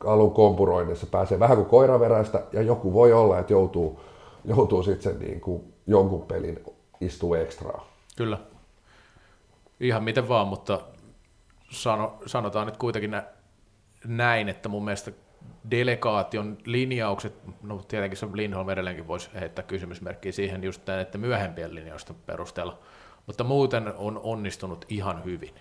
alun 0.04 0.30
kompuroinnissa 0.30 1.06
pääsee 1.06 1.38
vähän 1.38 1.56
kuin 1.56 1.68
koiraveräistä 1.68 2.42
ja 2.52 2.62
joku 2.62 2.92
voi 2.92 3.12
olla, 3.12 3.38
että 3.38 3.52
joutuu, 3.52 4.00
joutuu 4.44 4.82
sitten 4.82 5.18
niin 5.18 5.40
kuin 5.40 5.74
jonkun 5.86 6.22
pelin 6.22 6.64
istuu 7.00 7.34
ekstraa. 7.34 7.86
Kyllä. 8.16 8.38
Ihan 9.80 10.04
miten 10.04 10.28
vaan, 10.28 10.48
mutta 10.48 10.80
sano, 11.74 12.18
sanotaan 12.26 12.66
nyt 12.66 12.76
kuitenkin 12.76 13.16
näin, 14.06 14.48
että 14.48 14.68
mun 14.68 14.84
mielestä 14.84 15.12
delegaation 15.70 16.58
linjaukset, 16.64 17.34
no 17.62 17.78
tietenkin 17.88 18.18
se 18.18 18.26
Lindholm 18.32 18.70
edelleenkin 18.70 19.08
voisi 19.08 19.30
heittää 19.40 19.64
kysymysmerkkiä 19.64 20.32
siihen 20.32 20.64
just 20.64 20.84
tämän, 20.84 21.00
että 21.00 21.18
myöhempien 21.18 21.74
linjausten 21.74 22.16
perusteella, 22.26 22.78
mutta 23.26 23.44
muuten 23.44 23.92
on 23.96 24.20
onnistunut 24.22 24.84
ihan 24.88 25.24
hyvin. 25.24 25.54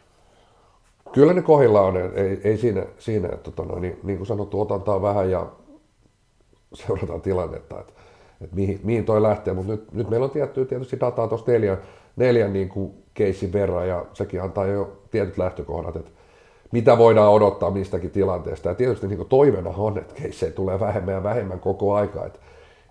Kyllä 1.14 1.34
ne 1.34 1.42
kohilla 1.42 1.82
on, 1.82 1.98
ei, 1.98 2.42
ei 2.44 2.58
siinä, 2.58 2.86
siinä 2.98 3.30
että 3.34 3.52
tota 3.52 3.80
niin, 3.80 4.00
niin 4.04 4.18
kuin 4.18 4.28
sanottu, 4.28 4.62
otantaa 4.62 5.02
vähän 5.02 5.32
ja 5.32 5.52
seurataan 6.74 7.22
tilannetta, 7.22 7.80
että, 7.80 7.94
että 8.42 8.56
mihin, 8.56 8.80
mihin 8.84 9.06
toi 9.06 9.22
lähtee, 9.22 9.54
mutta 9.54 9.72
nyt, 9.72 9.92
nyt 9.92 10.10
meillä 10.10 10.24
on 10.24 10.32
tietty, 10.32 10.66
tietysti 10.66 11.00
dataa 11.00 11.28
tuosta 11.28 11.52
neljän, 11.52 11.78
neljän 12.16 12.54
niin 12.54 12.70
kuin 12.70 12.94
keissin 13.14 13.54
verran 13.54 13.88
ja 13.88 14.06
sekin 14.14 14.42
antaa 14.42 14.66
jo 14.66 15.03
tietyt 15.14 15.38
lähtökohdat, 15.38 15.96
että 15.96 16.12
mitä 16.72 16.98
voidaan 16.98 17.32
odottaa 17.32 17.72
mistäkin 17.72 18.12
tilanteesta. 18.12 18.70
Ja 18.70 18.76
tietysti 18.76 19.08
niin 19.08 19.26
toivena 19.30 19.70
on, 19.78 19.98
että 19.98 20.22
keissejä 20.22 20.52
tulee 20.52 20.80
vähemmän 20.80 21.14
ja 21.14 21.24
vähemmän 21.24 21.60
koko 21.60 21.96
aika, 21.96 22.26
että, 22.26 22.40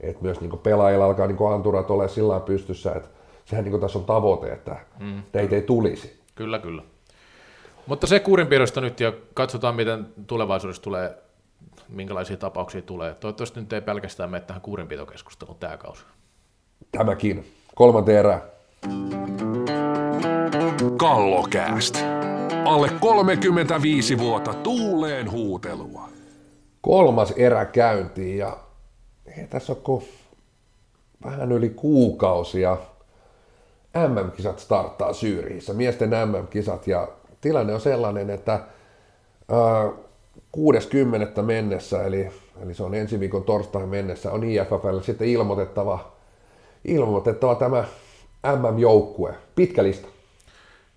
että 0.01 0.23
myös 0.23 0.41
niin 0.41 0.59
pelaajilla 0.59 1.05
alkaa 1.05 1.27
niin 1.27 1.53
anturat 1.55 1.91
olla 1.91 2.09
sillä 2.09 2.41
pystyssä, 2.41 2.93
että 2.93 3.09
sehän 3.45 3.65
niin 3.65 3.81
tässä 3.81 3.99
on 3.99 4.05
tavoite, 4.05 4.53
että 4.53 4.77
mm. 5.01 5.23
näitä 5.33 5.55
ei 5.55 5.63
tulisi. 5.63 6.21
Kyllä, 6.35 6.59
kyllä. 6.59 6.83
Mutta 7.87 8.07
se 8.07 8.21
kurinpidosta 8.21 8.81
nyt 8.81 9.01
ja 9.01 9.13
katsotaan, 9.35 9.75
miten 9.75 10.07
tulevaisuudessa 10.27 10.83
tulee, 10.83 11.17
minkälaisia 11.89 12.37
tapauksia 12.37 12.83
tulee. 12.83 13.15
Toivottavasti 13.15 13.61
nyt 13.61 13.73
ei 13.73 13.81
pelkästään 13.81 14.31
mene 14.31 14.45
tähän 14.47 14.63
kurinpitokeskusteluun 14.63 15.59
tämä 15.61 15.77
kausi. 15.77 16.05
Tämäkin. 16.93 17.53
Kolmanteen 17.75 18.19
erään. 18.19 18.43
Kallokääst. 20.97 21.99
Alle 22.65 22.91
35 23.01 24.19
vuotta 24.19 24.55
tuuleen 24.55 25.31
huutelua. 25.31 26.09
Kolmas 26.81 27.31
erä 27.31 27.65
käyntiin 27.65 28.39
ja 28.39 28.57
ei 29.39 29.47
tässä 29.47 29.77
ole 29.89 30.03
vähän 31.25 31.53
yli 31.53 31.71
kuukausi 31.71 32.61
ja 32.61 32.77
MM-kisat 34.09 34.59
starttaa 34.59 35.13
Syyriissä, 35.13 35.75
miesten 35.75 36.11
MM-kisat 36.11 36.87
ja 36.87 37.09
tilanne 37.41 37.75
on 37.75 37.81
sellainen, 37.81 38.31
että 38.31 38.53
ää, 38.53 39.91
60. 40.53 41.43
mennessä, 41.43 42.03
eli, 42.03 42.31
eli 42.63 42.75
se 42.75 42.83
on 42.83 42.95
ensi 42.95 43.21
viikon 43.21 43.45
torstain 43.45 43.89
mennessä, 43.89 44.33
on 44.33 44.45
IFFL 44.45 44.99
sitten 45.03 45.29
ilmoitettava, 45.29 46.13
ilmoitettava 46.85 47.55
tämä 47.55 47.85
MM-joukkue. 48.57 49.35
Pitkä 49.55 49.83
lista. 49.83 50.09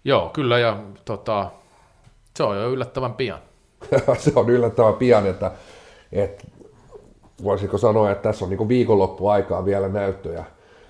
Joo, 0.06 0.30
kyllä, 0.30 0.60
ja 0.60 0.78
tota, 1.06 1.52
se 2.36 2.44
on 2.44 2.58
jo 2.58 2.70
yllättävän 2.70 3.14
pian. 3.14 3.40
se 4.18 4.32
on 4.36 4.50
yllättävän 4.50 4.94
pian, 4.94 5.28
että, 5.28 5.52
että 6.12 6.44
voisiko 7.44 7.78
sanoa, 7.78 8.12
että 8.12 8.24
tässä 8.24 8.46
on 8.46 8.50
niin 8.50 8.68
viikonloppuaikaa 8.68 9.66
vielä 9.66 9.88
näyttöjä, 9.88 10.46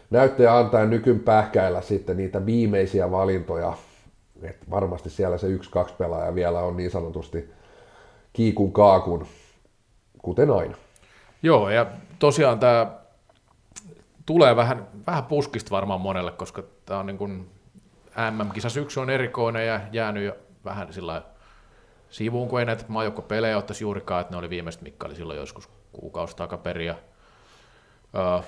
näyttöjä 0.09 0.57
antaa 0.57 0.85
nykyn 0.85 1.19
pähkäillä 1.19 1.81
sitten 1.81 2.17
niitä 2.17 2.45
viimeisiä 2.45 3.11
valintoja. 3.11 3.73
että 4.41 4.65
varmasti 4.69 5.09
siellä 5.09 5.37
se 5.37 5.47
yksi-kaksi 5.47 5.95
pelaaja 5.97 6.35
vielä 6.35 6.59
on 6.59 6.77
niin 6.77 6.91
sanotusti 6.91 7.49
kiikun 8.33 8.73
kaakun, 8.73 9.27
kuten 10.21 10.51
aina. 10.51 10.75
Joo, 11.43 11.69
ja 11.69 11.85
tosiaan 12.19 12.59
tämä 12.59 12.91
tulee 14.25 14.55
vähän, 14.55 14.87
vähän 15.07 15.25
puskista 15.25 15.71
varmaan 15.71 16.01
monelle, 16.01 16.31
koska 16.31 16.63
tämä 16.85 16.99
on 16.99 17.05
niin 17.05 17.17
kuin 17.17 17.54
MM-kisa 18.31 18.69
syksy 18.69 18.99
on 18.99 19.09
erikoinen 19.09 19.67
ja 19.67 19.81
jäänyt 19.91 20.23
jo 20.23 20.35
vähän 20.65 20.93
sillä 20.93 21.21
sivuun, 22.09 22.47
kun 22.47 22.59
ei 22.59 22.65
näitä 22.65 22.85
pelejä 23.27 23.57
ottaisi 23.57 23.83
juurikaan, 23.83 24.21
että 24.21 24.33
ne 24.33 24.37
oli 24.37 24.49
viimeistä 24.49 24.83
Mikkali 24.83 25.15
silloin 25.15 25.39
joskus 25.39 25.69
kuukausi 25.91 26.35
takaperin. 26.35 26.87
Ja, 26.87 26.95
uh, 28.37 28.45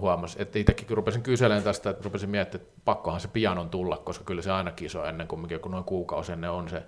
huomasi, 0.00 0.42
että 0.42 0.58
itsekin 0.58 0.96
rupesin 0.96 1.22
kyselemään 1.22 1.64
tästä, 1.64 1.90
että 1.90 2.04
rupesin 2.04 2.30
miettimään, 2.30 2.66
että 2.66 2.80
pakkohan 2.84 3.20
se 3.20 3.28
pian 3.28 3.58
on 3.58 3.70
tulla, 3.70 3.96
koska 3.96 4.24
kyllä 4.24 4.42
se 4.42 4.52
aina 4.52 4.72
kiso 4.72 5.04
ennen 5.04 5.28
kuin, 5.28 5.60
kun 5.60 5.72
noin 5.72 5.84
kuukausi 5.84 6.32
ennen 6.32 6.50
on 6.50 6.68
se, 6.68 6.82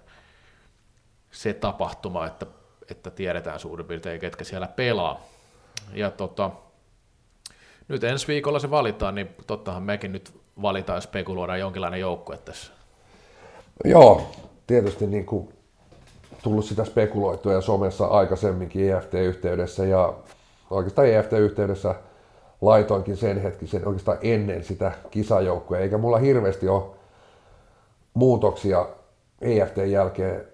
se 1.30 1.55
tapahtuma, 1.55 2.26
että, 2.26 2.47
että 2.90 3.11
tiedetään 3.11 3.61
suurin 3.61 3.86
piirtein, 3.86 4.20
ketkä 4.20 4.44
siellä 4.44 4.68
pelaa. 4.68 5.20
Ja 5.92 6.11
tota, 6.11 6.51
Nyt 7.88 8.05
ensi 8.05 8.26
viikolla 8.28 8.59
se 8.59 8.70
valitaan, 8.70 9.14
niin 9.14 9.28
tottahan 9.47 9.82
mekin 9.82 10.12
nyt 10.12 10.40
valitaan 10.62 10.96
ja 10.96 11.00
spekuloidaan 11.00 11.61
jonkinlainen 11.61 12.00
joukkue 12.00 12.38
tässä. 12.38 12.72
Joo, 13.84 14.22
tietysti 14.66 15.07
niin 15.07 15.26
kuin 15.26 15.48
tullut 16.42 16.64
sitä 16.64 16.84
spekuloitua 16.84 17.52
ja 17.52 17.61
somessa 17.61 18.07
aikaisemminkin 18.07 18.92
EFT-yhteydessä 18.92 19.84
ja 19.84 20.14
oikeastaan 20.70 21.09
EFT-yhteydessä 21.09 21.94
laitoinkin 22.61 23.16
sen 23.16 23.42
hetkisen 23.42 23.88
oikeastaan 23.88 24.18
ennen 24.22 24.64
sitä 24.64 24.92
kisajoukkoa, 25.11 25.78
eikä 25.78 25.98
mulla 25.98 26.18
hirveästi 26.18 26.68
ole 26.68 26.82
muutoksia 28.14 28.86
EFTn 29.40 29.90
jälkeen 29.90 30.44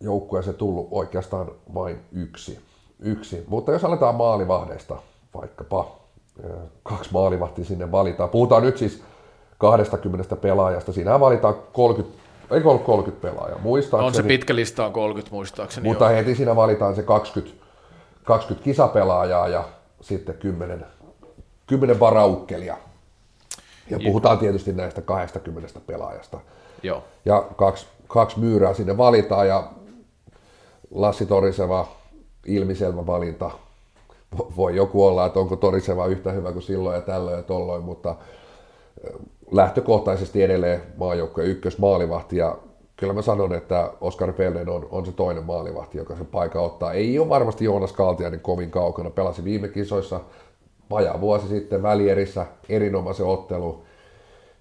joukkueeseen 0.00 0.56
tullut 0.56 0.88
oikeastaan 0.90 1.50
vain 1.74 2.00
yksi. 2.12 2.58
yksi. 3.00 3.44
Mutta 3.48 3.72
jos 3.72 3.84
aletaan 3.84 4.14
maalivahdeista, 4.14 4.96
vaikkapa 5.34 5.96
kaksi 6.82 7.12
maalivahtia 7.12 7.64
sinne 7.64 7.92
valitaan. 7.92 8.30
Puhutaan 8.30 8.62
nyt 8.62 8.78
siis 8.78 9.02
20 9.58 10.36
pelaajasta. 10.36 10.92
Siinä 10.92 11.20
valitaan 11.20 11.54
30, 11.72 12.18
ei 12.50 12.60
30 12.60 13.22
pelaajaa, 13.22 13.58
muistaakseni. 13.58 14.06
On 14.06 14.14
se 14.14 14.22
pitkä 14.22 14.54
lista 14.54 14.86
on 14.86 14.92
30 14.92 15.34
muistaakseni. 15.34 15.88
Mutta 15.88 16.04
joo. 16.04 16.14
heti 16.14 16.34
siinä 16.34 16.56
valitaan 16.56 16.96
se 16.96 17.02
20, 17.02 17.64
20 18.24 18.64
kisapelaajaa 18.64 19.48
ja 19.48 19.64
sitten 20.00 20.34
10, 20.34 20.86
10 21.66 22.00
varaukkelia. 22.00 22.76
Ja 23.90 23.98
puhutaan 24.04 24.38
tietysti 24.38 24.72
näistä 24.72 25.02
20 25.02 25.80
pelaajasta. 25.86 26.40
Joo. 26.82 27.04
Ja 27.24 27.44
kaksi, 27.56 27.86
kaksi 28.08 28.38
myyrää 28.38 28.74
sinne 28.74 28.96
valitaan 28.96 29.48
ja 29.48 29.70
Lassi 30.90 31.26
Toriseva, 31.26 31.88
ilmiselvä 32.46 33.06
valinta. 33.06 33.50
Voi 34.56 34.76
joku 34.76 35.06
olla, 35.06 35.26
että 35.26 35.38
onko 35.38 35.56
Toriseva 35.56 36.06
yhtä 36.06 36.32
hyvä 36.32 36.52
kuin 36.52 36.62
silloin 36.62 36.94
ja 36.94 37.00
tällöin 37.00 37.36
ja 37.36 37.42
tolloin, 37.42 37.84
mutta 37.84 38.14
lähtökohtaisesti 39.50 40.42
edelleen 40.42 40.82
maajoukkojen 40.96 41.50
ykkösmaalivahti 41.50 42.36
ja 42.36 42.58
kyllä 42.96 43.12
mä 43.12 43.22
sanon, 43.22 43.54
että 43.54 43.92
Oskar 44.00 44.32
Felden 44.32 44.68
on, 44.68 44.88
on 44.90 45.06
se 45.06 45.12
toinen 45.12 45.44
maalivahti, 45.44 45.98
joka 45.98 46.16
sen 46.16 46.26
paikan 46.26 46.62
ottaa. 46.62 46.92
Ei 46.92 47.18
ole 47.18 47.28
varmasti 47.28 47.64
Joonas 47.64 47.92
Kaltiainen 47.92 48.40
kovin 48.40 48.70
kaukana, 48.70 49.10
pelasi 49.10 49.44
viime 49.44 49.68
kisoissa 49.68 50.20
vajaa 50.90 51.20
vuosi 51.20 51.48
sitten 51.48 51.82
välierissä 51.82 52.46
erinomaisen 52.68 53.26
ottelu. 53.26 53.84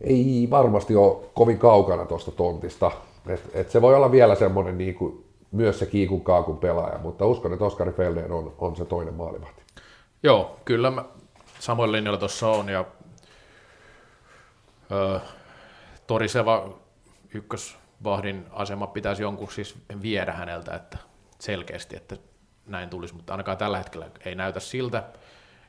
Ei 0.02 0.48
varmasti 0.52 0.96
ole 0.96 1.18
kovin 1.34 1.58
kaukana 1.58 2.06
tuosta 2.06 2.32
tontista. 2.32 2.92
Et, 3.28 3.42
et 3.54 3.72
se 3.72 3.82
voi 3.82 3.96
olla 3.96 4.12
vielä 4.12 4.36
semmoinen 4.36 4.78
niin 4.78 4.96
kuin, 4.96 5.26
myös 5.52 5.80
se 5.80 5.86
kiikun 5.86 6.22
kaakun 6.22 6.58
pelaaja, 6.58 6.98
mutta 6.98 7.26
uskon, 7.26 7.54
että 7.54 7.66
Oskari 7.66 7.92
Felden 7.92 8.32
on, 8.32 8.54
on 8.60 8.76
se 8.76 8.86
toinen 8.86 9.14
maalivahti. 9.14 9.62
Joo, 10.24 10.56
kyllä 10.66 10.92
mä 10.92 11.06
samoin 11.60 11.92
linjalla 11.92 12.20
tuossa 12.20 12.48
on 12.48 12.70
ja 12.70 12.86
ö, 14.96 15.20
Toriseva 16.08 16.70
ykkösvahdin 17.34 18.46
asema 18.52 18.88
pitäisi 18.88 19.22
jonkun 19.22 19.52
siis 19.52 19.76
viedä 20.02 20.32
häneltä, 20.34 20.76
että 20.76 20.98
selkeästi, 21.40 21.96
että 21.96 22.18
näin 22.66 22.90
tulisi, 22.90 23.14
mutta 23.16 23.34
ainakaan 23.34 23.58
tällä 23.58 23.78
hetkellä 23.78 24.08
ei 24.26 24.36
näytä 24.36 24.60
siltä. 24.60 25.04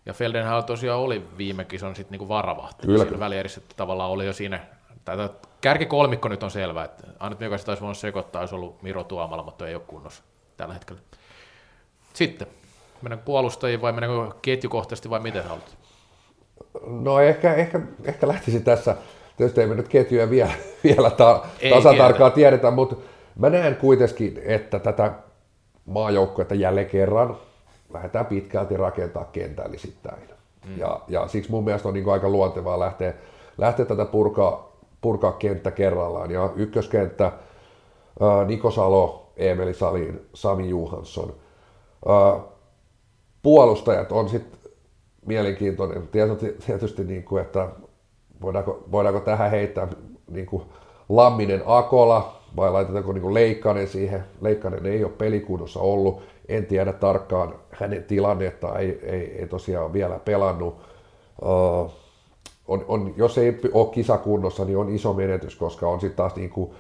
Ja 0.07 0.13
Feldenhall 0.13 0.61
tosiaan 0.61 1.01
oli 1.01 1.29
viime 1.39 1.65
kison 1.65 1.97
sitten 1.97 2.11
niinku 2.11 2.29
varavahti. 2.29 2.87
Kyllä, 2.87 3.05
Siinä 3.05 3.19
välierissä 3.19 3.61
tavallaan 3.77 4.11
oli 4.11 4.27
jo 4.27 4.33
siinä, 4.33 4.61
tai 5.05 5.29
kärkikolmikko 5.61 6.29
nyt 6.29 6.43
on 6.43 6.51
selvä, 6.51 6.85
että 6.85 7.07
ainut 7.19 7.41
mikä 7.41 7.59
se 7.59 7.65
taisi 7.65 7.83
voinut 7.83 7.99
sekoittaa, 7.99 8.41
olisi 8.41 8.55
ollut 8.55 8.83
Miro 8.83 9.05
Tuomala, 9.05 9.43
mutta 9.43 9.69
ei 9.69 9.75
ole 9.75 9.83
kunnossa 9.87 10.23
tällä 10.57 10.75
hetkellä. 10.75 11.01
Sitten, 12.15 12.47
mennäänkö 13.03 13.25
puolustajiin 13.25 13.81
vai 13.81 13.93
mennäänkö 13.93 14.37
ketjukohtaisesti 14.43 15.11
vai 15.11 15.21
miten 15.21 15.45
haluat? 15.45 15.77
No 16.87 17.21
ehkä, 17.21 17.55
ehkä, 17.55 17.81
ehkä 18.05 18.29
lähtisi 18.29 18.61
tässä, 18.61 18.97
tietysti 19.37 19.61
ei 19.61 19.67
me 19.67 19.75
nyt 19.75 19.89
ketjuja 19.89 20.31
vielä, 20.31 20.53
vielä 20.85 21.11
ta, 21.11 21.45
tasatarkkaan 21.71 22.33
tiedetä, 22.33 22.71
mutta 22.71 22.97
mä 23.39 23.51
näen 23.51 23.77
kuitenkin, 23.77 24.43
että 24.45 24.79
tätä 24.79 25.13
maajoukkuetta 25.87 26.55
jälleen 26.55 26.87
kerran 26.87 27.37
lähdetään 27.93 28.27
pitkälti 28.27 28.77
rakentaa 28.77 29.25
kentällisittäin. 29.25 30.23
Mm. 30.67 30.79
Ja, 30.79 31.01
ja 31.09 31.29
siksi 31.29 31.51
mun 31.51 31.65
mielestä 31.65 31.89
on 31.89 31.95
niin 31.95 32.09
aika 32.09 32.29
luontevaa 32.29 32.81
lähteä, 32.81 33.15
lähteä 33.59 33.85
tätä 33.85 34.05
purkaa, 34.05 34.77
purkaa 35.01 35.33
kenttä 35.33 35.71
kerrallaan. 35.71 36.31
Ja 36.31 36.51
ykköskenttä, 36.57 37.33
ää, 38.21 38.45
Niko 38.45 38.71
Salo, 38.71 39.33
Emeli 39.37 39.75
Salin, 39.75 40.27
Sami 40.35 40.69
Juhansson. 40.69 41.35
Ää, 42.09 42.41
puolustajat 43.43 44.13
on 44.13 44.29
sitten 44.29 44.71
mielenkiintoinen. 45.27 46.09
Tietysti, 46.09 46.57
tietysti 46.67 47.05
niin 47.05 47.25
kuin, 47.25 47.43
että 47.43 47.69
voidaanko, 48.43 48.85
voidaanko 48.93 49.21
tähän 49.21 49.51
heittää 49.51 49.89
niin 50.31 50.47
kuin 50.47 50.63
Lamminen 51.09 51.63
Akola 51.67 52.41
vai 52.57 52.73
laitetaanko 52.73 53.13
niin 53.13 53.23
kuin 53.23 53.35
Leikkanen 53.35 53.89
siihen. 53.89 54.25
Leikkanen 54.41 54.87
ei 54.87 55.05
ole 55.05 55.13
pelikunnossa 55.13 55.81
ollut. 55.81 56.23
En 56.49 56.67
tiedä 56.67 56.93
tarkkaan 56.93 57.55
hänen 57.71 58.05
tilannetta, 58.05 58.79
ei, 58.79 59.01
ei, 59.03 59.39
ei 59.39 59.47
tosiaan 59.47 59.93
vielä 59.93 60.19
pelannut. 60.25 60.77
Uh, 61.43 61.91
on, 62.69 62.85
on, 62.89 63.15
jos 63.17 63.39
ei 63.39 63.61
ole 63.73 63.87
kisakunnossa, 63.87 64.65
niin 64.65 64.79
on 64.79 64.89
iso 64.89 65.13
menetys, 65.13 65.57
koska 65.57 65.89
on 65.89 66.01
sitten 66.01 66.17
taas 66.17 66.37
niin 66.37 66.51
kuin, 66.51 66.71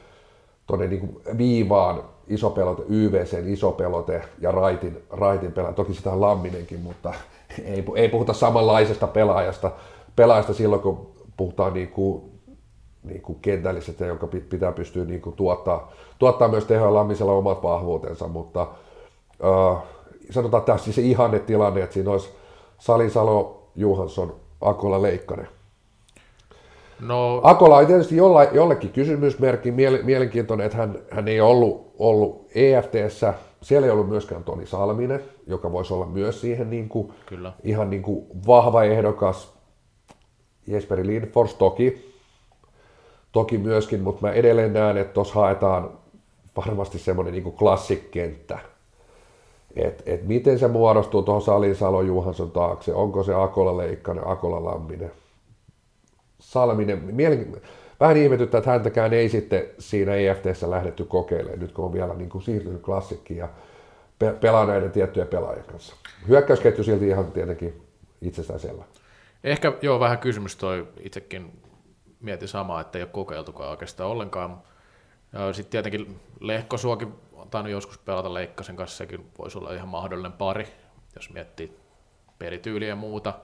tuonne 0.67 0.87
niin 0.87 1.21
viivaan 1.39 2.03
iso 2.29 2.51
pelote, 2.51 2.83
YVCn 2.89 3.49
iso 3.49 3.73
pelote 3.73 4.23
ja 4.39 4.51
raitin, 4.51 5.03
raitin 5.11 5.53
pelaaja. 5.53 5.75
Toki 5.75 5.95
sitä 5.95 6.13
on 6.13 6.21
Lamminenkin, 6.21 6.81
mutta 6.81 7.15
ei, 7.65 7.85
ei 7.95 8.09
puhuta 8.09 8.33
samanlaisesta 8.33 9.07
pelaajasta, 9.07 9.71
pelaajasta 10.17 10.55
silloin, 10.55 10.83
kun 10.83 11.16
puhutaan 11.37 11.75
niin 11.75 11.89
kuin, 11.89 12.23
niin 13.03 13.23
kuin 13.23 13.39
kentällisestä, 13.43 14.07
jonka 14.07 14.27
pitää 14.27 14.73
pystyä 14.73 15.05
niin 15.05 15.21
kuin 15.21 15.37
tuottaa, 15.37 15.93
tuottaa 16.19 16.49
myös 16.49 16.65
tehoja 16.65 16.95
Lammisella 16.95 17.33
omat 17.33 17.63
vahvuutensa, 17.63 18.29
mutta 18.29 18.63
äh, 19.45 19.83
sanotaan 20.31 20.63
tässä 20.63 20.93
se 20.93 21.03
ihanne 21.03 21.39
tilanne, 21.39 21.83
että 21.83 21.95
siinä 21.95 22.11
olisi 22.11 22.31
Salisalo, 22.79 23.69
Juhansson, 23.77 24.35
Akola, 24.61 25.03
Leikkanen. 25.03 25.49
No, 27.01 27.41
Akola 27.43 27.77
on 27.77 27.87
tietysti 27.87 28.17
jolla, 28.17 28.45
jollekin 28.45 28.91
kysymysmerkki, 28.91 29.71
miele- 29.71 30.03
mielenkiintoinen, 30.03 30.67
että 30.67 30.79
hän, 30.79 30.99
hän 31.11 31.29
ei 31.29 31.41
ollut, 31.41 31.93
ollut 31.99 32.47
EFTssä, 32.55 33.35
siellä 33.61 33.87
ei 33.87 33.91
ollut 33.91 34.09
myöskään 34.09 34.45
Toni 34.45 34.67
Salminen, 34.67 35.21
joka 35.47 35.73
voisi 35.73 35.95
olla 35.95 36.07
myös 36.07 36.41
siihen 36.41 36.71
niin 36.71 36.89
kuin, 36.89 37.13
Kyllä. 37.27 37.53
ihan 37.65 37.91
niin 37.91 38.03
kuin 38.03 38.27
vahva 38.47 38.85
ehdokas. 38.85 39.56
Jesperi 40.67 41.07
Lindfors 41.07 41.55
toki, 41.55 42.13
toki 43.33 43.59
myöskin, 43.59 44.01
mutta 44.01 44.27
mä 44.27 44.33
edelleen 44.33 44.73
näen, 44.73 44.97
että 44.97 45.13
tuossa 45.13 45.35
haetaan 45.35 45.91
varmasti 46.57 46.99
semmoinen 46.99 47.35
niin 47.35 47.53
klassikkenttä. 47.53 48.59
Et, 49.77 50.03
et 50.07 50.27
miten 50.27 50.59
se 50.59 50.69
muodostuu 50.69 51.23
tuohon 51.23 51.43
Salin 51.43 51.77
Salo 51.77 52.03
Juhansson 52.03 52.51
taakse, 52.51 52.95
onko 52.95 53.23
se 53.23 53.35
Akola 53.35 53.77
Leikkanen, 53.77 54.27
Akola 54.27 54.65
Lamminen, 54.65 55.13
Salminen, 56.39 57.03
mielen... 57.05 57.57
vähän 58.01 58.17
ihmetyttää, 58.17 58.59
että 58.59 58.71
häntäkään 58.71 59.13
ei 59.13 59.29
sitten 59.29 59.63
siinä 59.79 60.15
EFTssä 60.15 60.71
lähdetty 60.71 61.05
kokeilemaan, 61.05 61.59
nyt 61.59 61.73
kun 61.73 61.85
on 61.85 61.93
vielä 61.93 62.15
niin 62.15 62.29
kuin 62.29 62.43
siirtynyt 62.43 62.83
klassikkiin 62.83 63.39
ja 63.39 63.49
pe- 64.19 64.35
pelaa 64.41 64.67
näiden 64.67 64.91
tiettyjen 64.91 65.29
pelaajien 65.29 65.67
kanssa. 65.67 65.97
Hyökkäysketju 66.29 66.85
silti 66.85 67.09
ihan 67.09 67.33
tietenkin 67.33 67.83
itsestään 68.23 68.61
selvä. 68.61 68.85
Ehkä 69.47 69.73
joo, 69.83 70.01
vähän 70.01 70.19
kysymys 70.19 70.57
toi 70.57 70.89
itsekin 71.01 71.63
mietin 72.21 72.49
samaa, 72.49 72.81
että 72.81 72.99
ei 72.99 73.03
ole 73.03 73.11
kokeiltukaan 73.11 73.71
oikeastaan 73.71 74.11
ollenkaan. 74.11 74.63
Sitten 75.53 75.71
tietenkin 75.71 76.21
Lehkosuokin 76.41 77.15
on 77.33 77.51
tainnut 77.51 77.73
joskus 77.73 77.99
pelata 77.99 78.35
Leikkasen 78.35 78.77
kanssa, 78.77 78.97
sekin 78.97 79.31
voisi 79.39 79.59
olla 79.59 79.73
ihan 79.73 79.89
mahdollinen 79.89 80.33
pari, 80.33 80.67
jos 81.15 81.31
miettii 81.31 81.77
pelityyliä 82.39 82.89
ja 82.89 82.97
muuta. 82.97 83.35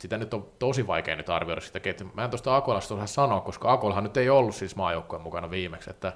Sitä 0.00 0.18
nyt 0.18 0.34
on 0.34 0.48
tosi 0.58 0.86
vaikea 0.86 1.16
nyt 1.16 1.30
arvioida 1.30 1.60
sitä 1.60 1.80
ketjua. 1.80 2.10
Mä 2.14 2.24
en 2.24 2.30
tuosta 2.30 2.56
Akolasta 2.56 2.94
osaa 2.94 3.06
sanoa, 3.06 3.40
koska 3.40 3.72
Akolahan 3.72 4.04
nyt 4.04 4.16
ei 4.16 4.30
ollut 4.30 4.54
siis 4.54 4.76
maajoukkueen 4.76 5.22
mukana 5.22 5.50
viimeksi, 5.50 5.90
että 5.90 6.12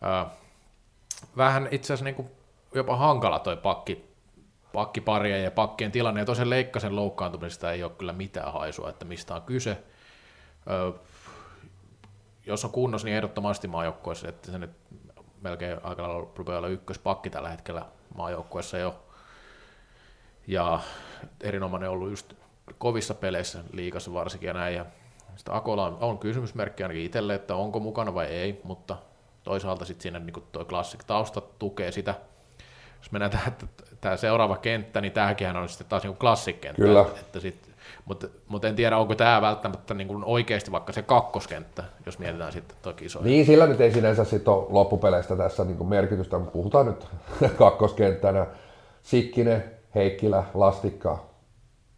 ää, 0.00 0.26
vähän 1.36 1.68
itse 1.70 1.92
asiassa 1.92 2.04
niin 2.04 2.30
jopa 2.74 2.96
hankala 2.96 3.38
toi 3.38 3.56
pakki, 3.56 4.13
pakkiparien 4.74 5.44
ja 5.44 5.50
pakkien 5.50 5.92
tilanne, 5.92 6.20
ja 6.20 6.24
tosiaan 6.24 6.50
Leikkasen 6.50 6.96
loukkaantumisesta 6.96 7.72
ei 7.72 7.82
ole 7.82 7.92
kyllä 7.98 8.12
mitään 8.12 8.52
haisua, 8.52 8.90
että 8.90 9.04
mistä 9.04 9.34
on 9.34 9.42
kyse. 9.42 9.82
Ö, 10.70 10.92
jos 12.46 12.64
on 12.64 12.70
kunnossa, 12.70 13.04
niin 13.04 13.16
ehdottomasti 13.16 13.68
maajoukkueessa, 13.68 14.28
että 14.28 14.52
se 14.52 14.58
nyt 14.58 14.70
melkein 15.40 15.78
aika 15.82 16.02
lailla 16.02 16.30
rupeaa 16.36 16.58
olla 16.58 16.68
ykköspakki 16.68 17.30
tällä 17.30 17.48
hetkellä 17.48 17.86
maajoukkueessa 18.14 18.78
jo. 18.78 19.04
Ja 20.46 20.80
erinomainen 21.40 21.90
ollut 21.90 22.10
just 22.10 22.34
kovissa 22.78 23.14
peleissä 23.14 23.64
liikassa 23.72 24.12
varsinkin 24.12 24.46
ja 24.46 24.52
näin. 24.52 24.74
Ja 24.74 24.86
sitä 25.36 25.56
Akola 25.56 25.86
on, 25.86 25.98
on 26.00 26.18
kysymysmerkki 26.18 26.82
ainakin 26.82 27.04
itselle, 27.04 27.34
että 27.34 27.56
onko 27.56 27.80
mukana 27.80 28.14
vai 28.14 28.26
ei, 28.26 28.60
mutta 28.64 28.96
toisaalta 29.42 29.84
sitten 29.84 30.02
siinä 30.02 30.18
niin 30.18 30.44
tuo 30.52 30.64
klassik 30.64 31.04
tausta 31.04 31.40
tukee 31.40 31.92
sitä. 31.92 32.14
jos 32.98 33.12
mennään 33.12 33.30
tähän, 33.30 33.56
tämä 34.04 34.16
seuraava 34.16 34.56
kenttä, 34.56 35.00
niin 35.00 35.12
tämäkin 35.12 35.56
on 35.56 35.68
sitten 35.68 35.86
taas 35.86 36.02
niin 36.02 36.16
klassikkenttä. 36.16 36.82
Kyllä. 36.82 37.00
Että, 37.00 37.20
että 37.20 37.40
sit, 37.40 37.70
mutta, 38.04 38.26
mutta 38.48 38.68
en 38.68 38.76
tiedä, 38.76 38.98
onko 38.98 39.14
tämä 39.14 39.42
välttämättä 39.42 39.94
niin 39.94 40.08
kuin 40.08 40.24
oikeasti 40.24 40.72
vaikka 40.72 40.92
se 40.92 41.02
kakkoskenttä, 41.02 41.84
jos 42.06 42.18
mietitään 42.18 42.52
sitten 42.52 42.76
toki 42.82 43.04
isoja. 43.04 43.24
Niin, 43.24 43.46
sillä 43.46 43.66
nyt 43.66 43.80
ei 43.80 43.92
sinänsä 43.92 44.24
sit 44.24 44.48
ole 44.48 44.66
loppupeleistä 44.68 45.36
tässä 45.36 45.64
niin 45.64 45.86
merkitystä, 45.88 46.38
mutta 46.38 46.52
puhutaan 46.52 46.86
nyt 46.86 47.06
kakkoskenttänä. 47.58 48.46
Sikkinen, 49.02 49.64
Heikkilä, 49.94 50.44
Lastikka, 50.54 51.18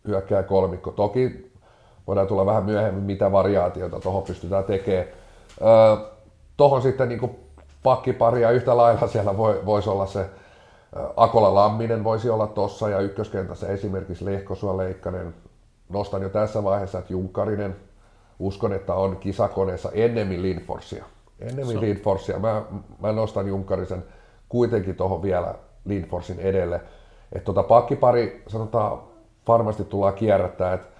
hyökkää 0.07 0.43
kolmikko. 0.43 0.91
Toki 0.91 1.53
voidaan 2.07 2.27
tulla 2.27 2.47
vähän 2.47 2.65
myöhemmin, 2.65 3.05
mitä 3.05 3.33
variaatioita 3.33 4.01
tuohon 4.01 4.23
pystytään 4.23 4.65
tekemään. 4.65 5.07
Öö, 5.61 5.97
tuohon 6.57 6.83
sitten 6.83 7.09
niin 7.09 7.37
pakkiparia 7.83 8.51
yhtä 8.51 8.77
lailla 8.77 9.07
siellä 9.07 9.37
voi, 9.37 9.63
voisi 9.67 9.91
olla 9.91 10.07
se 10.07 10.27
Akola 11.17 11.55
Lamminen 11.55 12.05
voisi 12.05 12.31
olla 12.31 12.47
tossa 12.47 12.89
ja 12.89 13.01
ykköskentässä 13.01 13.67
esimerkiksi 13.67 14.25
Lehkosua 14.25 14.77
Leikkanen. 14.77 15.35
Nostan 15.89 16.23
jo 16.23 16.29
tässä 16.29 16.65
vaiheessa, 16.65 16.99
että 16.99 17.13
Junkarinen 17.13 17.77
uskon, 18.39 18.73
että 18.73 18.95
on 18.95 19.17
kisakoneessa 19.17 19.91
ennemmin 19.93 20.43
Lindforsia. 20.43 21.05
Ennemmin 21.41 21.77
so. 21.77 21.81
Lindforsia. 21.81 22.39
Mä, 22.39 22.63
mä 23.01 23.13
nostan 23.13 23.49
Junkarisen 23.49 24.05
kuitenkin 24.49 24.97
tuohon 24.97 25.23
vielä 25.23 25.55
Lindforsin 25.85 26.41
edelle. 26.41 26.81
Että 27.33 27.45
tota 27.45 27.63
pakkipari, 27.63 28.43
sanotaan, 28.49 29.03
varmasti 29.49 29.85
tullaan 29.85 30.15
kierrättää, 30.15 30.73
että 30.73 30.97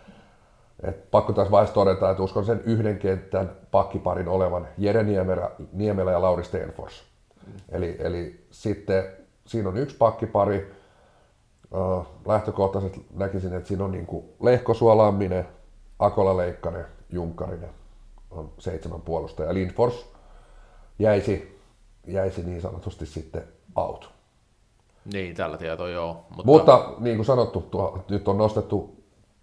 et 0.83 1.11
pakko 1.11 1.33
tässä 1.33 1.51
vaiheessa 1.51 1.75
todeta, 1.75 2.11
että 2.11 2.23
uskon 2.23 2.45
sen 2.45 2.63
yhden 2.65 2.99
kentän 2.99 3.51
pakkiparin 3.71 4.29
olevan 4.29 4.69
Jere 4.79 5.03
Niemelä, 5.03 5.51
Niemelä 5.73 6.13
ja 6.13 6.23
Lauri 6.23 6.45
Stenfors. 6.45 7.05
Mm. 7.47 7.53
Eli, 7.69 7.97
eli 7.99 8.47
sitten 8.51 9.05
siinä 9.47 9.69
on 9.69 9.77
yksi 9.77 9.97
pakkipari. 9.97 10.77
Lähtökohtaisesti 12.27 13.07
näkisin, 13.15 13.55
että 13.55 13.69
siinä 13.69 13.85
on 13.85 13.93
niin 13.93 14.07
Lehko 14.41 14.75
Suolamminen, 14.75 15.49
Akola 15.99 16.37
Leikkanen, 16.37 16.85
Junkarinen 17.11 17.71
on 18.31 18.53
seitsemän 18.59 19.01
puolustaja. 19.01 19.55
Lindfors 19.55 20.07
jäisi, 20.99 21.61
jäisi 22.07 22.43
niin 22.43 22.61
sanotusti 22.61 23.07
sitten 23.07 23.45
out. 23.77 24.11
Niin, 25.13 25.37
tällä 25.37 25.59
tietoa 25.59 25.89
joo. 25.89 26.27
Mutta, 26.29 26.45
mutta 26.45 26.95
niin 26.99 27.17
kuin 27.17 27.27
sanottu, 27.27 27.61
tuo, 27.61 28.05
nyt 28.09 28.29
on 28.29 28.39
nostettu 28.39 28.97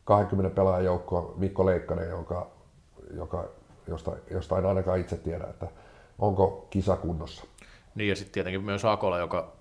20 0.04 0.56
pelaajan 0.56 0.86
joukkoa 0.86 1.34
Mikko 1.38 1.66
Leikkanen, 1.66 2.10
joka, 2.10 2.48
joka, 3.16 3.46
josta, 3.88 4.12
josta 4.32 4.58
en 4.58 4.66
ainakaan 4.66 5.00
itse 5.00 5.18
tiedä, 5.18 5.44
että 5.44 5.68
onko 6.20 6.68
kisa 6.70 6.96
kunnossa. 6.96 7.44
Niin 7.96 8.10
ja 8.10 8.16
sitten 8.16 8.34
tietenkin 8.34 8.64
myös 8.64 8.86
Akola, 8.86 9.20
joka 9.20 9.52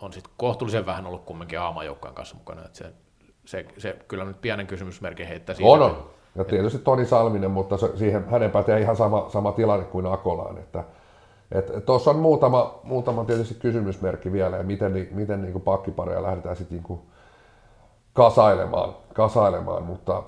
on 0.00 0.12
sitten 0.12 0.32
kohtuullisen 0.36 0.86
vähän 0.86 1.06
ollut 1.06 1.24
kumminkin 1.24 1.60
aamajoukkojen 1.60 2.14
kanssa 2.14 2.36
mukana. 2.36 2.64
Että 2.64 2.78
se, 2.78 2.92
se, 3.44 3.66
se, 3.78 3.96
kyllä 4.08 4.24
nyt 4.24 4.40
pienen 4.40 4.66
kysymysmerkin 4.66 5.26
heittää 5.26 5.54
siitä. 5.54 5.70
On, 5.70 5.82
on. 5.82 6.10
Ja 6.34 6.44
tietysti 6.44 6.78
Toni 6.78 7.06
Salminen, 7.06 7.50
mutta 7.50 7.76
se, 7.76 7.96
siihen 7.96 8.24
hänen 8.30 8.50
pätee 8.50 8.80
ihan 8.80 8.96
sama, 8.96 9.28
sama 9.28 9.52
tilanne 9.52 9.84
kuin 9.84 10.06
Akolaan. 10.06 10.58
Että, 10.58 10.84
Tuossa 11.86 12.10
on 12.10 12.18
muutama, 12.18 12.80
muutama 12.82 13.24
tietysti 13.24 13.54
kysymysmerkki 13.54 14.32
vielä, 14.32 14.56
ja 14.56 14.62
miten, 14.62 15.08
miten 15.10 15.42
niin 15.42 15.60
pakkipareja 15.60 16.22
lähdetään 16.22 16.56
sitten 16.56 16.82
niin 16.88 17.00
kasailemaan, 18.12 18.94
kasailemaan, 19.14 19.82
mutta 19.82 20.22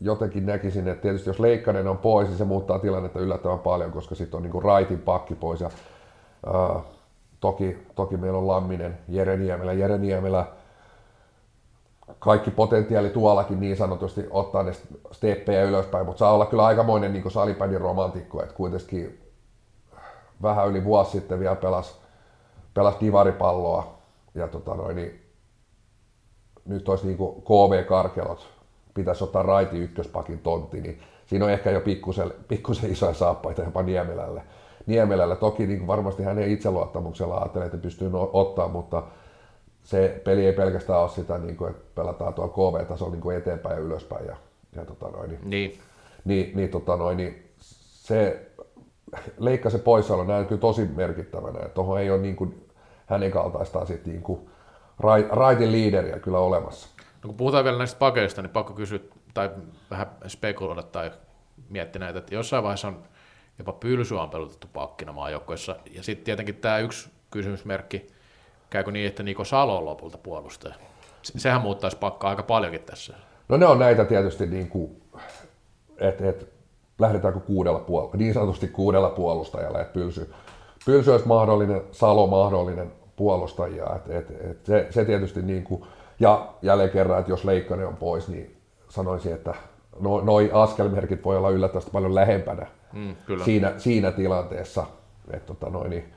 jotenkin 0.00 0.46
näkisin, 0.46 0.88
että 0.88 1.02
tietysti 1.02 1.30
jos 1.30 1.40
Leikkanen 1.40 1.88
on 1.88 1.98
pois, 1.98 2.28
niin 2.28 2.38
se 2.38 2.44
muuttaa 2.44 2.78
tilannetta 2.78 3.20
yllättävän 3.20 3.58
paljon, 3.58 3.92
koska 3.92 4.14
sitten 4.14 4.36
on 4.36 4.42
niin 4.42 4.62
raitin 4.62 4.98
pakki 4.98 5.34
pois. 5.34 5.60
Ja, 5.60 5.70
ää, 6.46 6.80
toki, 7.44 7.78
toki 7.94 8.16
meillä 8.16 8.38
on 8.38 8.46
Lamminen, 8.46 8.98
Jere 9.08 9.36
Niemelä. 9.36 9.72
Jere 9.72 9.98
Niemelä, 9.98 10.46
kaikki 12.18 12.50
potentiaali 12.50 13.10
tuollakin 13.10 13.60
niin 13.60 13.76
sanotusti 13.76 14.26
ottaa 14.30 14.62
ne 14.62 14.72
steppejä 15.12 15.62
ylöspäin, 15.62 16.06
mutta 16.06 16.18
saa 16.18 16.32
olla 16.32 16.46
kyllä 16.46 16.64
aikamoinen 16.64 17.12
niin 17.12 17.30
salipädin 17.30 17.80
romantikko, 17.80 18.42
että 18.42 18.54
kuitenkin 18.54 19.30
vähän 20.42 20.68
yli 20.68 20.84
vuosi 20.84 21.10
sitten 21.10 21.40
vielä 21.40 21.56
pelas, 21.56 22.00
pelas 22.74 22.94
divaripalloa 23.00 23.98
ja 24.34 24.48
tota 24.48 24.74
noin, 24.74 24.96
niin 24.96 25.22
nyt 26.64 26.88
olisi 26.88 27.06
niin 27.06 27.18
KV-karkelot, 27.18 28.48
pitäisi 28.94 29.24
ottaa 29.24 29.42
raiti 29.42 29.78
ykköspakin 29.78 30.38
tontti, 30.38 30.80
niin 30.80 31.02
siinä 31.26 31.44
on 31.44 31.50
ehkä 31.50 31.70
jo 31.70 31.80
pikkusen, 31.80 32.32
pikkusen 32.48 32.92
isoja 32.92 33.14
saappaita 33.14 33.62
jopa 33.62 33.82
Niemelälle. 33.82 34.42
Niemelälle. 34.86 35.36
Toki 35.36 35.66
niin 35.66 35.86
varmasti 35.86 36.22
hänen 36.22 36.50
itseluottamuksella 36.50 37.38
ajattelee, 37.38 37.66
että 37.66 37.78
pystyy 37.78 38.10
no, 38.10 38.30
ottaa, 38.32 38.68
mutta 38.68 39.02
se 39.84 40.20
peli 40.24 40.46
ei 40.46 40.52
pelkästään 40.52 41.00
ole 41.00 41.08
sitä, 41.08 41.38
niin 41.38 41.56
kuin, 41.56 41.70
että 41.70 41.84
pelataan 41.94 42.34
tuolla 42.34 42.52
KV-tasolla 42.52 43.16
niin 43.16 43.36
eteenpäin 43.36 43.76
ja 43.76 43.82
ylöspäin. 43.82 44.26
Ja, 44.26 44.36
ja 44.76 44.84
tota 44.84 45.08
noin, 45.08 45.30
niin, 45.30 45.40
niin. 45.44 45.78
Niin, 46.24 46.56
niin, 46.56 46.68
tota 46.68 46.96
noin, 46.96 47.16
niin 47.16 47.52
se 47.78 48.50
leikka 49.38 49.70
se 49.70 49.78
poissaolo 49.78 50.24
näin 50.24 50.46
kyllä 50.46 50.60
tosi 50.60 50.84
merkittävänä. 50.84 51.68
Tuohon 51.68 52.00
ei 52.00 52.10
ole 52.10 52.20
niin 52.20 52.36
kuin, 52.36 52.68
hänen 53.06 53.30
kaltaistaan 53.30 53.86
sit, 53.86 54.06
niin 54.06 54.22
kuin, 54.22 54.40
raitin 55.30 55.72
liideriä 55.72 56.18
kyllä 56.18 56.38
olemassa. 56.38 56.88
No 57.22 57.28
kun 57.28 57.36
puhutaan 57.36 57.64
vielä 57.64 57.78
näistä 57.78 57.98
pakeista, 57.98 58.42
niin 58.42 58.50
pakko 58.50 58.72
kysyä 58.72 58.98
tai 59.34 59.50
vähän 59.90 60.06
spekuloida 60.28 60.82
tai 60.82 61.10
miettiä 61.70 62.00
näitä, 62.00 62.18
että 62.18 62.34
jossain 62.34 62.62
vaiheessa 62.62 62.88
on 62.88 63.02
jopa 63.58 63.72
pylsyä 63.72 64.22
on 64.22 64.30
pelutettu 64.30 64.66
pakkina 64.72 65.12
maajoukkoissa. 65.12 65.76
Ja 65.90 66.02
sitten 66.02 66.24
tietenkin 66.24 66.54
tämä 66.54 66.78
yksi 66.78 67.10
kysymysmerkki, 67.30 68.06
käykö 68.70 68.90
niin, 68.90 69.06
että 69.06 69.22
Niko 69.22 69.44
Salo 69.44 69.78
on 69.78 69.84
lopulta 69.84 70.18
puolustaja? 70.18 70.74
Sehän 71.22 71.60
muuttaisi 71.60 71.96
pakkaa 71.96 72.30
aika 72.30 72.42
paljonkin 72.42 72.82
tässä. 72.82 73.14
No 73.48 73.56
ne 73.56 73.66
on 73.66 73.78
näitä 73.78 74.04
tietysti, 74.04 74.46
niin 74.46 74.68
kuin, 74.68 75.02
että 75.98 76.28
et, 76.28 76.52
lähdetäänkö 76.98 77.40
kuudella 77.40 77.78
puolella, 77.78 78.14
niin 78.16 78.34
sanotusti 78.34 78.68
kuudella 78.68 79.10
puolustajalla, 79.10 79.80
että 79.80 79.92
pylsy, 79.92 80.34
pylsy 80.86 81.10
olisi 81.10 81.28
mahdollinen, 81.28 81.82
Salo 81.92 82.26
mahdollinen 82.26 82.92
puolustajia. 83.16 83.86
Et, 83.96 84.10
et, 84.10 84.30
et 84.50 84.66
se, 84.66 84.86
se, 84.90 85.04
tietysti 85.04 85.42
niin 85.42 85.64
kuin, 85.64 85.84
ja 86.20 86.54
jälleen 86.62 86.90
kerran, 86.90 87.20
että 87.20 87.32
jos 87.32 87.44
Leikkanen 87.44 87.86
on 87.86 87.96
pois, 87.96 88.28
niin 88.28 88.56
sanoisin, 88.88 89.32
että 89.32 89.54
no, 90.00 90.20
noi 90.20 90.50
askelmerkit 90.52 91.24
voi 91.24 91.36
olla 91.36 91.50
yllättävästi 91.50 91.90
paljon 91.90 92.14
lähempänä 92.14 92.66
mm, 92.94 93.16
kyllä. 93.26 93.44
Siinä, 93.44 93.78
siinä 93.78 94.12
tilanteessa, 94.12 94.86
että 95.30 95.46
tota, 95.46 95.70
noin, 95.70 95.90
niin, 95.90 96.12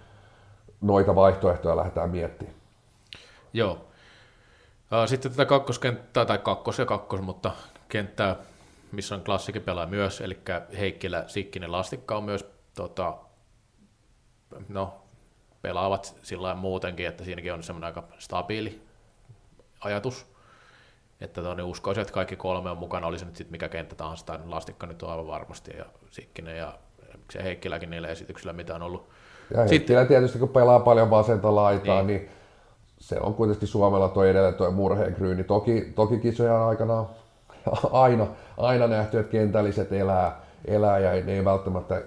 noita 0.82 1.16
vaihtoehtoja 1.16 1.78
lähdetään 1.78 2.10
miettimään. 2.10 2.56
Joo. 3.54 3.88
Sitten 5.06 5.32
tätä 5.32 5.46
kakkoskenttää, 5.46 6.26
tai 6.26 6.38
kakkos 6.38 6.80
ja 6.80 6.86
kakkos, 6.86 7.22
mutta 7.22 7.52
kenttää, 7.90 8.36
missä 8.92 9.16
on 9.16 9.24
klassikin 9.24 9.62
pelaa 9.62 9.86
myös, 9.86 10.22
eli 10.22 10.38
Heikkilä, 10.80 11.24
Sikkinen, 11.28 11.72
Lastikka 11.72 12.18
on 12.18 12.24
myös 12.24 12.46
tota, 12.76 13.18
no, 14.70 15.04
pelaavat 15.62 16.16
sillä 16.24 16.56
muutenkin, 16.56 17.08
että 17.08 17.24
siinäkin 17.24 17.54
on 17.54 17.64
semmoinen 17.64 17.88
aika 17.88 18.04
stabiili 18.18 18.82
ajatus. 19.80 20.37
Että 21.22 21.42
toni 21.42 21.64
uskoisin, 21.64 22.02
että 22.02 22.14
kaikki 22.14 22.36
kolme 22.36 22.70
on 22.70 22.78
mukana, 22.78 23.08
oli 23.08 23.20
se 23.20 23.26
nyt 23.26 23.36
sitten 23.36 23.52
mikä 23.52 23.70
kenttä 23.70 23.96
tahansa, 23.96 24.26
tai 24.26 24.40
Lastikka 24.46 24.88
nyt 24.88 25.04
on 25.04 25.10
aivan 25.10 25.28
varmasti, 25.28 25.78
ja 25.78 25.86
Sikkinen 26.10 26.58
ja 26.58 26.74
se 27.32 27.44
Heikkiläkin 27.44 27.90
niillä 27.90 28.08
esityksillä, 28.08 28.54
mitä 28.54 28.76
on 28.76 28.82
ollut. 28.82 29.10
Ja 29.54 29.68
sitten, 29.68 30.08
tietysti, 30.08 30.40
kun 30.40 30.50
pelaa 30.50 30.80
paljon 30.80 31.10
vasenta 31.10 31.56
laitaa, 31.56 32.04
niin, 32.04 32.08
niin 32.08 32.30
se 33.00 33.20
on 33.20 33.34
kuitenkin 33.34 33.68
Suomella 33.68 34.10
tuo 34.10 34.24
edelleen 34.24 34.54
tuo 34.54 34.72
murheenkryyni. 34.72 35.44
Toki, 35.44 35.94
toki 35.96 36.18
kisojen 36.20 36.54
aikana 36.54 37.06
aina, 37.92 38.28
aina 38.58 38.88
nähty, 38.88 39.20
että 39.20 39.32
kentälliset 39.32 39.92
elää, 39.92 40.42
elää 40.66 41.00
ja 41.00 41.26
ne 41.26 41.34
ei 41.34 41.46
välttämättä 41.46 42.02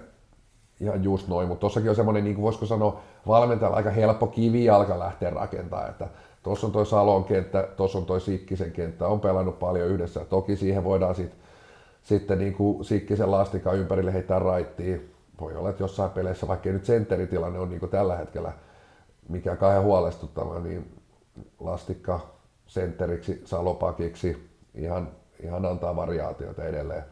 ihan 0.79 1.03
just 1.03 1.27
noin, 1.27 1.47
mutta 1.47 1.61
tossakin 1.61 1.89
on 1.89 1.95
semmoinen, 1.95 2.23
niin 2.23 2.35
kuin 2.35 2.43
voisiko 2.43 2.65
sanoa, 2.65 3.01
valmentajalla 3.27 3.77
aika 3.77 3.89
helppo 3.89 4.27
kivijalka 4.27 4.99
lähteä 4.99 5.29
rakentamaan, 5.29 5.89
että 5.89 6.07
tuossa 6.43 6.67
on 6.67 6.73
toi 6.73 6.85
Salon 6.85 7.23
kenttä, 7.23 7.67
tuossa 7.77 7.97
on 7.97 8.05
toi 8.05 8.21
Sikkisen 8.21 8.71
kenttä, 8.71 9.07
on 9.07 9.19
pelannut 9.19 9.59
paljon 9.59 9.89
yhdessä. 9.89 10.25
Toki 10.25 10.55
siihen 10.55 10.83
voidaan 10.83 11.15
sit, 11.15 11.31
sitten 12.03 12.39
niin 12.39 12.53
kuin 12.53 12.85
Sikkisen 12.85 13.31
lastika 13.31 13.73
ympärille 13.73 14.13
heittää 14.13 14.39
raittiin. 14.39 15.13
Voi 15.41 15.55
olla, 15.55 15.69
että 15.69 15.83
jossain 15.83 16.11
peleissä, 16.11 16.47
vaikka 16.47 16.69
nyt 16.69 16.85
sentteritilanne 16.85 17.59
on 17.59 17.69
niin 17.69 17.79
kuin 17.79 17.89
tällä 17.89 18.15
hetkellä 18.15 18.53
mikä 19.29 19.55
kauhean 19.55 19.83
huolestuttava, 19.83 20.59
niin 20.59 21.01
lastikka 21.59 22.19
sentteriksi, 22.67 23.41
salopakiksi, 23.45 24.49
ihan, 24.75 25.11
ihan 25.43 25.65
antaa 25.65 25.95
variaatioita 25.95 26.63
edelleen. 26.63 27.03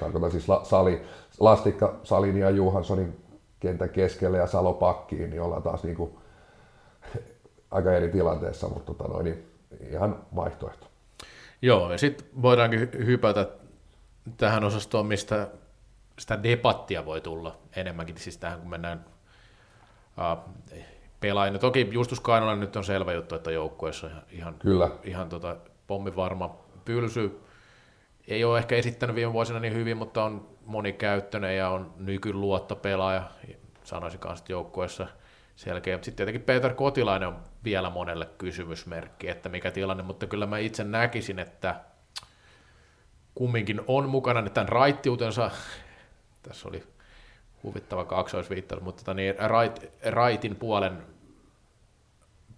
Tarkoitan 0.00 0.30
siis 0.30 0.48
la, 0.48 0.64
sali, 0.64 1.02
lastikka 1.40 1.94
Salin 2.02 2.36
ja 2.36 2.50
Johanssonin 2.50 3.24
kentän 3.60 3.90
keskelle 3.90 4.38
ja 4.38 4.46
Salo 4.46 4.72
pakkiin, 4.72 5.30
niin 5.30 5.42
ollaan 5.42 5.62
taas 5.62 5.84
niin 5.84 5.96
kuin 5.96 6.10
aika 7.74 7.92
eri 7.92 8.08
tilanteessa, 8.08 8.68
mutta 8.68 8.94
tota 8.94 9.12
noin, 9.12 9.24
niin 9.24 9.46
ihan 9.90 10.18
vaihtoehto. 10.36 10.86
Joo, 11.62 11.92
ja 11.92 11.98
sitten 11.98 12.26
voidaankin 12.42 12.90
hypätä 13.06 13.48
tähän 14.36 14.64
osastoon, 14.64 15.06
mistä 15.06 15.48
sitä 16.18 16.42
debattia 16.42 17.06
voi 17.06 17.20
tulla 17.20 17.58
enemmänkin, 17.76 18.18
siis 18.18 18.38
tähän 18.38 18.60
kun 18.60 18.70
mennään 18.70 19.04
uh, 20.18 20.50
pelaajina. 21.20 21.58
Toki 21.58 21.88
Justus 21.92 22.20
Kainola 22.20 22.56
nyt 22.56 22.76
on 22.76 22.84
selvä 22.84 23.12
juttu, 23.12 23.34
että 23.34 23.50
joukkueessa 23.50 24.10
ihan, 24.30 24.54
Kyllä. 24.54 24.90
ihan 25.04 25.28
tota, 25.28 25.56
pommivarma 25.86 26.56
pylsy. 26.84 27.40
Ei 28.28 28.44
ole 28.44 28.58
ehkä 28.58 28.76
esittänyt 28.76 29.16
viime 29.16 29.32
vuosina 29.32 29.60
niin 29.60 29.74
hyvin, 29.74 29.96
mutta 29.96 30.24
on 30.24 30.48
monikäyttöinen 30.66 31.56
ja 31.56 31.68
on 31.68 31.94
nykyluottopelaaja, 31.96 33.22
sanoisin 33.84 34.20
kanssa 34.20 34.44
joukkueessa 34.48 35.06
selkeä. 35.56 35.96
Sitten 35.96 36.14
tietenkin 36.14 36.42
Peter 36.42 36.74
Kotilainen 36.74 37.28
on 37.28 37.36
vielä 37.64 37.90
monelle 37.90 38.28
kysymysmerkki, 38.38 39.28
että 39.28 39.48
mikä 39.48 39.70
tilanne, 39.70 40.02
mutta 40.02 40.26
kyllä 40.26 40.46
mä 40.46 40.58
itse 40.58 40.84
näkisin, 40.84 41.38
että 41.38 41.80
kumminkin 43.34 43.80
on 43.86 44.08
mukana 44.08 44.40
niin 44.40 44.52
tämän 44.52 44.68
raittiutensa, 44.68 45.50
tässä 46.42 46.68
oli 46.68 46.82
huvittava 47.62 48.04
kaksoisviittaus, 48.04 48.82
mutta 48.82 49.00
tota 49.00 49.14
niin, 49.14 49.34
right, 49.34 49.84
rightin 50.10 50.56
puolen 50.56 51.02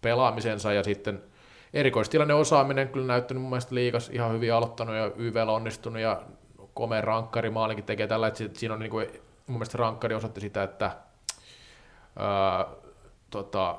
pelaamisensa 0.01 0.73
ja 0.73 0.83
sitten 0.83 1.23
erikoistilanne 1.75 2.35
osaaminen 2.35 2.89
kyllä 2.89 3.07
näyttänyt 3.07 3.41
mun 3.41 3.51
mielestä 3.51 3.75
liikas 3.75 4.09
ihan 4.09 4.33
hyvin 4.33 4.55
aloittanut 4.55 4.95
ja 4.97 5.11
YVllä 5.17 5.53
onnistunut 5.53 6.03
ja 6.03 6.23
komea 6.75 7.01
rankkari 7.01 7.51
maalinkin 7.51 7.85
tekee 7.85 8.07
tällä, 8.07 8.27
että 8.27 8.45
siinä 8.53 8.75
on 8.75 8.81
niin 8.81 8.91
kuin, 8.91 9.07
mun 9.47 9.59
mielestä 9.59 9.79
rankkari 9.79 10.15
osoitti 10.15 10.41
sitä, 10.41 10.63
että 10.63 10.97
tota, 13.31 13.79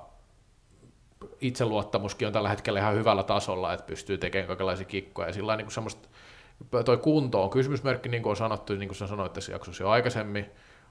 itseluottamuskin 1.41 2.28
on 2.28 2.34
tällä 2.34 2.50
hetkellä 2.50 2.80
ihan 2.80 2.95
hyvällä 2.95 3.24
tasolla, 3.24 3.74
että 3.74 3.86
pystyy 3.86 4.18
tekemään 4.18 4.48
kaikenlaisia 4.48 4.86
kikkoja 4.86 5.28
ja 5.28 5.34
sillä 5.34 5.56
niin 5.56 5.72
semmoista 5.72 6.08
toi 6.86 6.98
kunto 6.98 7.43
on 7.43 7.50
kysymysmerkki, 7.50 8.10
niin 8.10 8.24
kuin 8.24 8.32
on 8.32 8.38
sanottu, 8.38 8.74
niin 8.74 8.89
kuin 8.89 8.95
sä 8.95 9.08
sanoit 9.08 9.34
tässä 9.34 9.52
jaksossa 9.52 9.84
jo 9.84 9.89
aikaisemmin, 9.89 10.45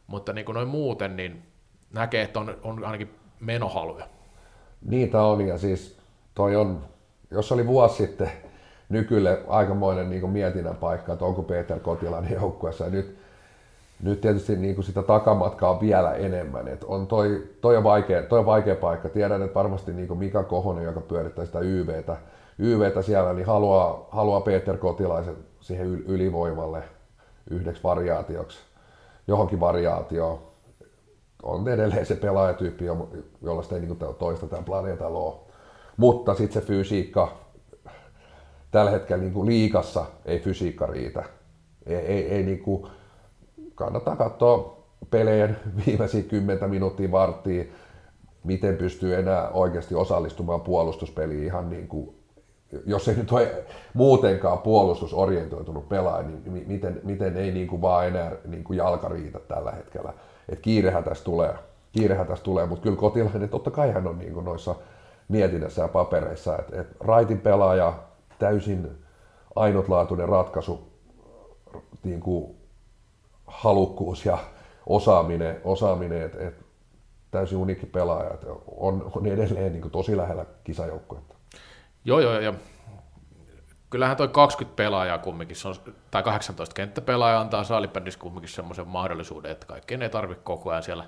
mutta 0.06 0.32
niin 0.32 0.44
kuin 0.44 0.54
noin 0.54 0.68
muuten, 0.68 1.16
niin 1.16 1.42
näkee, 1.92 2.22
että 2.22 2.40
on, 2.40 2.56
on 2.62 2.84
ainakin 2.84 3.10
menohaluja. 3.40 4.08
Niitä 4.82 5.22
on, 5.22 5.46
ja 5.46 5.58
siis 5.58 5.98
toi 6.34 6.56
on, 6.56 6.84
jos 7.30 7.52
oli 7.52 7.66
vuosi 7.66 7.96
sitten 7.96 8.32
nykylle 8.88 9.42
aikamoinen 9.48 10.10
niin 10.10 10.30
mietinnän 10.30 10.76
paikka, 10.76 11.12
että 11.12 11.24
onko 11.24 11.42
Peter 11.42 11.80
Kotilainen 11.80 12.32
joukkueessa, 12.32 12.84
ja 12.84 12.90
nyt, 12.90 13.18
nyt 14.02 14.20
tietysti 14.20 14.56
niin 14.56 14.74
kuin 14.74 14.84
sitä 14.84 15.02
takamatkaa 15.02 15.80
vielä 15.80 16.14
enemmän. 16.14 16.68
Et 16.68 16.84
on 16.84 17.06
toi, 17.06 17.44
toi, 17.60 17.76
on 17.76 17.84
vaikea, 17.84 18.22
toi 18.22 18.38
on 18.38 18.46
vaikea 18.46 18.76
paikka. 18.76 19.08
Tiedän, 19.08 19.42
että 19.42 19.54
varmasti 19.54 19.92
niin 19.92 20.08
kuin 20.08 20.18
Mika 20.18 20.44
Kohonen, 20.44 20.84
joka 20.84 21.00
pyörittää 21.00 21.44
sitä 21.44 21.58
YVtä, 21.60 22.16
YVtä 22.58 23.02
siellä, 23.02 23.32
niin 23.32 23.46
haluaa, 23.46 24.08
haluaa 24.10 24.40
Peter 24.40 24.76
Kotilaisen 24.76 25.36
siihen 25.60 25.86
ylivoimalle 25.86 26.82
yhdeksi 27.50 27.82
variaatioksi, 27.82 28.58
johonkin 29.26 29.60
variaatioon. 29.60 30.38
On 31.42 31.68
edelleen 31.68 32.06
se 32.06 32.16
pelaajatyyppi, 32.16 32.84
jolla 33.42 33.62
sitä 33.62 33.74
ei 33.74 33.80
niin 33.80 33.98
toista 34.18 34.46
tämän 34.46 34.64
planeetalla 34.64 35.18
ole. 35.18 35.34
Mutta 35.96 36.34
sitten 36.34 36.62
se 36.62 36.66
fysiikka, 36.66 37.28
tällä 38.70 38.90
hetkellä 38.90 39.22
niin 39.22 39.32
kuin 39.32 39.46
liikassa 39.46 40.06
ei 40.24 40.38
fysiikka 40.38 40.86
riitä. 40.86 41.24
Ei, 41.86 41.96
ei, 41.96 42.28
ei 42.28 42.42
niin 42.42 42.58
kuin, 42.58 42.90
kannattaa 43.76 44.16
katsoa 44.16 44.76
peleen 45.10 45.56
viimeisiä 45.86 46.22
kymmentä 46.22 46.68
minuuttia 46.68 47.10
varttia, 47.10 47.64
miten 48.44 48.76
pystyy 48.76 49.14
enää 49.14 49.48
oikeasti 49.48 49.94
osallistumaan 49.94 50.60
puolustuspeliin 50.60 51.44
ihan 51.44 51.70
niin 51.70 51.88
kuin 51.88 52.16
jos 52.86 53.08
ei 53.08 53.14
nyt 53.14 53.32
ole 53.32 53.64
muutenkaan 53.94 54.58
puolustusorientoitunut 54.58 55.88
pelaaja, 55.88 56.28
niin 56.28 56.64
miten, 56.66 57.00
miten 57.04 57.36
ei 57.36 57.52
niin 57.52 57.66
kuin 57.66 57.82
vaan 57.82 58.06
enää 58.06 58.32
niin 58.44 58.64
kuin 58.64 58.76
jalka 58.76 59.08
riitä 59.08 59.38
tällä 59.38 59.70
hetkellä. 59.72 60.12
Et 60.48 60.60
kiirehän 60.60 61.04
tässä 61.04 61.24
tulee, 61.24 61.54
kiirehän 61.92 62.26
tässä 62.26 62.44
tulee 62.44 62.66
mutta 62.66 62.82
kyllä 62.82 62.96
Kotilainen 62.96 63.48
totta 63.48 63.70
kai 63.70 63.92
hän 63.92 64.06
on 64.06 64.18
niin 64.18 64.32
kuin 64.32 64.44
noissa 64.44 64.74
mietinnässä 65.28 65.82
ja 65.82 65.88
papereissa, 65.88 66.58
että 66.58 66.80
et 66.80 66.86
raitin 67.00 67.40
pelaaja, 67.40 67.94
täysin 68.38 68.90
ainutlaatuinen 69.56 70.28
ratkaisu, 70.28 70.88
niin 72.04 72.20
kuin 72.20 72.55
halukkuus 73.46 74.24
ja 74.24 74.38
osaaminen, 74.86 75.60
osaaminen 75.64 76.22
että 76.22 76.48
et 76.48 76.66
täysin 77.30 77.58
unikki 77.58 77.86
pelaaja, 77.86 78.34
että 78.34 78.46
on, 78.76 79.12
on 79.16 79.26
edelleen 79.26 79.72
niin 79.72 79.90
tosi 79.90 80.16
lähellä 80.16 80.46
kisajoukkuetta. 80.64 81.34
Joo, 82.04 82.20
joo, 82.20 82.40
ja 82.40 82.54
kyllähän 83.90 84.16
toi 84.16 84.28
20 84.28 84.76
pelaajaa 84.76 85.18
kumminkin, 85.18 85.56
on, 85.64 85.94
tai 86.10 86.22
18 86.22 86.74
kenttäpelaajaa 86.74 87.40
antaa 87.40 87.64
saalibändissä 87.64 88.20
kumminkin 88.20 88.50
semmoisen 88.50 88.88
mahdollisuuden, 88.88 89.50
että 89.50 89.66
kaikkeen 89.66 90.02
ei 90.02 90.10
tarvitse 90.10 90.44
koko 90.44 90.70
ajan 90.70 90.82
siellä 90.82 91.04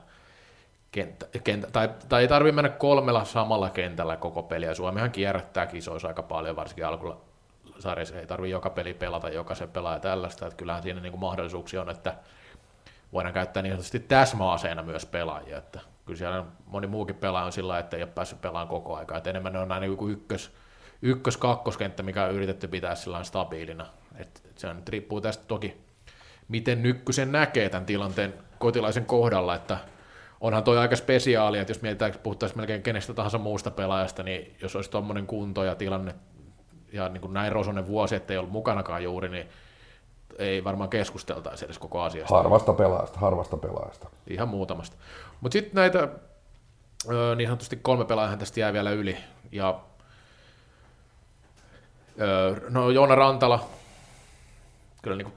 kenttä, 0.91 1.27
kenttä, 1.45 1.71
tai, 1.71 1.91
tai 2.09 2.23
ei 2.23 2.29
tarvitse 2.29 2.55
mennä 2.55 2.69
kolmella 2.69 3.25
samalla 3.25 3.71
kentällä 3.71 4.17
koko 4.17 4.43
peliä. 4.43 4.75
Suomihan 4.75 5.11
kierrättää 5.11 5.67
kisoissa 5.67 6.09
aika 6.09 6.23
paljon, 6.23 6.57
varsinkin 6.57 6.87
alkusarjassa 7.79 8.21
ei 8.21 8.27
tarvitse 8.27 8.53
joka 8.53 8.71
peli 8.71 8.95
pelata, 8.95 9.29
jokaisen 9.29 9.69
pelaaja 9.69 10.01
tällaista, 10.01 10.47
että 10.47 10.57
kyllähän 10.57 10.83
siinä 10.83 11.01
niin 11.01 11.13
kuin 11.13 11.21
mahdollisuuksia 11.21 11.81
on, 11.81 11.91
että 11.91 12.15
voidaan 13.13 13.35
käyttää 13.35 13.63
niin 13.63 13.73
sanotusti 13.73 14.01
täsmäaseena 14.01 14.83
myös 14.83 15.07
pelaajia, 15.07 15.59
että 15.59 15.81
kyllä 16.07 16.19
siellä 16.19 16.45
moni 16.67 16.87
muukin 16.87 17.15
pelaaja 17.15 17.47
on 17.47 17.53
sillä 17.53 17.79
että 17.79 17.97
ei 17.97 18.03
ole 18.03 18.11
päässyt 18.15 18.41
pelaamaan 18.41 18.69
koko 18.69 18.97
aikaa, 18.97 19.19
että 19.19 19.31
enemmän 19.31 19.53
ne 19.53 19.59
on 19.59 19.73
aina 19.73 19.97
kuin 19.97 20.13
ykkös, 20.13 20.53
ykkös-kakkoskenttä, 21.03 22.03
mikä 22.03 22.25
on 22.25 22.33
yritetty 22.33 22.69
pitää 22.69 22.95
sillä 22.95 23.25
stabiilina. 23.25 23.87
Et 24.17 24.43
se 24.57 24.69
on, 24.69 24.83
riippuu 24.89 25.21
tästä 25.21 25.45
toki, 25.49 25.77
miten 26.49 26.83
Nykkysen 26.83 27.33
näkee 27.33 27.69
tämän 27.69 27.87
tilanteen 27.87 28.35
kotilaisen 28.59 29.07
kohdalla, 29.07 29.55
että 29.55 29.79
onhan 30.41 30.65
toi 30.65 30.79
aika 30.79 30.97
spesiaali, 30.97 31.59
että 31.59 31.71
jos 31.71 31.83
mietitään, 31.83 32.11
että 32.11 32.23
puhuttaisiin 32.23 32.59
melkein 32.59 32.83
kenestä 32.83 33.15
tahansa 33.15 33.39
muusta 33.39 33.71
pelaajasta, 33.71 34.23
niin 34.23 34.57
jos 34.63 34.77
olisi 34.77 34.91
tuommoinen 34.91 35.27
kunto 35.27 35.65
ja 35.65 35.75
tilanne 35.75 36.15
ja 36.93 37.09
niin 37.09 37.21
kuin 37.21 37.33
näin 37.33 37.53
rosonen 37.53 37.87
vuosi, 37.87 38.15
että 38.15 38.33
ei 38.33 38.39
ollut 38.39 38.53
mukanakaan 38.53 39.03
juuri, 39.03 39.29
niin 39.29 39.49
ei 40.39 40.65
varmaan 40.65 40.91
keskusteltaisi 40.91 41.65
edes 41.65 41.79
koko 41.79 42.03
asiasta. 42.03 42.35
Harvasta 42.35 42.73
pelaajasta, 42.73 43.19
harvasta 43.19 43.57
pelaajasta. 43.57 44.09
Ihan 44.27 44.49
muutamasta. 44.49 44.97
Mutta 45.41 45.53
sitten 45.53 45.75
näitä 45.75 46.09
niin 47.37 47.49
sanotusti 47.49 47.77
kolme 47.77 48.05
pelaajahan 48.05 48.39
tästä 48.39 48.61
jää 48.61 48.73
vielä 48.73 48.91
yli, 48.91 49.17
ja 49.53 49.81
No 52.71 52.91
Joona 52.91 53.15
Rantala, 53.15 53.69
kyllä 55.03 55.17
niin 55.17 55.33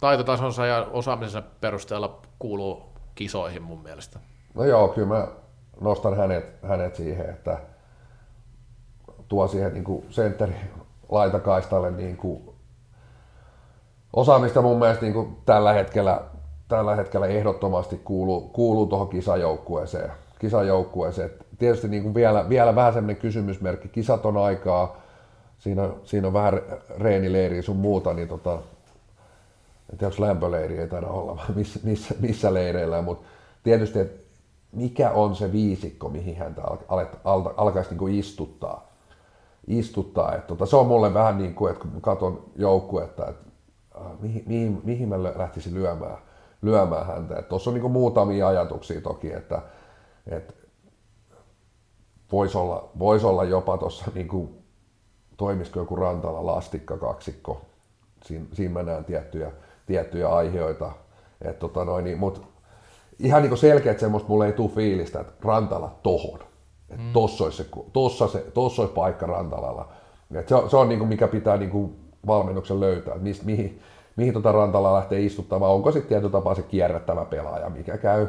taitotasonsa 0.00 0.66
ja 0.66 0.86
osaamisensa 0.90 1.42
perusteella 1.60 2.20
kuuluu 2.38 2.92
kisoihin 3.14 3.62
mun 3.62 3.82
mielestä. 3.82 4.18
No 4.54 4.64
joo, 4.64 4.88
kyllä 4.88 5.08
mä 5.08 5.28
nostan 5.80 6.16
hänet, 6.16 6.62
hänet 6.62 6.94
siihen, 6.94 7.30
että 7.30 7.58
tuo 9.28 9.48
siihen 9.48 9.74
niin 9.74 9.84
kuin 9.84 10.06
sentteri 10.10 10.54
laitakaistalle 11.08 11.90
niin 11.90 12.16
kuin 12.16 12.54
osaamista 14.12 14.62
mun 14.62 14.78
mielestä 14.78 15.02
niin 15.02 15.14
kuin 15.14 15.36
tällä, 15.46 15.72
hetkellä, 15.72 16.20
tällä 16.68 16.96
hetkellä 16.96 17.26
ehdottomasti 17.26 18.00
kuuluu, 18.04 18.40
kuuluu 18.40 18.86
tuohon 18.86 19.08
kisajoukkueeseen. 19.08 20.12
kisajoukkueeseen. 20.38 21.30
Tietysti 21.58 21.88
niin 21.88 22.02
kuin 22.02 22.14
vielä, 22.14 22.48
vielä 22.48 22.74
vähän 22.74 22.92
semmoinen 22.92 23.22
kysymysmerkki, 23.22 23.88
kisat 23.88 24.26
on 24.26 24.36
aikaa, 24.36 24.96
siinä, 25.58 25.88
siinä 26.04 26.26
on 26.26 26.32
vähän 26.32 26.60
reenileiriä 26.98 27.62
sun 27.62 27.76
muuta, 27.76 28.14
niin 28.14 28.28
tota, 28.28 28.52
en 29.92 29.98
tiedä, 29.98 30.06
onko 30.06 30.26
lämpöleiri 30.26 30.78
ei 30.78 30.88
taida 30.88 31.06
olla, 31.06 31.42
missä, 31.56 31.80
missä, 31.82 32.14
missä 32.20 32.54
leireillä, 32.54 33.02
mutta 33.02 33.26
tietysti, 33.62 33.98
että 33.98 34.24
mikä 34.72 35.10
on 35.10 35.36
se 35.36 35.52
viisikko, 35.52 36.08
mihin 36.08 36.36
häntä 36.36 36.62
al, 36.62 37.06
al, 37.24 37.42
alkaisi 37.56 37.90
niin 37.90 37.98
kuin 37.98 38.14
istuttaa. 38.14 38.93
Istuttaa. 39.66 40.34
Että 40.34 40.46
tota, 40.46 40.66
se 40.66 40.76
on 40.76 40.86
mulle 40.86 41.14
vähän 41.14 41.38
niin 41.38 41.54
kuin, 41.54 41.72
että 41.72 41.88
kun 41.88 42.00
katson 42.00 42.44
joukkuetta, 42.56 43.28
että 43.28 43.44
äh, 43.96 44.20
mihin, 44.20 44.42
mihin, 44.46 44.80
mihin 44.84 45.08
mä 45.08 45.22
lähtisin 45.22 45.74
lyömään, 45.74 46.18
lyömään 46.62 47.06
häntä. 47.06 47.42
Tuossa 47.42 47.70
on 47.70 47.74
niin 47.74 47.90
muutamia 47.90 48.48
ajatuksia 48.48 49.00
toki, 49.00 49.32
että, 49.32 49.62
että 50.26 50.54
voisi 52.32 52.58
olla, 52.58 52.90
vois 52.98 53.24
olla 53.24 53.44
jopa 53.44 53.78
tuossa 53.78 54.04
niin 54.14 54.28
kuin 54.28 54.64
toimisiko 55.36 55.80
joku 55.80 55.96
Rantala 55.96 56.46
lastikka 56.46 56.96
kaksikko. 56.96 57.60
Siin, 58.24 58.48
siinä 58.52 58.72
mä 58.72 58.82
näen 58.82 59.04
tiettyjä, 59.04 59.52
tiettyjä 59.86 60.28
aiheita. 60.28 60.92
Tota 61.58 62.00
niin, 62.00 62.18
mut 62.18 62.42
ihan 63.18 63.42
niin 63.42 63.56
selkeä, 63.56 63.98
semmoista 63.98 64.28
mulle 64.28 64.46
ei 64.46 64.52
tule 64.52 64.70
fiilistä, 64.70 65.20
että 65.20 65.32
Rantala 65.44 65.98
tohon. 66.02 66.53
Mm. 66.98 67.12
tossa, 67.12 67.44
olisi 67.44 67.56
se, 67.56 67.66
tossa, 67.92 68.28
se, 68.28 68.38
tossa 68.54 68.82
olisi 68.82 68.94
paikka 68.94 69.26
Rantalalla. 69.26 69.88
Et 70.34 70.48
se, 70.48 70.54
se 70.70 70.76
on 70.76 70.88
niin 70.88 70.98
kuin, 70.98 71.08
mikä 71.08 71.28
pitää 71.28 71.56
niin 71.56 71.70
kuin 71.70 71.96
valmennuksen 72.26 72.80
löytää, 72.80 73.14
mistä, 73.14 73.44
mihin, 73.44 73.80
mihin 74.16 74.32
tota 74.32 74.52
Rantala 74.52 74.94
lähtee 74.94 75.20
istuttamaan. 75.20 75.72
Onko 75.72 75.92
sitten 75.92 76.08
tietyllä 76.08 76.32
tapaa 76.32 76.54
se 76.54 76.62
kierrättävä 76.62 77.24
pelaaja, 77.24 77.70
mikä 77.70 77.98
käy, 77.98 78.26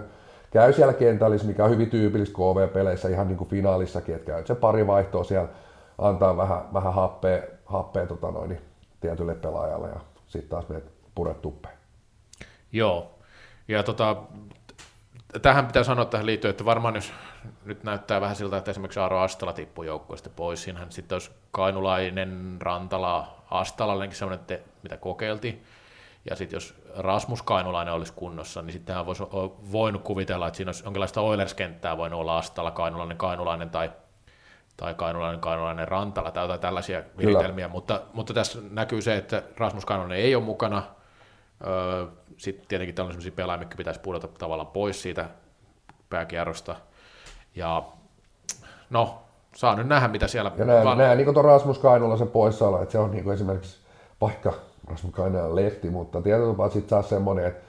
käy 0.51 0.74
siellä 0.74 0.93
kentällä, 0.93 1.38
mikä 1.43 1.63
on 1.63 1.70
hyvin 1.70 1.89
tyypillistä 1.89 2.36
KV-peleissä 2.36 3.09
ihan 3.09 3.28
niin 3.28 3.38
kuin 3.38 3.49
finaalissakin, 3.49 4.16
että 4.16 4.32
käy 4.32 4.45
se 4.45 4.55
pari 4.55 4.88
vaihtoa 4.88 5.24
siellä 5.24 5.49
antaa 5.97 6.38
vähän, 6.38 6.61
vähän 6.74 6.93
happea, 6.93 7.41
happea 7.66 8.07
tota 8.07 8.32
noin, 8.32 8.49
niin 8.49 8.61
tietylle 9.01 9.36
pelaajalle 9.36 9.88
ja 9.88 9.99
sitten 10.28 10.49
taas 10.49 10.70
menet 10.70 10.91
puret 11.16 11.41
tuppeen. 11.41 11.76
Joo, 12.72 13.11
ja 13.68 13.84
tota, 13.84 14.18
tähän 15.42 15.68
pitää 15.68 15.84
sanoa 15.84 16.06
tähän 16.06 16.26
liittyen, 16.26 16.50
että 16.50 16.66
varmaan 16.66 16.96
jos 16.96 17.14
nyt 17.66 17.84
näyttää 17.84 18.22
vähän 18.22 18.36
siltä, 18.36 18.58
että 18.58 18.72
esimerkiksi 18.72 19.00
Aaro 19.00 19.20
Astala 19.20 19.54
tippuu 19.54 19.84
joukkueesta 19.84 20.30
pois, 20.36 20.64
siinähän 20.64 20.92
sitten 20.92 21.16
olisi 21.16 21.32
Kainulainen, 21.52 22.58
Rantala, 22.62 23.36
Astalallenkin 23.52 24.18
sellainen, 24.18 24.42
että 24.42 24.70
mitä 24.84 24.98
kokeiltiin, 24.98 25.64
ja 26.30 26.36
sitten 26.36 26.58
jos 26.58 26.76
Rasmus 26.96 27.42
Kainulainen 27.42 27.94
olisi 27.94 28.14
kunnossa, 28.16 28.62
niin 28.62 28.74
sittenhän 28.74 29.06
voisi 29.06 29.24
voinut 29.72 30.02
kuvitella, 30.02 30.48
että 30.48 30.58
siinä 30.58 30.70
olisi 30.70 30.84
jonkinlaista 30.84 31.22
Oilers-kenttää 31.22 31.98
voinut 31.98 32.20
olla 32.20 32.38
Astala, 32.38 32.72
Kainulainen, 32.72 33.18
Kainulainen 33.18 33.70
tai, 33.70 33.92
tai 34.78 34.94
Kainulainen, 34.94 35.40
Kainulainen, 35.40 35.88
Rantala 35.88 36.32
tai 36.32 36.44
jotain 36.44 36.60
tällaisia 36.60 37.04
viritelmiä, 37.18 37.68
mutta, 37.68 38.02
mutta 38.14 38.34
tässä 38.34 38.60
näkyy 38.70 39.02
se, 39.02 39.16
että 39.16 39.44
Rasmus 39.58 39.86
Kainulainen 39.86 40.20
ei 40.20 40.36
ole 40.36 40.44
mukana, 40.44 40.84
sitten 42.38 42.68
tietenkin 42.68 42.95
tällaisia 42.95 43.32
pelaajia, 43.32 43.60
mitkä 43.60 43.76
pitäisi 43.76 43.99
pudota 43.99 44.28
tavallaan 44.28 44.68
pois 44.68 45.01
siitä 45.01 45.30
pääkierrosta. 46.10 46.76
Ja 47.56 47.84
no, 48.89 49.22
saa 49.56 49.76
nyt 49.76 49.88
nähdä, 49.88 50.08
mitä 50.08 50.28
siellä... 50.28 50.51
Ja 50.58 50.66
näen, 50.66 50.86
val... 50.86 50.95
näen 50.95 51.18
niin 51.18 51.26
kuin 51.26 51.34
tuon 51.34 51.45
Rasmus 51.45 51.80
Kainulaisen 51.80 52.28
poissaolo, 52.28 52.82
että 52.82 52.91
se 52.91 52.99
on 52.99 53.12
niin 53.12 53.24
kuin 53.24 53.34
esimerkiksi 53.34 53.78
vaikka 54.22 54.53
Rasmus 54.88 55.14
Kainulainen 55.14 55.56
lehti, 55.56 55.89
mutta 55.89 56.22
tietyllä 56.22 56.51
tapaa 56.51 56.70
sitten 56.70 56.89
saa 56.89 57.01
semmoinen, 57.01 57.45
että 57.45 57.64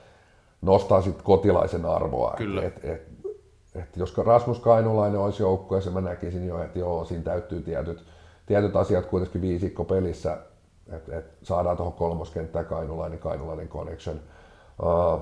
nostaa 0.61 1.01
sitten 1.01 1.23
kotilaisen 1.23 1.85
arvoa. 1.85 2.33
Kyllä. 2.37 2.63
Et, 2.63 2.85
et, 2.85 3.07
et, 3.75 3.97
jos 3.97 4.17
Rasmus 4.17 4.59
Kainulainen 4.59 5.19
olisi 5.19 5.43
joukkueessa, 5.43 5.91
mä 5.91 6.01
näkisin 6.01 6.47
jo, 6.47 6.63
että 6.63 6.79
joo, 6.79 7.05
siinä 7.05 7.23
täytyy 7.23 7.61
tietyt, 7.61 8.05
tietyt 8.45 8.75
asiat 8.75 9.05
kuitenkin 9.05 9.41
viisikko 9.41 9.83
pelissä 9.83 10.37
että 10.91 11.17
et 11.17 11.25
saadaan 11.43 11.77
tuohon 11.77 11.93
kolmoskenttään 11.93 12.65
Kainulainen, 12.65 13.19
Kainulainen 13.19 13.67
connection. 13.67 14.19
Uh, 14.83 15.21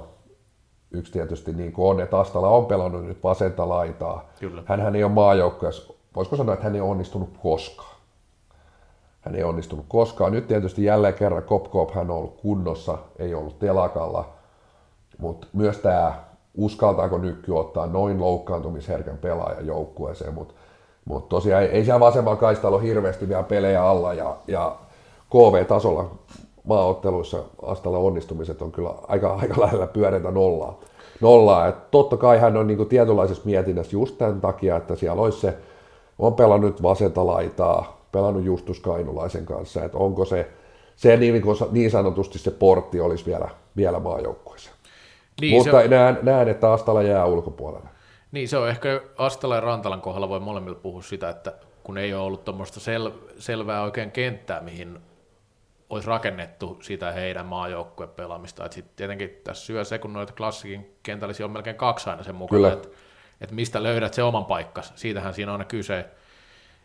yksi 0.91 1.11
tietysti 1.11 1.53
niin 1.53 1.73
kuin 1.73 1.89
on, 1.89 2.01
että 2.01 2.19
Astala 2.19 2.49
on 2.49 2.65
pelannut 2.65 3.05
nyt 3.05 3.23
vasenta 3.23 3.69
laitaa. 3.69 4.29
Kyllä. 4.39 4.63
Hänhän 4.65 4.95
ei 4.95 5.03
ole 5.03 5.11
maajoukkueessa, 5.11 5.93
voisiko 6.15 6.35
sanoa, 6.35 6.53
että 6.53 6.63
hän 6.63 6.75
ei 6.75 6.81
onnistunut 6.81 7.29
koskaan. 7.43 7.95
Hän 9.21 9.35
ei 9.35 9.43
onnistunut 9.43 9.85
koskaan. 9.87 10.31
Nyt 10.31 10.47
tietysti 10.47 10.83
jälleen 10.83 11.13
kerran 11.13 11.43
Kopkop 11.43 11.91
hän 11.91 12.11
on 12.11 12.17
ollut 12.17 12.41
kunnossa, 12.41 12.97
ei 13.19 13.33
ollut 13.33 13.59
telakalla, 13.59 14.29
mutta 15.17 15.47
myös 15.53 15.77
tämä 15.77 16.23
uskaltaako 16.55 17.17
Nykky 17.17 17.51
ottaa 17.51 17.87
noin 17.87 18.19
loukkaantumisherkän 18.19 19.17
pelaajan 19.17 19.67
joukkueeseen, 19.67 20.33
mutta 20.33 20.53
mut 21.05 21.29
tosiaan 21.29 21.63
ei, 21.63 21.69
ei 21.69 21.85
siellä 21.85 21.99
vasemmalla 21.99 22.39
kaistalla 22.39 22.77
ole 22.77 22.85
hirveästi 22.85 23.29
vielä 23.29 23.43
pelejä 23.43 23.83
alla 23.83 24.13
ja, 24.13 24.35
ja 24.47 24.75
KV-tasolla 25.29 26.11
maaotteluissa 26.63 27.43
Astalla 27.61 27.97
onnistumiset 27.97 28.61
on 28.61 28.71
kyllä 28.71 28.93
aika, 29.07 29.33
aika 29.33 29.61
lähellä 29.61 29.87
pyöreitä 29.87 30.31
nollaa. 30.31 30.79
nollaa. 31.21 31.67
Et 31.67 31.91
totta 31.91 32.17
kai 32.17 32.39
hän 32.39 32.57
on 32.57 32.67
niinku 32.67 32.85
tietynlaisessa 32.85 33.43
mietinnässä 33.45 33.95
just 33.95 34.17
tämän 34.17 34.41
takia, 34.41 34.75
että 34.75 34.95
siellä 34.95 35.21
olisi 35.21 35.39
se, 35.39 35.57
on 36.19 36.33
pelannut 36.33 36.83
vasenta 36.83 37.25
laitaa, 37.25 38.01
pelannut 38.11 38.43
Justus 38.43 38.79
Kainulaisen 38.79 39.45
kanssa, 39.45 39.83
että 39.83 39.97
onko 39.97 40.25
se, 40.25 40.51
se 40.95 41.17
niin, 41.17 41.43
niin 41.71 41.91
sanotusti 41.91 42.39
se 42.39 42.51
portti 42.51 42.99
olisi 42.99 43.25
vielä, 43.25 43.49
vielä 43.77 43.99
maajoukkueessa. 43.99 44.71
Niin, 45.41 45.63
Mutta 45.63 45.77
on... 45.77 45.89
näen, 45.89 46.19
näen, 46.21 46.47
että 46.47 46.73
Astala 46.73 47.01
jää 47.01 47.25
ulkopuolelle. 47.25 47.89
Niin, 48.31 48.49
se 48.49 48.57
on 48.57 48.69
ehkä 48.69 49.01
Astala 49.17 49.55
ja 49.55 49.61
Rantalan 49.61 50.01
kohdalla 50.01 50.29
voi 50.29 50.39
molemmilla 50.39 50.79
puhua 50.79 51.01
sitä, 51.01 51.29
että 51.29 51.53
kun 51.83 51.97
ei 51.97 52.13
ole 52.13 52.23
ollut 52.23 52.45
tuommoista 52.45 52.79
sel, 52.79 53.11
selvää 53.39 53.83
oikein 53.83 54.11
kenttää, 54.11 54.61
mihin 54.61 54.99
olisi 55.89 56.07
rakennettu 56.07 56.77
sitä 56.81 57.11
heidän 57.11 57.45
maajoukkueen 57.45 58.09
pelaamista. 58.09 58.67
Sitten 58.71 58.95
tietenkin 58.95 59.41
tässä 59.43 59.65
syö 59.65 59.83
se, 59.83 59.97
kun 59.99 60.13
noita 60.13 60.33
klassikin 60.33 60.95
kentällisiä 61.03 61.45
on 61.45 61.51
melkein 61.51 61.75
kaksi 61.75 62.09
aina 62.09 62.23
sen 62.23 62.35
mukana, 62.35 62.71
että 62.73 62.87
et 63.41 63.51
mistä 63.51 63.83
löydät 63.83 64.13
se 64.13 64.23
oman 64.23 64.45
paikkas. 64.45 64.93
Siitähän 64.95 65.33
siinä 65.33 65.53
on 65.53 65.65
kyse. 65.65 66.05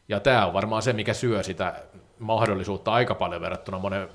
Ja 0.09 0.21
tämä 0.21 0.47
on 0.47 0.53
varmaan 0.53 0.83
se, 0.83 0.93
mikä 0.93 1.15
syö 1.15 1.43
sitä 1.43 1.75
mahdollisuutta 2.19 2.93
aika 2.93 3.15
paljon 3.15 3.41
verrattuna 3.41 3.79
monen 3.79 4.09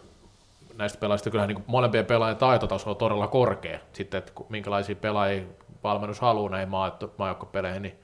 näistä 0.74 1.00
pelaajista. 1.00 1.30
Kyllähän 1.30 1.48
niin 1.48 1.64
molempien 1.68 2.06
pelaajien 2.06 2.38
taitotaso 2.38 2.90
on 2.90 2.96
todella 2.96 3.28
korkea. 3.28 3.80
Sitten, 3.94 4.18
että 4.18 4.32
minkälaisia 4.50 4.96
pelaajia 4.96 5.44
valmennus 5.84 6.20
haluaa 6.20 6.52
näihin 6.52 6.70
maajoukkuepeleihin, 7.18 7.82
niin 7.82 8.00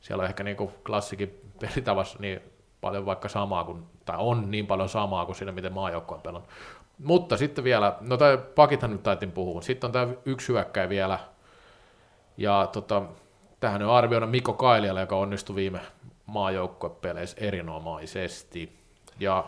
siellä 0.00 0.20
on 0.20 0.28
ehkä 0.28 0.44
niin 0.44 0.56
klassikin 0.86 1.40
pelitavassa 1.60 2.18
niin 2.20 2.42
paljon 2.84 3.06
vaikka 3.06 3.28
samaa 3.28 3.64
kuin, 3.64 3.82
tai 4.04 4.16
on 4.18 4.50
niin 4.50 4.66
paljon 4.66 4.88
samaa 4.88 5.26
kuin 5.26 5.36
siinä, 5.36 5.52
miten 5.52 5.72
maajoukko 5.72 6.14
on 6.14 6.20
pelannut. 6.20 6.50
Mutta 6.98 7.36
sitten 7.36 7.64
vielä, 7.64 7.96
no 8.00 8.16
tämä 8.16 8.36
pakithan 8.36 8.90
nyt 8.90 9.02
taitin 9.02 9.32
puhua, 9.32 9.62
sitten 9.62 9.88
on 9.88 9.92
tämä 9.92 10.08
yksi 10.24 10.48
hyökkäjä 10.48 10.88
vielä, 10.88 11.18
ja 12.36 12.68
tota, 12.72 13.02
tähän 13.60 13.82
on 13.82 13.90
arvioida 13.90 14.26
Mikko 14.26 14.52
Kailialle, 14.52 15.00
joka 15.00 15.16
onnistui 15.16 15.56
viime 15.56 15.80
maajoukkuepeleissä 16.26 17.36
erinomaisesti. 17.40 18.78
Ja 19.20 19.44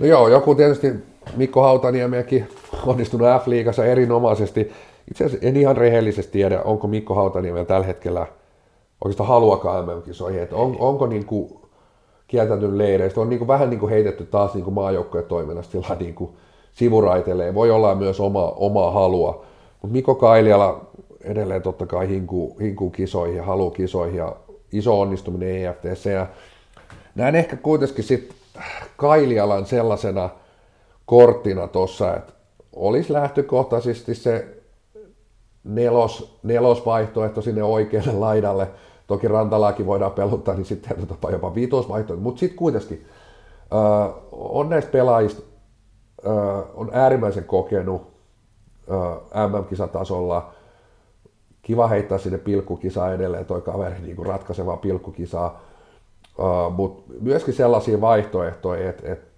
No 0.00 0.06
joo, 0.06 0.28
joku 0.28 0.54
tietysti 0.54 0.92
Mikko 1.36 1.62
Hautaniemiäkin 1.62 2.48
onnistunut 2.86 3.28
F-liigassa 3.42 3.84
erinomaisesti. 3.84 4.72
Itse 5.10 5.24
asiassa 5.24 5.46
en 5.46 5.56
ihan 5.56 5.76
rehellisesti 5.76 6.32
tiedä, 6.32 6.62
onko 6.62 6.86
Mikko 6.86 7.14
Hautaniemi 7.14 7.64
tällä 7.64 7.86
hetkellä 7.86 8.26
oikeastaan 9.04 9.28
haluakaan 9.28 9.86
MM-kisoihin. 9.86 10.42
Että 10.42 10.56
on, 10.56 10.76
onko 10.78 11.06
niin 11.06 11.26
kuin 11.26 11.59
kieltäytynyt 12.30 12.76
leireistä. 12.76 13.20
On 13.20 13.28
niin 13.28 13.38
kuin 13.38 13.48
vähän 13.48 13.70
niin 13.70 13.80
kuin 13.80 13.90
heitetty 13.90 14.24
taas 14.24 14.54
niin 14.54 14.72
maajoukkojen 14.72 15.26
toiminnasta 15.26 15.72
sillä 15.72 15.96
niin 16.00 16.14
kuin 16.14 16.30
sivuraitelee. 16.72 17.54
Voi 17.54 17.70
olla 17.70 17.94
myös 17.94 18.20
oma, 18.20 18.48
omaa 18.56 18.90
halua. 18.90 19.44
Mutta 19.82 19.92
Mikko 19.92 20.14
Kailiala 20.14 20.86
edelleen 21.24 21.62
totta 21.62 21.86
kai 21.86 22.08
hinkuu, 22.08 22.56
hinkuu 22.60 22.90
kisoihin 22.90 23.36
ja 23.36 23.44
haluaa 23.44 23.70
kisoihin 23.70 24.16
ja 24.16 24.36
iso 24.72 25.00
onnistuminen 25.00 25.66
EFTC. 25.66 26.06
Ja 26.06 26.26
näen 27.14 27.34
ehkä 27.34 27.56
kuitenkin 27.56 28.04
sitten 28.04 28.36
Kailialan 28.96 29.66
sellaisena 29.66 30.30
korttina 31.06 31.68
tuossa, 31.68 32.16
että 32.16 32.32
olisi 32.76 33.12
lähtökohtaisesti 33.12 34.14
se 34.14 34.48
nelos, 35.64 36.38
nelosvaihtoehto 36.42 37.42
sinne 37.42 37.62
oikealle 37.62 38.12
laidalle– 38.12 38.68
Toki 39.10 39.28
rantalaakin 39.28 39.86
voidaan 39.86 40.12
peluttaa, 40.12 40.54
niin 40.54 40.64
sitten 40.64 41.06
tapa 41.06 41.30
jopa 41.30 41.54
viitosvaihtoehto. 41.54 42.22
Mutta 42.22 42.40
sitten 42.40 42.58
kuitenkin 42.58 43.06
äh, 43.74 44.14
on 44.32 44.68
näistä 44.68 44.90
pelaajista 44.90 45.42
äh, 46.26 46.64
on 46.74 46.90
äärimmäisen 46.92 47.44
kokenut 47.44 48.02
äh, 48.90 49.48
MM-kisatasolla. 49.48 50.52
Kiva 51.62 51.88
heittää 51.88 52.18
sinne 52.18 52.38
pilkkukisa 52.38 53.12
edelleen, 53.12 53.46
toi 53.46 53.60
kaveri 53.60 54.00
niin 54.00 54.26
ratkaisevaa 54.26 54.76
pilkkukisaa. 54.76 55.60
Uh, 56.38 56.72
mutta 56.72 57.12
myöskin 57.20 57.54
sellaisia 57.54 58.00
vaihtoehtoja, 58.00 58.90
että 58.90 59.12
et 59.12 59.29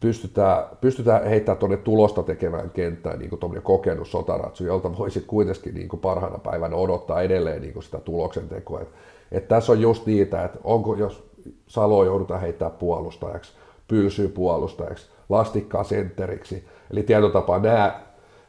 pystytään, 0.00 0.64
pystytään 0.80 1.24
heittämään 1.24 1.58
tuonne 1.58 1.76
tulosta 1.76 2.22
tekevään 2.22 2.70
kenttään 2.70 3.18
niin 3.18 3.30
kuin 3.30 3.62
kokenut 3.62 4.08
sotaratsu, 4.08 4.64
jolta 4.64 4.98
voisit 4.98 5.24
kuitenkin 5.26 5.74
niin 5.74 5.88
kuin 5.88 6.00
parhaana 6.00 6.38
päivänä 6.38 6.76
odottaa 6.76 7.22
edelleen 7.22 7.62
niin 7.62 7.72
kuin 7.72 7.82
sitä 7.82 7.98
tuloksen 7.98 8.48
tekoa. 8.48 8.80
Et, 8.80 8.88
et 9.32 9.48
tässä 9.48 9.72
on 9.72 9.80
just 9.80 10.06
niitä, 10.06 10.44
että 10.44 10.58
onko, 10.64 10.94
jos 10.94 11.30
Salo 11.66 12.04
joudutaan 12.04 12.40
heittää 12.40 12.70
puolustajaksi, 12.70 13.52
pylsyy 13.88 14.28
puolustajaksi, 14.28 15.10
lastikkaa 15.28 15.84
sentteriksi, 15.84 16.64
eli 16.90 17.02
tietotapaa 17.02 17.58
nämä, 17.58 18.00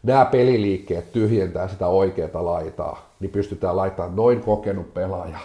nämä 0.03 0.25
peliliikkeet 0.25 1.11
tyhjentää 1.11 1.67
sitä 1.67 1.87
oikeaa 1.87 2.45
laitaa, 2.45 3.13
niin 3.19 3.31
pystytään 3.31 3.75
laittamaan 3.75 4.15
noin 4.15 4.41
kokenut 4.41 4.93
pelaaja, 4.93 5.39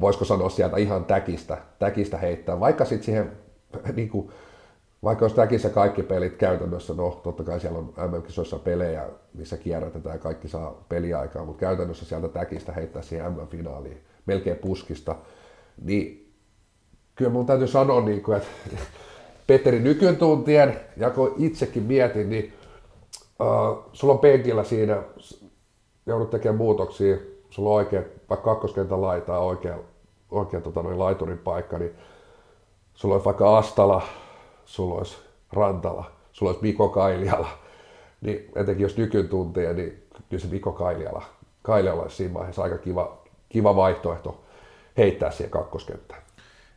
voisiko 0.00 0.24
sanoa 0.24 0.48
sieltä 0.48 0.76
ihan 0.76 1.04
täkistä, 1.04 1.58
täkistä 1.78 2.18
heittää, 2.18 2.60
vaikka 2.60 2.84
sitten 2.84 3.04
siihen 3.04 3.32
niin 3.96 4.08
kuin, 4.08 4.30
vaikka 5.06 5.24
olisi 5.24 5.36
täkissä 5.36 5.68
kaikki 5.70 6.02
pelit 6.02 6.36
käytännössä, 6.36 6.94
no 6.94 7.20
totta 7.22 7.44
kai 7.44 7.60
siellä 7.60 7.78
on 7.78 7.92
MM-kisoissa 7.96 8.58
pelejä, 8.58 9.06
missä 9.34 9.56
kierrätetään 9.56 10.14
ja 10.14 10.18
kaikki 10.18 10.48
saa 10.48 10.84
peliaikaa, 10.88 11.44
mutta 11.44 11.60
käytännössä 11.60 12.04
sieltä 12.04 12.28
täkistä 12.28 12.72
heittää 12.72 13.02
siihen 13.02 13.32
MM-finaaliin 13.32 14.00
melkein 14.26 14.56
puskista, 14.56 15.16
niin 15.82 16.32
kyllä 17.14 17.30
mun 17.30 17.46
täytyy 17.46 17.66
sanoa, 17.66 18.00
niin 18.00 18.22
kuin, 18.22 18.36
että 18.36 18.48
Petteri 19.46 19.80
Nykyn 19.80 20.16
tuntien, 20.16 20.80
ja 20.96 21.10
kun 21.10 21.34
itsekin 21.38 21.82
mietin, 21.82 22.30
niin 22.30 22.52
uh, 23.40 23.84
sulla 23.92 24.14
on 24.14 24.20
penkillä 24.20 24.64
siinä, 24.64 25.02
joudut 26.06 26.30
tekemään 26.30 26.58
muutoksia, 26.58 27.16
sulla 27.50 27.70
on 27.70 27.76
oikein, 27.76 28.04
vaikka 28.30 28.54
kakkoskentän 28.54 29.02
laitaa 29.02 29.38
oikein, 29.38 29.80
oikein 30.30 30.62
tota, 30.62 30.82
noin 30.82 30.98
laiturin 30.98 31.38
paikka, 31.38 31.78
niin 31.78 31.94
sulla 32.94 33.14
on 33.14 33.24
vaikka 33.24 33.58
Astala, 33.58 34.02
sulla 34.66 34.94
olisi 34.94 35.16
Rantala, 35.52 36.10
sulla 36.32 36.50
olisi 36.50 36.62
Mikko 36.62 36.88
Kailiala, 36.88 37.48
niin 38.20 38.50
etenkin 38.54 38.82
jos 38.82 38.96
nykyn 38.96 39.28
tuntee, 39.28 39.74
niin 39.74 40.02
kyllä 40.28 40.42
se 40.42 40.48
Mikko 40.48 40.72
Kailiala, 40.72 41.22
Kailiala 41.62 42.02
olisi 42.02 42.16
siinä 42.16 42.34
vaiheessa 42.34 42.62
aika 42.62 42.78
kiva, 42.78 43.18
kiva 43.48 43.76
vaihtoehto 43.76 44.40
heittää 44.96 45.30
siihen 45.30 45.50
kakkoskenttään. 45.50 46.22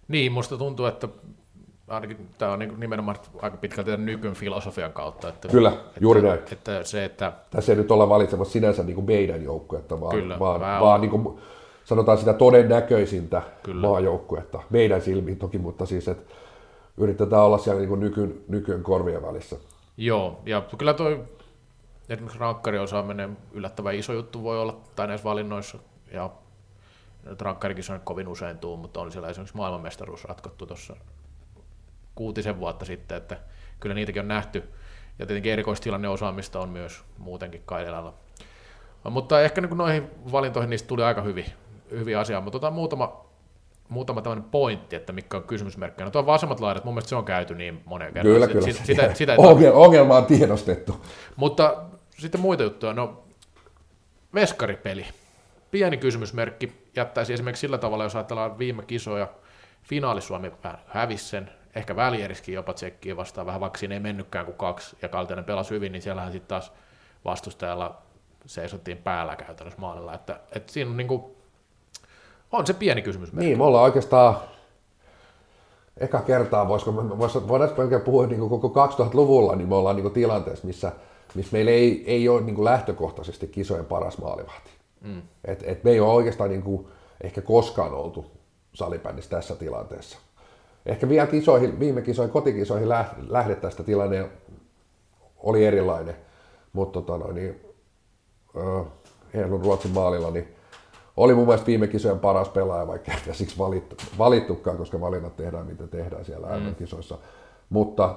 Niin, 0.08 0.32
musta 0.32 0.58
tuntuu, 0.58 0.86
että 0.86 1.08
ainakin 1.88 2.30
tämä 2.38 2.52
on 2.52 2.60
niin 2.60 2.80
nimenomaan 2.80 3.18
aika 3.42 3.58
pitkälti 3.58 3.92
tämän 3.92 4.06
nykyn 4.06 4.34
filosofian 4.34 4.94
kautta. 4.94 5.30
Että, 5.30 5.48
Kyllä, 5.48 5.72
juuri 6.00 6.22
näin. 6.22 6.40
Että, 6.40 6.54
että 6.54 6.84
se, 6.84 7.06
että... 7.06 7.34
Tässä 7.50 7.72
ei 7.72 7.76
nyt 7.76 7.92
olla 7.92 8.10
valitsemassa 8.10 8.52
sinänsä 8.52 8.84
niin 8.84 8.96
kuin 8.96 9.06
meidän 9.06 9.44
joukkuetta, 9.44 10.02
vaan, 10.02 10.16
Kyllä, 10.16 10.40
vaan, 10.40 10.62
vähän 10.62 10.82
vaan 10.82 11.02
niin 11.02 11.12
kuin, 11.12 11.40
sanotaan 11.86 12.18
sitä 12.18 12.34
todennäköisintä 12.34 13.42
Kyllä. 13.64 13.88
maajoukkuetta. 13.88 14.60
Meidän 14.70 15.02
silmiin 15.02 15.38
toki, 15.38 15.58
mutta 15.58 15.86
siis, 15.86 16.08
että 16.08 16.34
yritetään 17.00 17.42
olla 17.42 17.58
siellä 17.58 17.80
niin 17.80 17.90
kuin 17.90 18.00
nykyn, 18.00 18.42
nykyn 18.48 18.84
korvien 18.84 19.22
välissä. 19.22 19.56
Joo, 19.98 20.42
ja 20.46 20.64
kyllä 20.78 20.94
toi 20.94 21.26
esimerkiksi 22.10 22.40
rankkari 22.40 22.80
osaa 22.80 23.04
menee 23.04 23.30
yllättävän 23.52 23.96
iso 23.96 24.14
juttu 24.14 24.44
voi 24.44 24.62
olla, 24.62 24.78
tai 24.96 25.08
näissä 25.08 25.24
valinnoissa, 25.24 25.78
ja 26.14 26.30
rankkarikin 27.40 27.84
on 27.94 28.02
kovin 28.02 28.28
usein 28.28 28.58
tuu, 28.58 28.78
mutta 28.78 29.02
on 29.02 29.12
siellä 29.12 29.30
esimerkiksi 29.30 29.58
maailmanmestaruus 29.58 30.26
ratkottu 30.26 30.66
tuossa 30.66 30.96
kuutisen 32.16 32.60
vuotta 32.60 32.86
sitten, 32.86 33.18
että 33.18 33.38
kyllä 33.80 33.96
niitäkin 33.96 34.22
on 34.22 34.28
nähty, 34.28 34.64
ja 35.20 35.26
tietenkin 35.26 35.54
erikoistilanne 35.54 36.10
osaamista 36.10 36.60
on 36.60 36.70
myös 36.70 37.04
muutenkin 37.18 37.62
Kaidelalla. 37.66 38.14
Mutta 39.10 39.42
ehkä 39.42 39.62
niin 39.62 39.78
noihin 39.78 40.10
valintoihin 40.32 40.70
niistä 40.70 40.88
tuli 40.88 41.04
aika 41.04 41.22
hyvin, 41.22 41.46
hyvin 41.92 42.18
asia, 42.18 42.42
mutta 42.42 42.58
otetaan 42.58 42.74
muutama, 42.74 43.26
muutama 43.90 44.22
tämmöinen 44.22 44.50
pointti, 44.50 44.96
että 44.96 45.14
mikä 45.14 45.38
on 45.38 45.44
kysymysmerkkejä. 45.44 46.06
No 46.06 46.12
tuo 46.12 46.26
vasemmat 46.26 46.60
laidat, 46.60 46.84
mun 46.84 46.94
mielestä 46.94 47.10
se 47.10 47.16
on 47.16 47.26
käyty 47.26 47.56
niin 47.56 47.82
moneen 47.86 48.14
kertaan. 48.14 48.34
Kyllä, 48.34 48.48
kyllä. 48.48 48.62
Sitä, 48.62 48.84
sitä, 48.84 49.14
sitä 49.14 49.34
ei 49.34 49.38
Ongel, 49.48 49.72
ongelma 49.76 50.18
on 50.18 50.26
tiedostettu. 50.26 51.06
mutta 51.36 51.84
sitten 52.18 52.42
muita 52.42 52.64
juttuja. 52.64 52.94
No, 52.94 53.24
veskaripeli. 54.34 55.06
Pieni 55.72 55.98
kysymysmerkki. 55.98 56.90
Jättäisi 56.96 57.34
esimerkiksi 57.34 57.62
sillä 57.62 57.78
tavalla, 57.78 58.04
jos 58.04 58.16
ajatellaan 58.16 58.60
viime 58.60 58.84
kisoja, 58.84 59.28
finaali 59.84 60.22
Suomi 60.22 60.52
vähän 60.64 60.80
hävisi 60.88 61.26
sen, 61.26 61.52
ehkä 61.76 61.96
välieriskin 61.96 62.56
jopa 62.56 62.74
tsekkiä 62.74 63.18
vastaan 63.18 63.48
vähän, 63.48 63.62
vaikka 63.62 63.80
siinä 63.80 63.96
ei 63.96 64.00
mennytkään 64.00 64.46
kuin 64.46 64.58
kaksi, 64.58 64.98
ja 65.02 65.10
Kaltinen 65.10 65.46
pelasi 65.46 65.70
hyvin, 65.70 65.92
niin 65.92 66.02
siellähän 66.02 66.32
sitten 66.32 66.48
taas 66.48 66.72
vastustajalla 67.26 68.02
seisottiin 68.46 68.98
päällä 68.98 69.36
käytännössä 69.36 69.82
maalilla, 69.82 70.14
että, 70.14 70.40
että 70.52 70.74
siinä 70.74 70.92
on, 70.92 70.98
niin 70.98 71.08
kuin, 71.08 71.24
on 72.52 72.68
se 72.68 72.74
pieni 72.74 73.02
kysymysmerkki. 73.02 73.46
Niin, 73.46 73.58
me 73.58 73.64
ollaan 73.64 73.84
oikeastaan 73.84 74.38
eka 75.98 76.22
kertaa, 76.22 76.68
voisiko, 76.68 76.96
vois, 76.96 77.48
voidaanko 77.48 77.82
oikein 77.82 78.02
puhua 78.02 78.28
niin 78.28 78.40
kuin 78.40 78.62
koko 78.62 78.88
2000-luvulla, 78.88 79.56
niin 79.56 79.70
me 79.70 79.76
ollaan 79.76 79.96
niin 79.96 80.04
kuin 80.04 80.14
tilanteessa, 80.14 80.68
missä, 80.68 80.92
missä 81.36 81.54
meillä 81.54 81.72
ei, 81.72 82.04
ei 82.08 82.30
ole 82.30 82.42
niin 82.42 82.56
kuin 82.56 82.66
lähtökohtaisesti 82.66 83.48
kisojen 83.48 83.86
paras 83.86 84.18
maalivahti. 84.18 84.70
Mm. 85.02 85.22
Et, 85.46 85.64
et 85.68 85.84
me 85.84 85.92
ei 85.92 86.00
ole 86.00 86.14
oikeastaan 86.14 86.50
niin 86.50 86.64
kuin, 86.64 86.88
ehkä 87.24 87.42
koskaan 87.42 87.94
oltu 87.94 88.26
salibändissä 88.74 89.30
tässä 89.30 89.56
tilanteessa. 89.56 90.18
Ehkä 90.86 91.10
vielä 91.10 91.28
kisoihin, 91.28 91.80
viime 91.80 92.02
kisoihin, 92.02 92.34
kotikisoihin 92.34 92.90
läh- 92.90 93.16
lähdettäessä 93.28 93.84
tilanne 93.84 94.30
oli 95.38 95.66
erilainen, 95.66 96.16
mutta 96.74 97.02
tota, 97.02 97.26
no, 97.26 97.32
niin, 97.32 97.62
äh, 98.58 99.50
Ruotsin 99.64 99.92
maalilla, 99.92 100.32
niin 100.32 100.56
oli 101.20 101.36
mun 101.36 101.46
mielestä 101.46 101.68
viime 101.68 101.88
kisojen 101.88 102.20
paras 102.20 102.50
pelaaja, 102.50 102.88
vaikka 102.88 103.12
ei 103.12 103.34
siksi 103.34 103.58
valittu, 103.58 103.96
valittukaan, 104.18 104.78
koska 104.78 105.02
valinnat 105.02 105.36
tehdään, 105.36 105.66
mitä 105.66 105.88
tehdään 105.88 106.26
siellä 106.26 106.48
mm. 106.48 106.76
kisoissa 106.76 107.18
Mutta, 107.70 108.16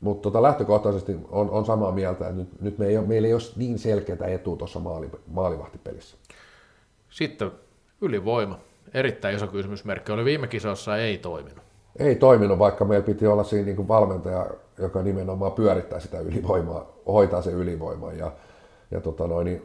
mutta 0.00 0.22
tota 0.22 0.42
lähtökohtaisesti 0.42 1.16
on, 1.30 1.50
on 1.50 1.66
samaa 1.66 1.92
mieltä, 1.92 2.28
että 2.28 2.40
nyt, 2.40 2.60
nyt 2.60 2.78
me 2.78 2.86
ei 2.86 2.98
ole, 2.98 3.06
meillä 3.06 3.28
ei 3.28 3.34
ole 3.34 3.42
niin 3.56 3.78
selkeää 3.78 4.26
etua 4.26 4.56
tuossa 4.56 4.80
maali, 4.80 5.10
maalivahtipelissä. 5.26 6.16
Sitten 7.10 7.50
ylivoima. 8.00 8.58
Erittäin 8.94 9.36
iso 9.36 9.46
kysymysmerkki. 9.46 10.12
Oli 10.12 10.24
viime 10.24 10.46
kisoissa 10.46 10.96
ei 10.96 11.18
toiminut. 11.18 11.64
Ei 11.98 12.14
toiminut, 12.14 12.58
vaikka 12.58 12.84
meillä 12.84 13.06
piti 13.06 13.26
olla 13.26 13.44
siinä 13.44 13.66
niin 13.66 13.76
kuin 13.76 13.88
valmentaja, 13.88 14.46
joka 14.78 15.02
nimenomaan 15.02 15.52
pyörittää 15.52 16.00
sitä 16.00 16.20
ylivoimaa, 16.20 16.86
hoitaa 17.06 17.42
sen 17.42 17.54
ylivoiman 17.54 18.18
ja, 18.18 18.32
ja 18.90 19.00
tota 19.00 19.26
noin, 19.26 19.44
niin 19.44 19.64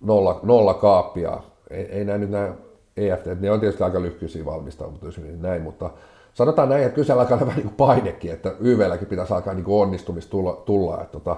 nolla, 0.00 0.40
nolla 0.42 0.74
kaappia. 0.74 1.40
Ei, 1.72 1.84
ei 1.84 2.04
näin 2.04 2.20
nyt 2.20 2.30
nämä 2.30 2.54
EFT, 2.96 3.26
ne 3.40 3.50
on 3.50 3.60
tietysti 3.60 3.84
aika 3.84 4.02
lyhkyisiä 4.02 4.44
valmistautumisia 4.44 5.24
niin 5.24 5.42
näin, 5.42 5.62
mutta 5.62 5.90
sanotaan 6.34 6.68
näin, 6.68 6.84
että 6.84 6.94
kyllä 6.94 7.20
alkaa 7.20 7.40
vähän 7.40 7.56
niin 7.56 7.74
painekin, 7.76 8.32
että 8.32 8.54
YVlläkin 8.60 9.08
pitäisi 9.08 9.34
alkaa 9.34 9.54
niin 9.54 9.64
onnistumista 9.68 10.30
tulla. 10.30 10.62
tulla 10.66 11.00
että 11.00 11.12
tota, 11.12 11.36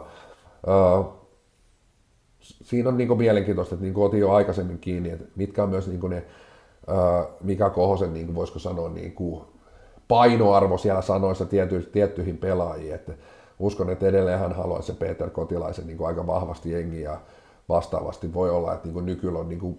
uh, 0.67 1.07
siinä 2.41 2.89
on 2.89 2.97
niin 2.97 3.09
kuin 3.09 3.19
mielenkiintoista, 3.19 3.75
että 3.75 3.85
niin 3.85 3.95
kuin 3.95 4.07
otin 4.07 4.21
jo 4.21 4.33
aikaisemmin 4.33 4.79
kiinni, 4.79 5.11
että 5.11 5.25
mitkä 5.37 5.63
on 5.63 5.69
myös 5.69 5.89
niin 5.89 6.01
kuin 6.01 6.11
ne 6.11 6.25
uh, 6.89 7.27
Mika 7.41 7.71
Kohosen, 7.71 8.15
niin 8.15 8.27
kuin 8.27 8.37
voisiko 8.37 8.59
sanoa, 8.59 8.89
niin 8.89 9.13
kuin 9.13 9.45
painoarvo 10.09 10.79
siellä 10.79 11.03
sanoissa 11.03 11.45
tiety, 11.45 11.89
tiettyihin 11.93 12.39
pelaajiin, 12.39 12.95
että 12.95 13.13
uskon, 13.59 13.91
että 13.91 14.07
edelleen 14.07 14.39
hän 14.39 14.53
haluaisi 14.53 14.87
se 14.87 14.99
Peter 14.99 15.31
Kotilaisen 15.31 15.87
niin 15.87 15.97
kuin 15.97 16.09
aika 16.09 16.27
vahvasti 16.27 16.71
jengi 16.71 17.01
ja 17.01 17.21
vastaavasti 17.69 18.35
voi 18.35 18.51
olla, 18.51 18.75
että 18.75 18.89
niin 18.89 19.07
nykyllä 19.07 19.39
on 19.39 19.49
niin 19.49 19.61
kuin 19.61 19.79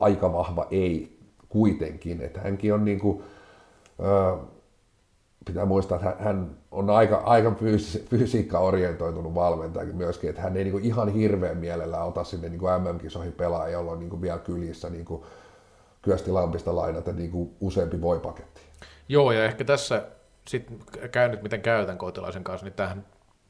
aika 0.00 0.32
vahva 0.32 0.66
ei 0.70 1.18
kuitenkin, 1.48 2.22
että 2.22 2.40
hänkin 2.40 2.74
on 2.74 2.84
niin 2.84 3.00
kuin, 3.00 3.22
pitää 5.44 5.64
muistaa, 5.64 5.96
että 5.96 6.24
hän 6.24 6.50
on 6.70 6.90
aika, 6.90 7.16
aika 7.16 7.50
fyys, 7.50 8.06
fysiikka-orientoitunut 8.10 9.34
valmentaja 9.34 9.92
myöskin, 9.92 10.30
että 10.30 10.42
hän 10.42 10.56
ei 10.56 10.64
niin 10.64 10.72
kuin 10.72 10.84
ihan 10.84 11.08
hirveän 11.08 11.56
mielellä 11.56 12.04
ota 12.04 12.24
sinne 12.24 12.48
niin 12.48 12.60
kuin 12.60 12.72
MM-kisoihin 12.82 13.32
pelaa, 13.32 13.68
jolla 13.68 13.92
on 13.92 13.98
niin 13.98 14.10
kuin 14.10 14.22
vielä 14.22 14.38
kylissä 14.38 14.90
niin 14.90 15.04
kuin 15.04 15.22
Kyösti 16.02 16.30
Lampista 16.30 16.76
lainata 16.76 17.12
niin 17.12 17.30
kuin 17.30 17.50
useampi 17.60 18.00
voipaketti. 18.00 18.60
Joo, 19.08 19.32
ja 19.32 19.44
ehkä 19.44 19.64
tässä 19.64 20.02
sitten 20.48 20.78
käy 21.12 21.28
nyt 21.28 21.42
miten 21.42 21.62
käytän 21.62 21.98
kotilaisen 21.98 22.44
kanssa, 22.44 22.66
niin 22.66 22.74
tähän, 22.74 23.06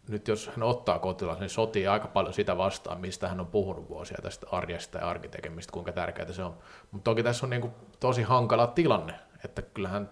nyt 0.09 0.29
jos 0.29 0.49
hän 0.49 0.63
ottaa 0.63 0.99
kotilaisen, 0.99 1.41
niin 1.41 1.51
sotii 1.51 1.87
aika 1.87 2.09
paljon 2.09 2.35
sitä 2.35 2.59
vastaan, 2.59 3.01
mistä 3.01 3.29
hän 3.29 3.41
on 3.41 3.47
puhunut 3.47 3.89
vuosia 3.89 4.19
tästä 4.23 4.47
arjesta 4.51 4.99
ja 4.99 5.09
arkitekemistä, 5.09 5.73
kuinka 5.73 5.93
tärkeää 5.93 6.33
se 6.33 6.45
on. 6.45 6.55
Mutta 6.91 7.11
toki 7.11 7.23
tässä 7.23 7.47
on 7.47 7.51
niinku 7.51 7.71
tosi 8.01 8.23
hankala 8.23 8.67
tilanne, 8.67 9.15
että 9.45 9.63
kyllähän 9.63 10.11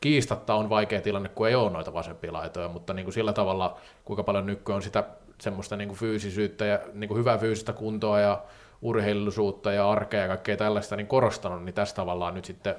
kiistatta 0.00 0.54
on 0.54 0.70
vaikea 0.70 1.00
tilanne, 1.00 1.28
kun 1.28 1.48
ei 1.48 1.54
ole 1.54 1.70
noita 1.70 1.92
vasempia 1.92 2.32
laitoja, 2.32 2.68
mutta 2.68 2.94
niin 2.94 3.04
kuin 3.04 3.14
sillä 3.14 3.32
tavalla, 3.32 3.76
kuinka 4.04 4.22
paljon 4.22 4.46
nyky 4.46 4.72
on 4.72 4.82
sitä 4.82 5.04
semmoista 5.40 5.76
niin 5.76 5.88
kuin 5.88 5.98
fyysisyyttä 5.98 6.64
ja 6.64 6.78
niin 6.92 7.08
kuin 7.08 7.18
hyvää 7.18 7.38
fyysistä 7.38 7.72
kuntoa 7.72 8.20
ja 8.20 8.42
urheilullisuutta 8.82 9.72
ja 9.72 9.90
arkea 9.90 10.20
ja 10.20 10.28
kaikkea 10.28 10.56
tällaista 10.56 10.96
niin 10.96 11.06
korostanut, 11.06 11.64
niin 11.64 11.74
tässä 11.74 11.94
tavallaan 11.94 12.34
nyt 12.34 12.44
sitten 12.44 12.74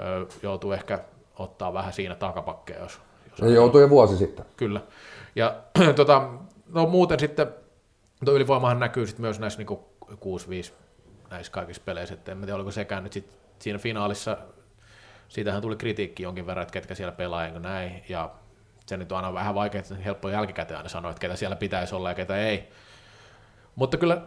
ö, 0.00 0.26
joutuu 0.42 0.72
ehkä 0.72 0.98
ottaa 1.38 1.72
vähän 1.72 1.92
siinä 1.92 2.14
takapakkeja, 2.14 2.80
jos, 2.80 3.00
jos 3.30 3.38
Se 3.38 3.54
joutui 3.54 3.80
jo 3.80 3.90
vuosi 3.90 4.16
sitten. 4.16 4.44
Kyllä. 4.56 4.80
Ja 5.40 5.56
tota, 5.96 6.28
no 6.72 6.86
muuten 6.86 7.20
sitten, 7.20 7.46
tuo 8.24 8.34
ylivoimahan 8.34 8.80
näkyy 8.80 9.06
sitten 9.06 9.22
myös 9.22 9.40
näissä 9.40 9.58
niin 9.58 9.78
6-5 10.68 10.72
näissä 11.30 11.52
kaikissa 11.52 11.82
peleissä, 11.84 12.14
että 12.14 12.32
en 12.32 12.38
tiedä, 12.38 12.54
oliko 12.54 12.70
sekään 12.70 13.04
nyt 13.04 13.12
sit 13.12 13.38
siinä 13.58 13.78
finaalissa, 13.78 14.36
siitähän 15.28 15.62
tuli 15.62 15.76
kritiikki 15.76 16.22
jonkin 16.22 16.46
verran, 16.46 16.62
että 16.62 16.72
ketkä 16.72 16.94
siellä 16.94 17.12
pelaa 17.12 17.46
ja 17.46 17.58
näin, 17.58 18.02
ja 18.08 18.30
se 18.86 18.96
nyt 18.96 19.12
on 19.12 19.16
aina 19.16 19.34
vähän 19.34 19.54
vaikea, 19.54 19.82
helppo 20.04 20.28
jälkikäteen 20.28 20.78
aina 20.78 20.88
sanoa, 20.88 21.10
että 21.10 21.20
ketä 21.20 21.36
siellä 21.36 21.56
pitäisi 21.56 21.94
olla 21.94 22.08
ja 22.08 22.14
ketä 22.14 22.36
ei. 22.36 22.68
Mutta 23.74 23.96
kyllä 23.96 24.22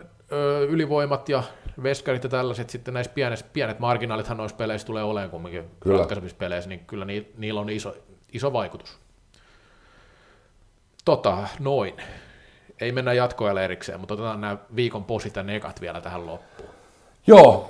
ylivoimat 0.70 1.30
ja 1.30 1.43
veskarit 1.84 2.24
ja 2.24 2.30
tällaiset 2.30 2.70
sitten 2.70 2.93
näissä 2.93 3.14
pienet, 3.14 3.45
pienet 3.53 3.80
marginaalithan 3.80 4.38
noissa 4.38 4.57
peleissä 4.57 4.88
tulee 4.88 5.03
olemaan 5.03 5.30
kumminkin 5.30 5.72
Kyllä. 5.80 5.97
ratkaisevissa 5.97 6.38
peleissä, 6.38 6.70
niin 6.70 6.86
kyllä 6.86 7.05
ni, 7.05 7.32
niillä 7.38 7.61
on 7.61 7.70
iso, 7.70 7.95
iso 8.34 8.53
vaikutus. 8.53 9.03
Tota, 11.06 11.38
noin. 11.60 11.93
Ei 12.82 12.91
mennä 12.91 13.14
jatkoajalle 13.14 13.66
erikseen, 13.66 13.99
mutta 13.99 14.14
otetaan 14.14 14.41
nämä 14.41 14.58
viikon 14.76 15.04
posit 15.04 15.36
ja 15.36 15.43
negat 15.43 15.82
vielä 15.82 16.01
tähän 16.01 16.26
loppuun. 16.26 16.70
Joo, 17.28 17.70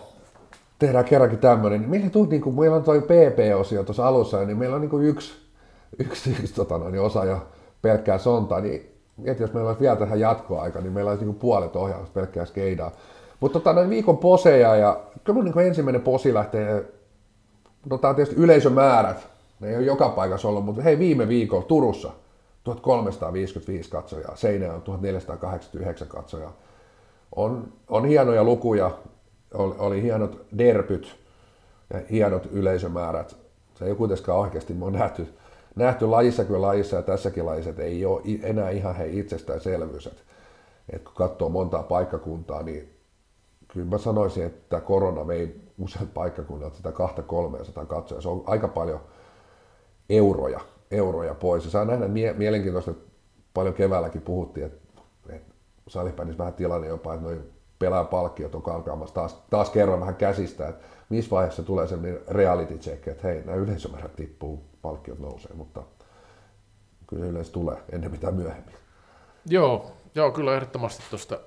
tehdään 0.79 1.05
kerrankin 1.05 1.39
tämmöinen. 1.39 1.89
Meillä, 1.89 2.09
tuli, 2.09 2.27
niin 2.27 2.41
kuin, 2.41 2.59
meillä 2.59 2.75
on 2.75 2.84
toi 2.84 3.01
PP-osio 3.01 3.84
tuossa 3.84 4.07
alussa, 4.07 4.45
niin 4.45 4.57
meillä 4.57 4.75
on 4.75 4.81
niin 4.81 4.89
kuin 4.89 5.05
yksi, 5.05 5.34
yksi, 5.99 6.29
yksi 6.29 6.55
tota 6.55 6.77
noin, 6.77 6.99
osa 6.99 7.25
jo 7.25 7.47
pelkkää 7.81 8.17
sontaa, 8.17 8.59
niin 8.59 8.91
mieti, 9.17 9.43
jos 9.43 9.53
meillä 9.53 9.67
olisi 9.67 9.81
vielä 9.81 9.95
tähän 9.95 10.19
jatkoaika, 10.19 10.81
niin 10.81 10.93
meillä 10.93 11.11
olisi 11.11 11.23
niin 11.25 11.34
kuin 11.34 11.41
puolet 11.41 11.75
ohjausta 11.75 12.13
pelkkää 12.13 12.45
skeidaa. 12.45 12.91
Mutta 13.39 13.59
tota, 13.59 13.73
noin 13.73 13.89
viikon 13.89 14.17
poseja, 14.17 14.75
ja 14.75 14.99
kyllä 15.23 15.43
niin 15.43 15.53
kuin 15.53 15.67
ensimmäinen 15.67 16.01
posi 16.01 16.34
lähtee, 16.34 16.86
no 17.89 17.97
tämä 17.97 18.09
on 18.09 18.15
tietysti 18.15 18.41
yleisömäärät, 18.41 19.27
ne 19.59 19.69
ei 19.69 19.77
ole 19.77 19.86
joka 19.86 20.09
paikassa 20.09 20.47
ollut, 20.47 20.65
mutta 20.65 20.81
hei 20.81 20.99
viime 20.99 21.27
viikolla 21.27 21.65
Turussa 21.65 22.11
1355 22.64 23.89
katsojaa, 23.89 24.36
Seinäjoella 24.36 24.82
1489 24.82 26.07
katsojaa. 26.07 26.53
On, 27.36 27.74
on 27.88 28.05
hienoja 28.05 28.43
lukuja, 28.43 28.91
oli, 29.53 29.76
oli 29.78 30.01
hienot 30.01 30.45
derpyt 30.57 31.16
ja 31.93 31.99
hienot 32.11 32.45
yleisömäärät. 32.51 33.36
Se 33.76 33.86
ei 33.86 33.95
kuitenkaan 33.95 34.39
oikeasti 34.39 34.74
me 34.74 34.86
on 34.86 34.93
nähty, 34.93 35.34
nähty 35.76 36.05
lajissa 36.05 36.45
kuin 36.45 36.61
lajissa 36.61 36.95
ja 36.95 37.01
tässäkin 37.01 37.45
lajissa, 37.45 37.70
että 37.70 37.84
ei 37.84 38.05
ole 38.05 38.22
enää 38.43 38.70
ihan 38.70 38.95
hei 38.95 39.20
itsestäänselvyys. 39.20 40.07
Että 40.07 40.24
kun 41.03 41.14
katsoo 41.16 41.49
montaa 41.49 41.84
paikkakuntaa, 41.84 42.64
niin 42.64 42.93
kyllä 43.68 43.89
mä 43.89 43.97
sanoisin, 43.97 44.45
että 44.45 44.82
korona 44.82 45.28
vei 45.28 45.61
useat 45.80 46.14
paikkakunnat 46.14 46.76
sitä 46.76 46.89
200-300 46.89 47.86
katsoja. 47.86 48.22
Se 48.22 48.30
on 48.30 48.43
aika 48.45 48.68
paljon 48.68 48.99
euroja, 50.09 50.59
euroja 50.93 51.35
pois. 51.35 51.65
Ja 51.65 51.71
saa 51.71 51.85
nähdä 51.85 52.07
mie- 52.07 52.33
mielenkiintoista, 52.33 52.91
että 52.91 53.11
paljon 53.53 53.75
keväälläkin 53.75 54.21
puhuttiin, 54.21 54.65
että, 54.65 55.01
että 55.29 55.53
salibändissä 55.87 56.37
vähän 56.37 56.53
tilanne 56.53 56.87
jopa, 56.87 57.13
että 57.13 57.25
noin 57.25 57.53
pelaajapalkkiot 57.79 58.55
on 58.55 58.61
karkaamassa 58.61 59.15
taas, 59.15 59.43
taas 59.49 59.69
kerran 59.69 59.99
vähän 59.99 60.15
käsistä, 60.15 60.67
että 60.67 60.85
missä 61.09 61.31
vaiheessa 61.31 61.63
tulee 61.63 61.87
sellainen 61.87 62.19
reality 62.27 62.77
check, 62.77 63.07
että 63.07 63.27
hei, 63.27 63.43
nämä 63.45 63.57
yleisömäärät 63.57 64.15
tippuu, 64.15 64.63
palkkiot 64.81 65.19
nousee, 65.19 65.51
mutta 65.55 65.83
kyllä 67.07 67.23
se 67.23 67.29
yleensä 67.29 67.51
tulee 67.51 67.77
ennen 67.91 68.11
mitä 68.11 68.31
myöhemmin. 68.31 68.75
Joo, 69.45 69.91
joo 70.15 70.31
kyllä 70.31 70.55
ehdottomasti 70.55 71.03
tuosta 71.09 71.39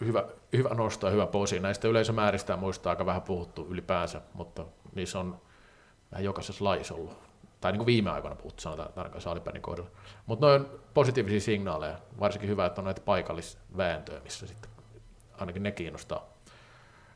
hyvä, 0.00 0.24
hyvä 0.52 0.68
nosto 0.74 1.06
ja 1.06 1.12
hyvä 1.12 1.26
posi. 1.26 1.60
Näistä 1.60 1.88
yleisömääristä 1.88 2.56
muistaa 2.56 2.90
aika 2.90 3.06
vähän 3.06 3.22
puhuttu 3.22 3.66
ylipäänsä, 3.70 4.20
mutta 4.34 4.66
niissä 4.94 5.18
on 5.18 5.36
vähän 6.12 6.24
jokaisessa 6.24 6.64
lajissa 6.64 6.94
ollut. 6.94 7.29
Tai 7.60 7.72
niin 7.72 7.78
kuin 7.78 7.86
viime 7.86 8.10
aikoina 8.10 8.36
puhuttu, 8.36 8.62
sanotaan 8.62 8.92
tarkkaan 8.92 9.22
saalipäin 9.22 9.62
kohdalla. 9.62 9.90
Mutta 10.26 10.46
noin 10.46 10.66
positiivisia 10.94 11.40
signaaleja. 11.40 11.96
Varsinkin 12.20 12.50
hyvä, 12.50 12.66
että 12.66 12.80
on 12.80 12.84
näitä 12.84 13.00
paikallisvääntöjä, 13.04 14.20
missä 14.20 14.46
sitten 14.46 14.70
ainakin 15.38 15.62
ne 15.62 15.72
kiinnostaa. 15.72 16.30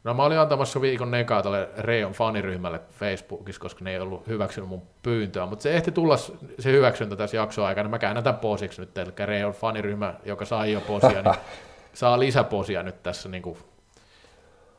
No 0.04 0.14
mä 0.14 0.22
olin 0.24 0.38
antamassa 0.38 0.80
viikon 0.80 1.10
nekaa 1.10 1.42
tälle 1.42 1.68
Reon 1.78 2.12
faniryhmälle 2.12 2.80
Facebookissa, 2.90 3.60
koska 3.60 3.84
ne 3.84 3.90
ei 3.90 4.00
ollut 4.00 4.26
hyväksynyt 4.26 4.68
mun 4.68 4.82
pyyntöä, 5.02 5.46
mutta 5.46 5.62
se 5.62 5.74
ehti 5.74 5.92
tulla 5.92 6.16
se 6.58 6.72
hyväksyntä 6.72 7.16
tässä 7.16 7.36
jakson 7.36 7.66
aikana. 7.66 7.88
Mä 7.88 7.98
käännän 7.98 8.24
tämän 8.24 8.40
posiksi 8.40 8.80
nyt, 8.80 8.98
eli 8.98 9.12
Reon 9.26 9.52
faniryhmä, 9.52 10.14
joka 10.24 10.44
sai 10.44 10.72
jo 10.72 10.80
posia, 10.80 11.22
niin 11.22 11.34
saa 11.94 12.18
lisäposia 12.18 12.82
nyt 12.82 13.02
tässä 13.02 13.28
niin 13.28 13.42
kuin 13.42 13.58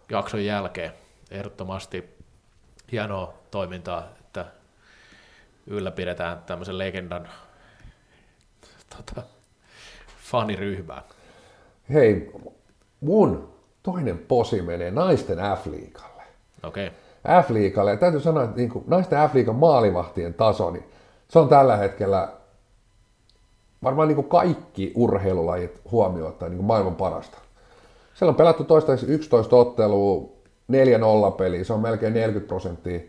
jakson 0.10 0.46
jälkeen. 0.46 0.92
Ehdottomasti 1.32 2.16
hienoa 2.92 3.34
toimintaa, 3.52 4.04
ylläpidetään 5.68 6.38
tämmöisen 6.46 6.78
legendan 6.78 7.28
tota, 8.98 9.28
faniryhmää. 10.20 11.04
Hei, 11.94 12.32
mun 13.02 13.50
toinen 13.84 14.18
posi 14.18 14.62
menee 14.62 14.92
naisten 14.92 15.38
F-liikalle. 15.38 16.24
Okei. 16.64 16.88
Okay. 16.88 17.44
F-liikalle. 17.44 17.92
Ja 17.92 17.98
täytyy 17.98 18.20
sanoa, 18.20 18.44
että 18.44 18.56
niin 18.56 18.70
kuin 18.70 18.86
naisten 18.88 19.30
F-liigan 19.30 19.56
maalivahtien 19.56 20.34
taso, 20.34 20.72
niin 20.72 20.86
se 21.28 21.40
on 21.40 21.50
tällä 21.50 21.78
hetkellä 21.78 22.30
varmaan 23.84 24.08
niin 24.08 24.16
kuin 24.16 24.30
kaikki 24.30 24.92
urheilulajit 24.96 25.82
huomioon 25.92 26.36
niin 26.40 26.56
kuin 26.56 26.66
maailman 26.66 26.96
parasta. 26.96 27.38
Siellä 28.14 28.30
on 28.30 28.36
pelattu 28.36 28.64
toistaiseksi 28.64 29.14
11 29.14 29.56
ottelua, 29.56 30.30
4-0 31.32 31.36
peliä, 31.38 31.64
se 31.64 31.74
on 31.74 31.80
melkein 31.80 32.14
40 32.14 32.48
prosenttia, 32.48 33.00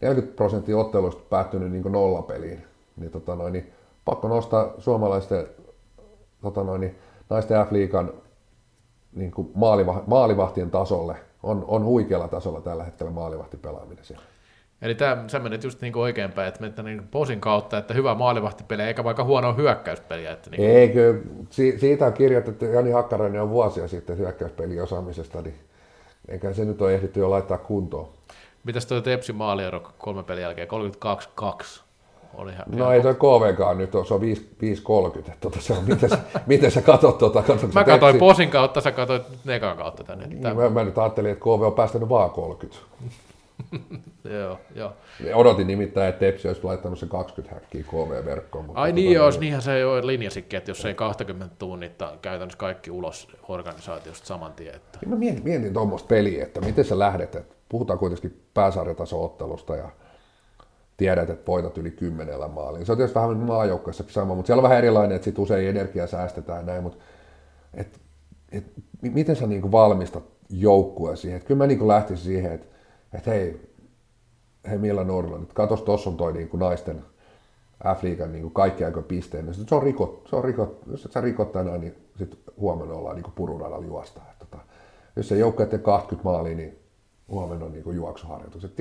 40 0.00 0.36
prosenttia 0.36 0.78
otteluista 0.78 1.22
päättynyt 1.30 1.72
niin 1.72 1.92
nollapeliin. 1.92 2.64
Niin, 2.96 3.10
tota 3.10 3.36
noin, 3.36 3.52
niin 3.52 3.72
pakko 4.04 4.28
nostaa 4.28 4.74
suomalaisten 4.78 5.46
tota 6.42 6.64
noin, 6.64 6.80
niin 6.80 6.98
naisten 7.30 7.66
F-liigan 7.66 8.12
niin 9.12 9.30
kuin 9.30 9.50
maaliva, 9.54 10.02
maalivahtien 10.06 10.70
tasolle. 10.70 11.16
On, 11.42 11.64
on 11.68 11.84
huikealla 11.84 12.28
tasolla 12.28 12.60
tällä 12.60 12.84
hetkellä 12.84 13.12
maalivahtipelaaminen 13.12 14.04
siellä. 14.04 14.24
Eli 14.82 14.94
tämä, 14.94 15.24
sä 15.26 15.38
menet 15.38 15.64
just 15.64 15.80
niin 15.80 15.96
oikeinpäin, 15.96 16.48
että 16.48 16.60
menet 16.60 16.76
niin 16.76 17.08
posin 17.10 17.40
kautta, 17.40 17.78
että 17.78 17.94
hyvä 17.94 18.14
maalivahtipeli, 18.14 18.82
eikä 18.82 19.04
vaikka 19.04 19.24
huono 19.24 19.54
hyökkäyspeliä. 19.54 20.32
Että 20.32 20.50
niin 20.50 20.56
kuin... 20.56 20.70
Eikö, 20.70 21.20
si, 21.50 21.78
siitä 21.78 22.06
on 22.06 22.12
kirjoitettu 22.12 22.64
Jani 22.64 22.90
Hakkarainen 22.90 23.42
on 23.42 23.50
vuosia 23.50 23.88
sitten 23.88 24.18
hyökkäyspelin 24.18 24.82
osaamisesta, 24.82 25.42
niin 25.42 25.54
eikä 26.28 26.52
se 26.52 26.64
nyt 26.64 26.82
ole 26.82 26.94
ehditty 26.94 27.20
jo 27.20 27.30
laittaa 27.30 27.58
kuntoon. 27.58 28.08
Mitäs 28.66 28.86
tuo 28.86 29.00
Tepsi 29.00 29.32
maaliero 29.32 29.92
kolme 29.98 30.22
pelin 30.22 30.42
jälkeen, 30.42 30.68
32-2? 30.68 31.80
Oli 32.34 32.52
ihan, 32.52 32.64
no 32.66 32.76
ihan 32.76 32.94
ei 32.94 33.02
toi 33.02 33.14
KVkaan 33.14 33.78
nyt 33.78 33.94
ole, 33.94 34.06
se 34.06 34.14
on 34.14 34.20
5.30. 34.20 35.32
Tota, 35.40 35.60
se 35.60 35.72
on, 35.72 35.84
miten, 35.84 36.10
sä, 36.10 36.18
miten 36.46 36.70
sä 36.70 36.82
katsot 36.82 37.18
tuota? 37.18 37.42
Katsot, 37.42 37.72
mä 37.72 37.84
katsoin 37.84 38.12
tepsi? 38.12 38.18
posin 38.18 38.50
kautta, 38.50 38.80
sä 38.80 38.92
katsoit 38.92 39.22
nekan 39.44 39.76
kautta 39.76 40.04
tänne. 40.04 40.26
Niin, 40.26 40.56
mä, 40.56 40.70
mä, 40.70 40.84
nyt 40.84 40.98
ajattelin, 40.98 41.30
että 41.30 41.42
KV 41.42 41.62
on 41.62 41.72
päästänyt 41.72 42.08
vaan 42.08 42.30
30. 42.30 42.86
joo, 44.38 44.58
joo. 44.74 44.92
Odotin 45.34 45.66
nimittäin, 45.66 46.08
että 46.08 46.20
Tepsi 46.20 46.48
olisi 46.48 46.64
laittanut 46.64 46.98
sen 46.98 47.08
20 47.08 47.54
häkkiä 47.54 47.82
KV-verkkoon. 47.82 48.64
Mutta 48.64 48.80
Ai 48.80 48.92
niin, 48.92 49.12
jos 49.12 49.40
niinhän 49.40 49.62
se 49.62 49.78
jo 49.78 50.06
linjasikin, 50.06 50.56
että 50.56 50.70
jos 50.70 50.84
ei 50.84 50.94
20 50.94 51.54
tunnita 51.58 52.12
käytännössä 52.22 52.58
kaikki 52.58 52.90
ulos 52.90 53.28
organisaatiosta 53.48 54.26
saman 54.26 54.52
tien. 54.52 54.74
Että... 54.74 54.98
Mä 55.06 55.16
mietin, 55.16 55.44
mietin 55.44 55.74
tuommoista 55.74 56.06
peliä, 56.06 56.42
että 56.44 56.60
miten 56.60 56.84
sä 56.84 56.98
lähdet, 56.98 57.36
että 57.36 57.55
puhutaan 57.68 57.98
kuitenkin 57.98 58.42
pääsarjataso-ottelusta 58.54 59.76
ja 59.76 59.88
tiedät, 60.96 61.30
että 61.30 61.46
voitat 61.46 61.78
yli 61.78 61.90
kymmenellä 61.90 62.48
maaliin. 62.48 62.86
Se 62.86 62.92
on 62.92 62.98
tietysti 62.98 63.18
vähän 63.18 63.36
maajoukkoissa 63.36 64.04
sama, 64.08 64.34
mutta 64.34 64.46
siellä 64.46 64.60
on 64.60 64.68
vähän 64.68 64.78
erilainen, 64.78 65.16
että 65.16 65.24
sit 65.24 65.38
usein 65.38 65.68
energiaa 65.68 66.06
säästetään 66.06 66.66
näin, 66.66 66.82
mutta 66.82 66.98
et, 67.74 68.00
et, 68.52 68.64
miten 69.02 69.36
sä 69.36 69.46
niinku 69.46 69.72
valmistat 69.72 70.24
joukkueen 70.50 71.16
siihen? 71.16 71.36
Et 71.36 71.44
kyllä 71.44 71.58
mä 71.58 71.66
niinku 71.66 71.88
lähtisin 71.88 72.24
siihen, 72.24 72.52
että 72.52 72.66
et 73.12 73.26
hei, 73.26 73.60
hei 74.68 74.78
Milla 74.78 75.04
Nordland, 75.04 75.42
että 75.42 75.54
katos, 75.54 75.82
tuossa 75.82 76.10
on 76.10 76.16
toi 76.16 76.32
niinku 76.32 76.56
naisten 76.56 77.04
F-liigan 77.84 78.32
niinku 78.32 78.50
kaikki 78.50 78.84
pisteen, 79.08 79.46
niin 79.46 79.54
se 79.54 79.74
on 79.74 79.82
rikot, 79.82 80.26
se 80.30 80.36
on 80.36 80.44
rikot, 80.44 80.80
jos 80.90 81.04
et 81.04 81.12
sä 81.12 81.20
rikot 81.20 81.52
tänään, 81.52 81.80
niin 81.80 81.94
sitten 82.18 82.38
huomenna 82.56 82.94
ollaan 82.94 83.16
niinku 83.16 83.30
pururadalla 83.34 83.86
juosta. 83.86 84.20
Et, 84.30 84.38
tota, 84.38 84.58
jos 85.16 85.28
se 85.28 85.38
joukkue 85.38 85.66
20 85.66 86.28
maalia, 86.28 86.56
niin 86.56 86.78
huomenna 87.28 87.66
on 87.66 87.72
niin 87.72 87.94
juoksuharjoitukset. 87.94 88.72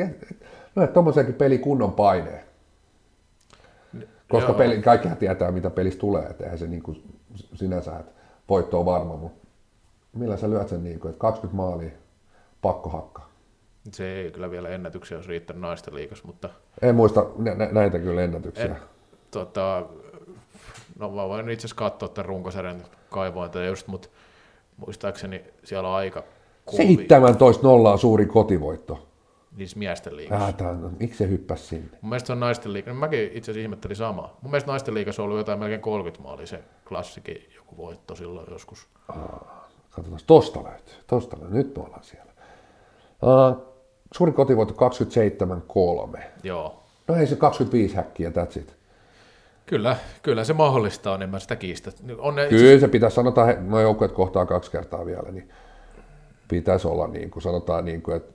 No, 0.75 0.83
että 0.83 0.93
tuommoisenkin 0.93 1.35
peli 1.35 1.57
kunnon 1.57 1.93
painee. 1.93 2.45
Koska 4.29 4.53
peli, 4.53 4.81
kaikkihan 4.81 5.17
tietää, 5.17 5.51
mitä 5.51 5.69
pelistä 5.69 5.99
tulee, 5.99 6.23
että 6.23 6.43
eihän 6.43 6.59
se 6.59 6.67
niin 6.67 6.83
kuin 6.83 7.03
sinänsä, 7.53 7.99
että 7.99 8.11
voitto 8.49 8.79
on 8.79 8.85
varma, 8.85 9.17
mutta 9.17 9.47
millä 10.13 10.37
sä 10.37 10.49
lyöt 10.49 10.69
sen 10.69 10.83
niin 10.83 10.99
kuin, 10.99 11.09
että 11.09 11.19
20 11.19 11.57
maalia, 11.57 11.91
pakko 12.61 12.89
hakkaa. 12.89 13.29
Se 13.91 14.13
ei 14.13 14.31
kyllä 14.31 14.51
vielä 14.51 14.69
ennätyksiä 14.69 15.17
olisi 15.17 15.29
riittänyt 15.29 15.61
naisten 15.61 15.95
liikas, 15.95 16.23
mutta... 16.23 16.49
En 16.81 16.95
muista 16.95 17.25
nä- 17.37 17.69
näitä 17.71 17.99
kyllä 17.99 18.23
ennätyksiä. 18.23 18.65
Et, 18.65 18.73
tota, 19.31 19.85
no 20.99 21.09
mä 21.09 21.27
voin 21.27 21.49
itse 21.49 21.61
asiassa 21.61 21.75
katsoa 21.75 22.09
tämän 22.09 22.25
runkosarjan 22.25 22.83
kaivointa 23.09 23.63
just, 23.63 23.87
mutta 23.87 24.07
muistaakseni 24.77 25.43
siellä 25.63 25.89
on 25.89 25.95
aika 25.95 26.23
17 26.71 27.67
nolla 27.67 27.91
on 27.91 27.99
suuri 27.99 28.25
kotivoitto. 28.25 29.07
Niissä 29.57 29.79
miesten 29.79 30.15
liigassa. 30.15 30.45
Ah, 30.45 30.53
tämän, 30.53 30.91
miksi 30.99 31.17
se 31.17 31.29
hyppäsi 31.29 31.65
sinne? 31.65 31.97
Mun 32.01 32.09
mielestä 32.09 32.27
se 32.27 32.33
on 32.33 32.39
naisten 32.39 32.73
liiga. 32.73 32.93
No, 32.93 32.99
mäkin 32.99 33.19
itse 33.33 33.51
asiassa 33.51 33.61
ihmettelin 33.61 33.95
samaa. 33.95 34.37
Mun 34.41 34.51
mielestä 34.51 34.71
naisten 34.71 34.93
liigassa 34.93 35.21
on 35.21 35.25
ollut 35.25 35.37
jotain 35.37 35.59
melkein 35.59 35.81
30 35.81 36.23
maalia 36.23 36.47
se 36.47 36.59
klassikin 36.87 37.49
joku 37.55 37.77
voitto 37.77 38.15
silloin 38.15 38.47
joskus. 38.51 38.87
Ah, 39.07 39.17
katsotaan, 39.89 40.21
tosta 40.27 40.63
löytyy. 40.63 40.93
Tosta 41.07 41.37
löytyy. 41.39 41.57
Nyt 41.57 41.75
me 41.75 41.83
ollaan 41.83 42.03
siellä. 42.03 42.31
Uh, 43.21 43.75
suuri 44.15 44.31
kotivoitto 44.31 44.89
27-3. 46.17 46.21
Joo. 46.43 46.83
No 47.07 47.15
ei 47.15 47.27
se 47.27 47.35
25 47.35 47.95
häkkiä, 47.95 48.29
that's 48.29 48.59
it. 48.59 48.75
Kyllä, 49.65 49.97
kyllä 50.21 50.43
se 50.43 50.53
mahdollista 50.53 51.11
on, 51.11 51.21
en 51.21 51.29
mä 51.29 51.39
sitä 51.39 51.55
kiistä. 51.55 51.91
On 52.17 52.35
ne 52.35 52.47
kyllä 52.47 52.79
se 52.79 52.87
pitäisi 52.87 53.15
sanoa, 53.15 53.49
että 53.49 53.61
nuo 53.61 53.79
joukkueet 53.79 54.11
kohtaa 54.11 54.45
kaksi 54.45 54.71
kertaa 54.71 55.05
vielä, 55.05 55.31
niin 55.31 55.49
pitäisi 56.47 56.87
olla, 56.87 57.07
niin 57.07 57.31
kuin 57.31 57.43
sanotaan, 57.43 57.85
niin 57.85 58.01
kuin, 58.01 58.17
että 58.17 58.33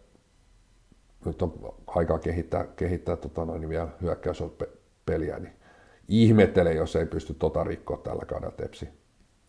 nyt 1.25 1.43
on 1.43 1.75
aikaa 1.87 2.19
kehittää, 2.19 2.65
kehittää 2.65 3.17
tota 3.17 3.45
noin, 3.45 3.61
niin 3.61 3.69
vielä 3.69 3.89
hyökkäyspeliä, 4.03 5.39
niin 5.39 5.53
ihmettelen, 6.09 6.77
jos 6.77 6.97
ei 6.97 7.07
pysty 7.07 7.35
tota 7.35 7.65
rikkoa 7.65 7.97
tällä 7.97 8.25
kaudella 8.25 8.55
tepsi. 8.57 8.89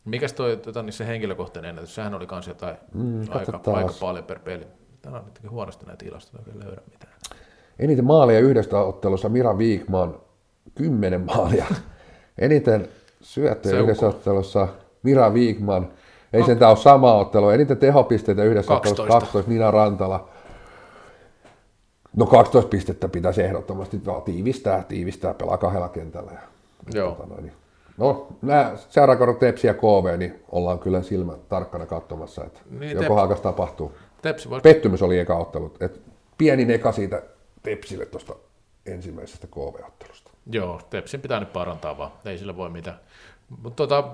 Mikäs 0.06 0.34
toi 0.34 0.58
tota, 0.58 0.84
niin 0.84 0.94
se 0.94 1.08
henkilökohtainen 1.08 1.70
ennätys? 1.70 1.96
Sehän 1.96 2.14
oli 2.14 2.28
kans 2.28 2.48
jotain 2.48 2.78
mm, 2.94 3.20
aika, 3.20 3.62
aika, 3.74 3.94
paljon 4.00 4.26
per 4.26 4.40
peli. 4.40 4.68
Tänään 5.02 5.24
on 5.44 5.52
huonosti 5.52 5.86
näitä 5.86 6.06
tilastoja, 6.06 6.44
ei 6.48 6.60
löydä 6.60 6.82
mitään. 6.92 7.14
Eniten 7.80 8.06
maaleja 8.06 8.40
yhdestä 8.40 8.80
ottelussa 8.80 9.30
Mira 9.30 9.58
Viikman, 9.58 10.20
kymmenen 10.76 11.22
maalia. 11.22 11.66
Eniten 12.38 12.88
syöttöjä 13.22 13.80
yhdessä 13.80 14.08
ottelussa 14.08 14.68
Mira 15.04 15.34
Viikman, 15.34 15.92
ei 16.34 16.44
sen 16.44 16.64
ole 16.64 16.78
sama 16.78 17.14
ottelu. 17.14 17.50
Eniten 17.50 17.78
tehopisteitä 17.78 18.44
yhdessä 18.44 18.74
12. 18.74 19.08
12 19.08 19.52
Nina 19.52 19.72
Rantala. 19.72 20.30
No 22.16 22.26
12 22.26 22.70
pistettä 22.70 23.10
pitäisi 23.10 23.44
ehdottomasti 23.44 24.02
tiivistää, 24.26 24.84
tiivistää, 24.84 25.34
pelaa 25.34 25.58
kahdella 25.58 25.90
kentällä. 25.90 26.32
Joo. 26.94 27.12
Tota 27.12 27.28
noin, 27.30 27.44
niin. 27.44 27.54
No, 27.98 28.28
nämä 28.42 28.74
Tepsi 29.40 29.68
ja 29.68 29.74
KV, 29.74 30.18
niin 30.18 30.44
ollaan 30.52 30.80
kyllä 30.80 31.02
silmät 31.02 31.50
tarkkana 31.50 31.86
katsomassa, 31.86 32.46
että 32.46 32.60
niin, 32.70 33.02
joko 33.02 33.16
Haakas 33.16 33.42
tapahtuu. 33.42 33.94
Tepsi 34.22 34.50
voi... 34.50 34.62
Pettymys 34.62 35.02
oli 35.02 35.20
eka 35.20 35.38
ottelu. 35.38 35.74
Et 35.80 36.02
pieni 36.38 36.74
eka 36.74 36.92
siitä 36.92 37.22
Tepsille 37.64 38.06
tuosta 38.06 38.36
ensimmäisestä 38.86 39.48
KV-ottelusta. 39.48 40.32
Joo, 40.52 40.82
Tepsin 40.90 41.22
pitää 41.22 41.40
nyt 41.40 41.54
parantaa 41.54 41.98
vaan, 41.98 42.12
ei 42.26 42.38
sillä 42.38 42.58
voi 42.58 42.70
mitään. 42.70 43.00
Mutta 43.64 43.88
tota, 43.88 44.12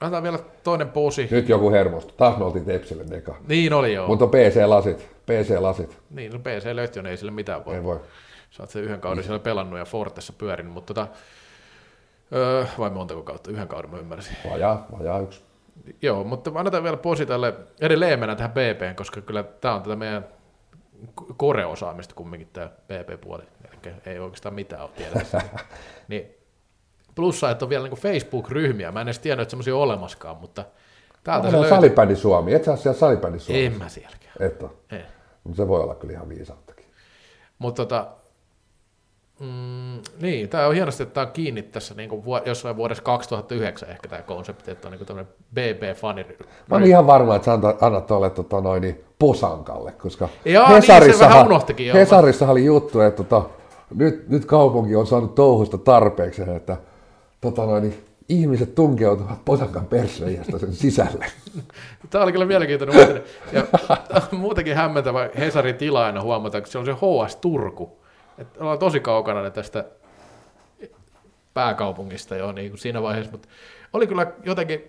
Antaa 0.00 0.22
vielä 0.22 0.38
toinen 0.62 0.90
puusi. 0.90 1.28
Nyt 1.30 1.48
joku 1.48 1.70
hermostu. 1.70 2.14
Taas 2.16 2.38
me 2.38 2.44
oltiin 2.44 2.64
Tepsille 2.64 3.04
neka. 3.04 3.36
Niin 3.48 3.72
oli 3.72 3.94
joo. 3.94 4.06
Mutta 4.06 4.26
PC-lasit. 4.26 5.08
PC-lasit. 5.26 5.98
Niin, 6.10 6.32
no 6.32 6.38
PC-löytiön 6.38 7.06
ei 7.06 7.16
sille 7.16 7.32
mitään 7.32 7.64
voi. 7.64 7.74
Ei 7.74 7.84
voi. 7.84 8.00
Sä 8.50 8.62
oot 8.62 8.70
sen 8.70 8.82
yhden 8.82 9.00
kauden 9.00 9.24
siellä 9.24 9.38
pelannut 9.38 9.78
ja 9.78 9.84
Fortessa 9.84 10.32
pyörinyt, 10.32 10.72
mutta 10.72 10.94
tota, 10.94 11.08
Öö, 12.32 12.64
vai 12.78 12.90
montako 12.90 13.22
kautta? 13.22 13.50
Yhden 13.50 13.68
kauden 13.68 13.90
mä 13.90 13.98
ymmärsin. 13.98 14.36
Vajaa, 14.50 14.86
vajaa 14.98 15.18
yksi. 15.18 15.42
Joo, 16.02 16.24
mutta 16.24 16.50
annetaan 16.54 16.82
vielä 16.82 16.96
posi 16.96 17.26
tälle 17.26 17.54
edelleen 17.80 18.18
mennään 18.18 18.36
tähän 18.36 18.52
BP:hen, 18.52 18.96
koska 18.96 19.20
kyllä 19.20 19.42
tämä 19.42 19.74
on 19.74 19.82
tätä 19.82 19.96
meidän 19.96 20.26
koreosaamista 21.36 22.14
kumminkin 22.14 22.48
tämä 22.52 22.68
PP-puoli. 22.68 23.42
Eli 23.64 23.94
ei 24.06 24.18
oikeastaan 24.18 24.54
mitään 24.54 24.82
ole 24.82 24.90
tiedossa. 24.96 25.40
niin 26.08 26.35
plussa, 27.16 27.50
että 27.50 27.64
on 27.64 27.68
vielä 27.68 27.88
niin 27.88 27.98
Facebook-ryhmiä. 27.98 28.92
Mä 28.92 29.00
en 29.00 29.06
edes 29.06 29.18
tiennyt, 29.18 29.42
että 29.42 29.50
semmoisia 29.50 29.76
on 29.76 29.82
olemaskaan, 29.82 30.36
mutta 30.36 30.64
täältä 31.24 31.48
se 31.50 31.56
No, 31.56 31.60
löytyy. 31.62 31.76
salibändi 31.76 32.16
Suomi, 32.16 32.54
et 32.54 32.64
sä 32.64 32.70
ole 32.70 32.78
siellä 32.78 32.98
salibändi 32.98 33.38
Suomi. 33.38 33.64
En 33.64 33.78
mä 33.78 33.88
sielläkään. 33.88 34.34
Et 34.40 34.62
ole. 34.62 34.70
Ei. 34.92 35.02
Mutta 35.44 35.56
se 35.56 35.68
voi 35.68 35.80
olla 35.82 35.94
kyllä 35.94 36.12
ihan 36.12 36.28
viisauttakin. 36.28 36.86
Mutta 37.58 37.82
tota, 37.82 38.06
mm, 39.40 40.00
niin, 40.20 40.48
tämä 40.48 40.66
on 40.66 40.74
hienosti, 40.74 41.02
että 41.02 41.14
tämä 41.14 41.26
on 41.26 41.32
kiinni 41.32 41.62
tässä 41.62 41.94
niin 41.94 42.08
kuin 42.08 42.24
vuo, 42.24 42.40
jossain 42.46 42.76
vuodessa 42.76 43.02
2009 43.02 43.88
ehkä 43.88 44.08
tämä 44.08 44.22
konsepti, 44.22 44.70
että 44.70 44.88
on 44.88 44.92
niin 44.92 45.06
tämmöinen 45.06 45.32
BB-fani. 45.54 46.26
Mä 46.70 46.76
olin 46.76 46.88
ihan 46.88 47.06
varma, 47.06 47.36
että 47.36 47.44
sä 47.44 47.52
annat, 47.52 47.82
annat 47.82 48.06
tuolle 48.06 48.30
tota, 48.30 48.60
noin, 48.60 48.80
niin 48.82 49.04
Posankalle, 49.18 49.92
koska 49.92 50.28
Jaa, 50.44 50.68
niin, 50.70 50.82
se 50.82 51.24
vähän 51.24 51.46
unohtikin, 51.46 51.86
joo. 51.86 51.96
Hesarissahan 51.96 52.52
oli 52.52 52.64
juttu, 52.64 53.00
että 53.00 53.22
tota, 53.22 53.48
nyt, 53.94 54.28
nyt 54.28 54.44
kaupunki 54.44 54.96
on 54.96 55.06
saanut 55.06 55.34
touhusta 55.34 55.78
tarpeeksi, 55.78 56.42
että 56.56 56.76
tota, 57.40 57.66
noin, 57.66 57.82
niin, 57.82 58.04
ihmiset 58.28 58.74
tunkeutuvat 58.74 59.44
Posankan 59.44 59.86
perseiästä 59.86 60.58
sen 60.58 60.72
sisälle. 60.72 61.26
Tämä 62.10 62.24
oli 62.24 62.32
kyllä 62.32 62.46
mielenkiintoinen 62.46 62.98
uutinen. 62.98 63.22
Ja 63.52 63.66
muutenkin 64.38 64.76
hämmentävä 64.76 65.30
Hesarin 65.38 65.74
tilaajana 65.74 66.22
huomata, 66.22 66.58
että 66.58 66.70
se 66.70 66.78
on 66.78 66.86
se 66.86 66.92
HS 66.92 67.36
Turku. 67.36 68.02
Että 68.38 68.60
ollaan 68.60 68.78
tosi 68.78 69.00
kaukana 69.00 69.50
tästä 69.50 69.84
pääkaupungista 71.54 72.36
jo 72.36 72.52
niin 72.52 72.70
kuin 72.70 72.78
siinä 72.78 73.02
vaiheessa, 73.02 73.32
mutta 73.32 73.48
oli 73.92 74.06
kyllä 74.06 74.32
jotenkin 74.44 74.84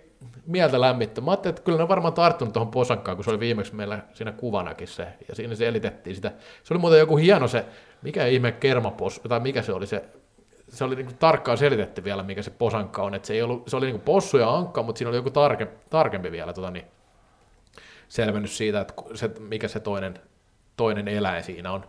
mieltä 0.46 0.80
lämmittö. 0.80 1.20
Mä 1.20 1.30
ajattelin, 1.30 1.52
että 1.52 1.62
kyllä 1.62 1.78
ne 1.78 1.82
on 1.82 1.88
varmaan 1.88 2.14
tarttunut 2.14 2.54
tuohon 2.54 2.70
Posankkaan, 2.70 3.16
kun 3.16 3.24
se 3.24 3.30
oli 3.30 3.40
viimeksi 3.40 3.74
meillä 3.74 3.98
siinä 4.14 4.32
kuvanakin 4.32 4.88
se, 4.88 5.06
ja 5.28 5.34
siinä 5.34 5.54
se 5.54 5.68
elitettiin 5.68 6.16
sitä. 6.16 6.32
Se 6.64 6.74
oli 6.74 6.80
muuten 6.80 6.98
joku 6.98 7.16
hieno 7.16 7.48
se, 7.48 7.64
mikä 8.02 8.26
ihme 8.26 8.52
kermapos, 8.52 9.20
tai 9.28 9.40
mikä 9.40 9.62
se 9.62 9.72
oli 9.72 9.86
se, 9.86 10.04
se 10.68 10.84
oli 10.84 10.96
niin 10.96 11.18
tarkkaan 11.18 11.58
selitetty 11.58 12.04
vielä, 12.04 12.22
mikä 12.22 12.42
se 12.42 12.50
posankka 12.50 13.02
on, 13.02 13.14
että 13.14 13.26
se, 13.26 13.34
ei 13.34 13.42
ollut, 13.42 13.68
se 13.68 13.76
oli 13.76 13.86
niin 13.86 14.00
possu 14.00 14.38
ja 14.38 14.54
ankka, 14.54 14.82
mutta 14.82 14.98
siinä 14.98 15.08
oli 15.08 15.16
joku 15.16 15.30
tarke, 15.30 15.68
tarkempi 15.90 16.32
vielä 16.32 16.52
tota, 16.52 16.70
niin, 16.70 16.84
selvennys 18.08 18.58
siitä, 18.58 18.80
että 18.80 18.94
se, 19.14 19.30
mikä 19.38 19.68
se 19.68 19.80
toinen, 19.80 20.20
toinen 20.76 21.08
eläin 21.08 21.44
siinä 21.44 21.72
on. 21.72 21.84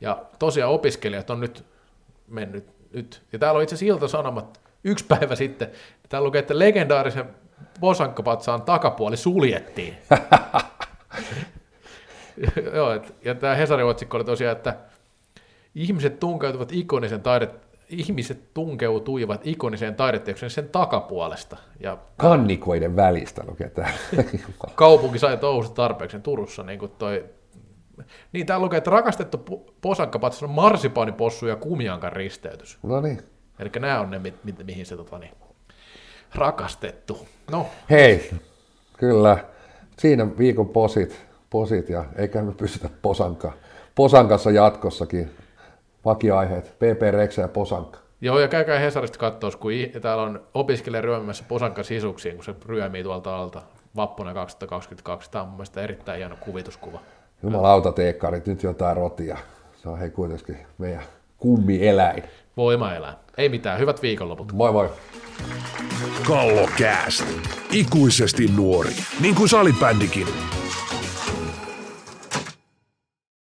Ja 0.00 0.24
tosiaan 0.38 0.72
opiskelijat 0.72 1.30
on 1.30 1.40
nyt 1.40 1.64
mennyt 2.28 2.80
nyt. 2.92 3.22
Ja 3.32 3.38
täällä 3.38 3.58
on 3.58 3.62
itse 3.62 3.74
asiassa 3.74 3.94
Ilta-Sanomat 3.94 4.60
yksi 4.84 5.04
päivä 5.04 5.34
sitten. 5.34 5.70
Täällä 6.08 6.26
lukee, 6.26 6.38
että 6.38 6.58
legendaarisen 6.58 7.24
posankkapatsaan 7.80 8.62
takapuoli 8.62 9.16
suljettiin. 9.16 9.96
Joo, 12.74 12.92
et, 12.92 13.14
ja 13.24 13.34
tämä 13.34 13.54
Hesarin 13.54 13.86
otsikko 13.86 14.16
oli 14.16 14.24
tosiaan, 14.24 14.56
että 14.56 14.76
ihmiset 15.74 16.20
tunkeutuvat 16.20 16.72
ikonisen 16.72 17.22
taide, 17.22 17.48
ihmiset 17.90 18.54
tunkeutuivat 18.54 19.40
ikoniseen 19.46 19.94
taideteokseen 19.94 20.50
sen 20.50 20.68
takapuolesta. 20.68 21.56
Ja 21.80 21.98
Kannikoiden 22.16 22.96
välistä 22.96 23.42
lukee 23.48 23.70
täällä. 23.70 23.98
kaupunki 24.74 25.18
sai 25.18 25.36
touhusta 25.36 25.74
tarpeeksi 25.74 26.20
Turussa, 26.20 26.62
niin 26.62 26.78
kuin 26.78 26.92
toi 26.98 27.24
niin, 28.32 28.46
täällä 28.46 28.64
lukee, 28.64 28.78
että 28.78 28.90
rakastettu 28.90 29.44
po- 29.50 29.72
posankkapatsas 29.80 30.42
on 30.42 30.50
marsipaanipossu 30.50 31.46
ja 31.46 31.56
kumiankan 31.56 32.12
risteytys. 32.12 32.78
no 32.82 33.00
niin. 33.00 33.22
Eli 33.58 33.70
nämä 33.78 34.00
on 34.00 34.10
ne, 34.10 34.18
mi- 34.18 34.34
mi- 34.44 34.64
mihin 34.64 34.86
se 34.86 34.96
tota, 34.96 35.18
niin, 35.18 35.32
rakastettu. 36.34 37.26
No, 37.50 37.66
Hei, 37.90 38.30
kyllä. 38.98 39.44
Siinä 39.98 40.38
viikon 40.38 40.68
posit, 40.68 41.26
posit 41.50 41.88
ja 41.88 42.04
eikä 42.16 42.42
me 42.42 42.52
pystytä 42.52 42.88
posanka. 43.02 43.52
Posankassa 43.94 44.50
jatkossakin. 44.50 45.30
Vakiaiheet, 46.04 46.74
PP 46.78 47.02
Reksä 47.10 47.42
ja 47.42 47.48
Posanka. 47.48 47.98
joo, 48.20 48.38
ja 48.38 48.48
käykää 48.48 48.78
Hesarista 48.78 49.18
katsoa, 49.18 49.50
kun 49.60 49.72
täällä 50.00 50.22
on 50.22 50.42
opiskelija 50.54 51.00
ryömimässä 51.00 51.44
posankan 51.48 51.84
sisuksiin, 51.84 52.34
kun 52.34 52.44
se 52.44 52.54
ryömii 52.66 53.02
tuolta 53.02 53.36
alta 53.36 53.62
vappuna 53.96 54.34
2022. 54.34 55.30
Tämä 55.30 55.42
on 55.42 55.48
mun 55.48 55.56
mielestä 55.56 55.80
erittäin 55.82 56.18
hieno 56.18 56.36
kuvituskuva. 56.40 57.00
Jumalauta 57.42 57.92
teekkarit, 57.92 58.46
nyt 58.46 58.62
jotain 58.62 58.96
rotia. 58.96 59.38
Se 59.82 59.88
on 59.88 59.98
hei 59.98 60.10
kuitenkin 60.10 60.58
meidän 60.78 61.02
kummieläin. 61.38 62.22
Voimaelää. 62.56 63.16
Ei 63.38 63.48
mitään, 63.48 63.78
hyvät 63.78 64.02
viikonloput. 64.02 64.52
Moi 64.52 64.72
moi. 64.72 64.88
Kallokääst. 66.26 67.24
Ikuisesti 67.72 68.46
nuori. 68.56 68.90
Niin 69.20 69.34
kuin 69.34 69.48
salibändikin. 69.48 70.26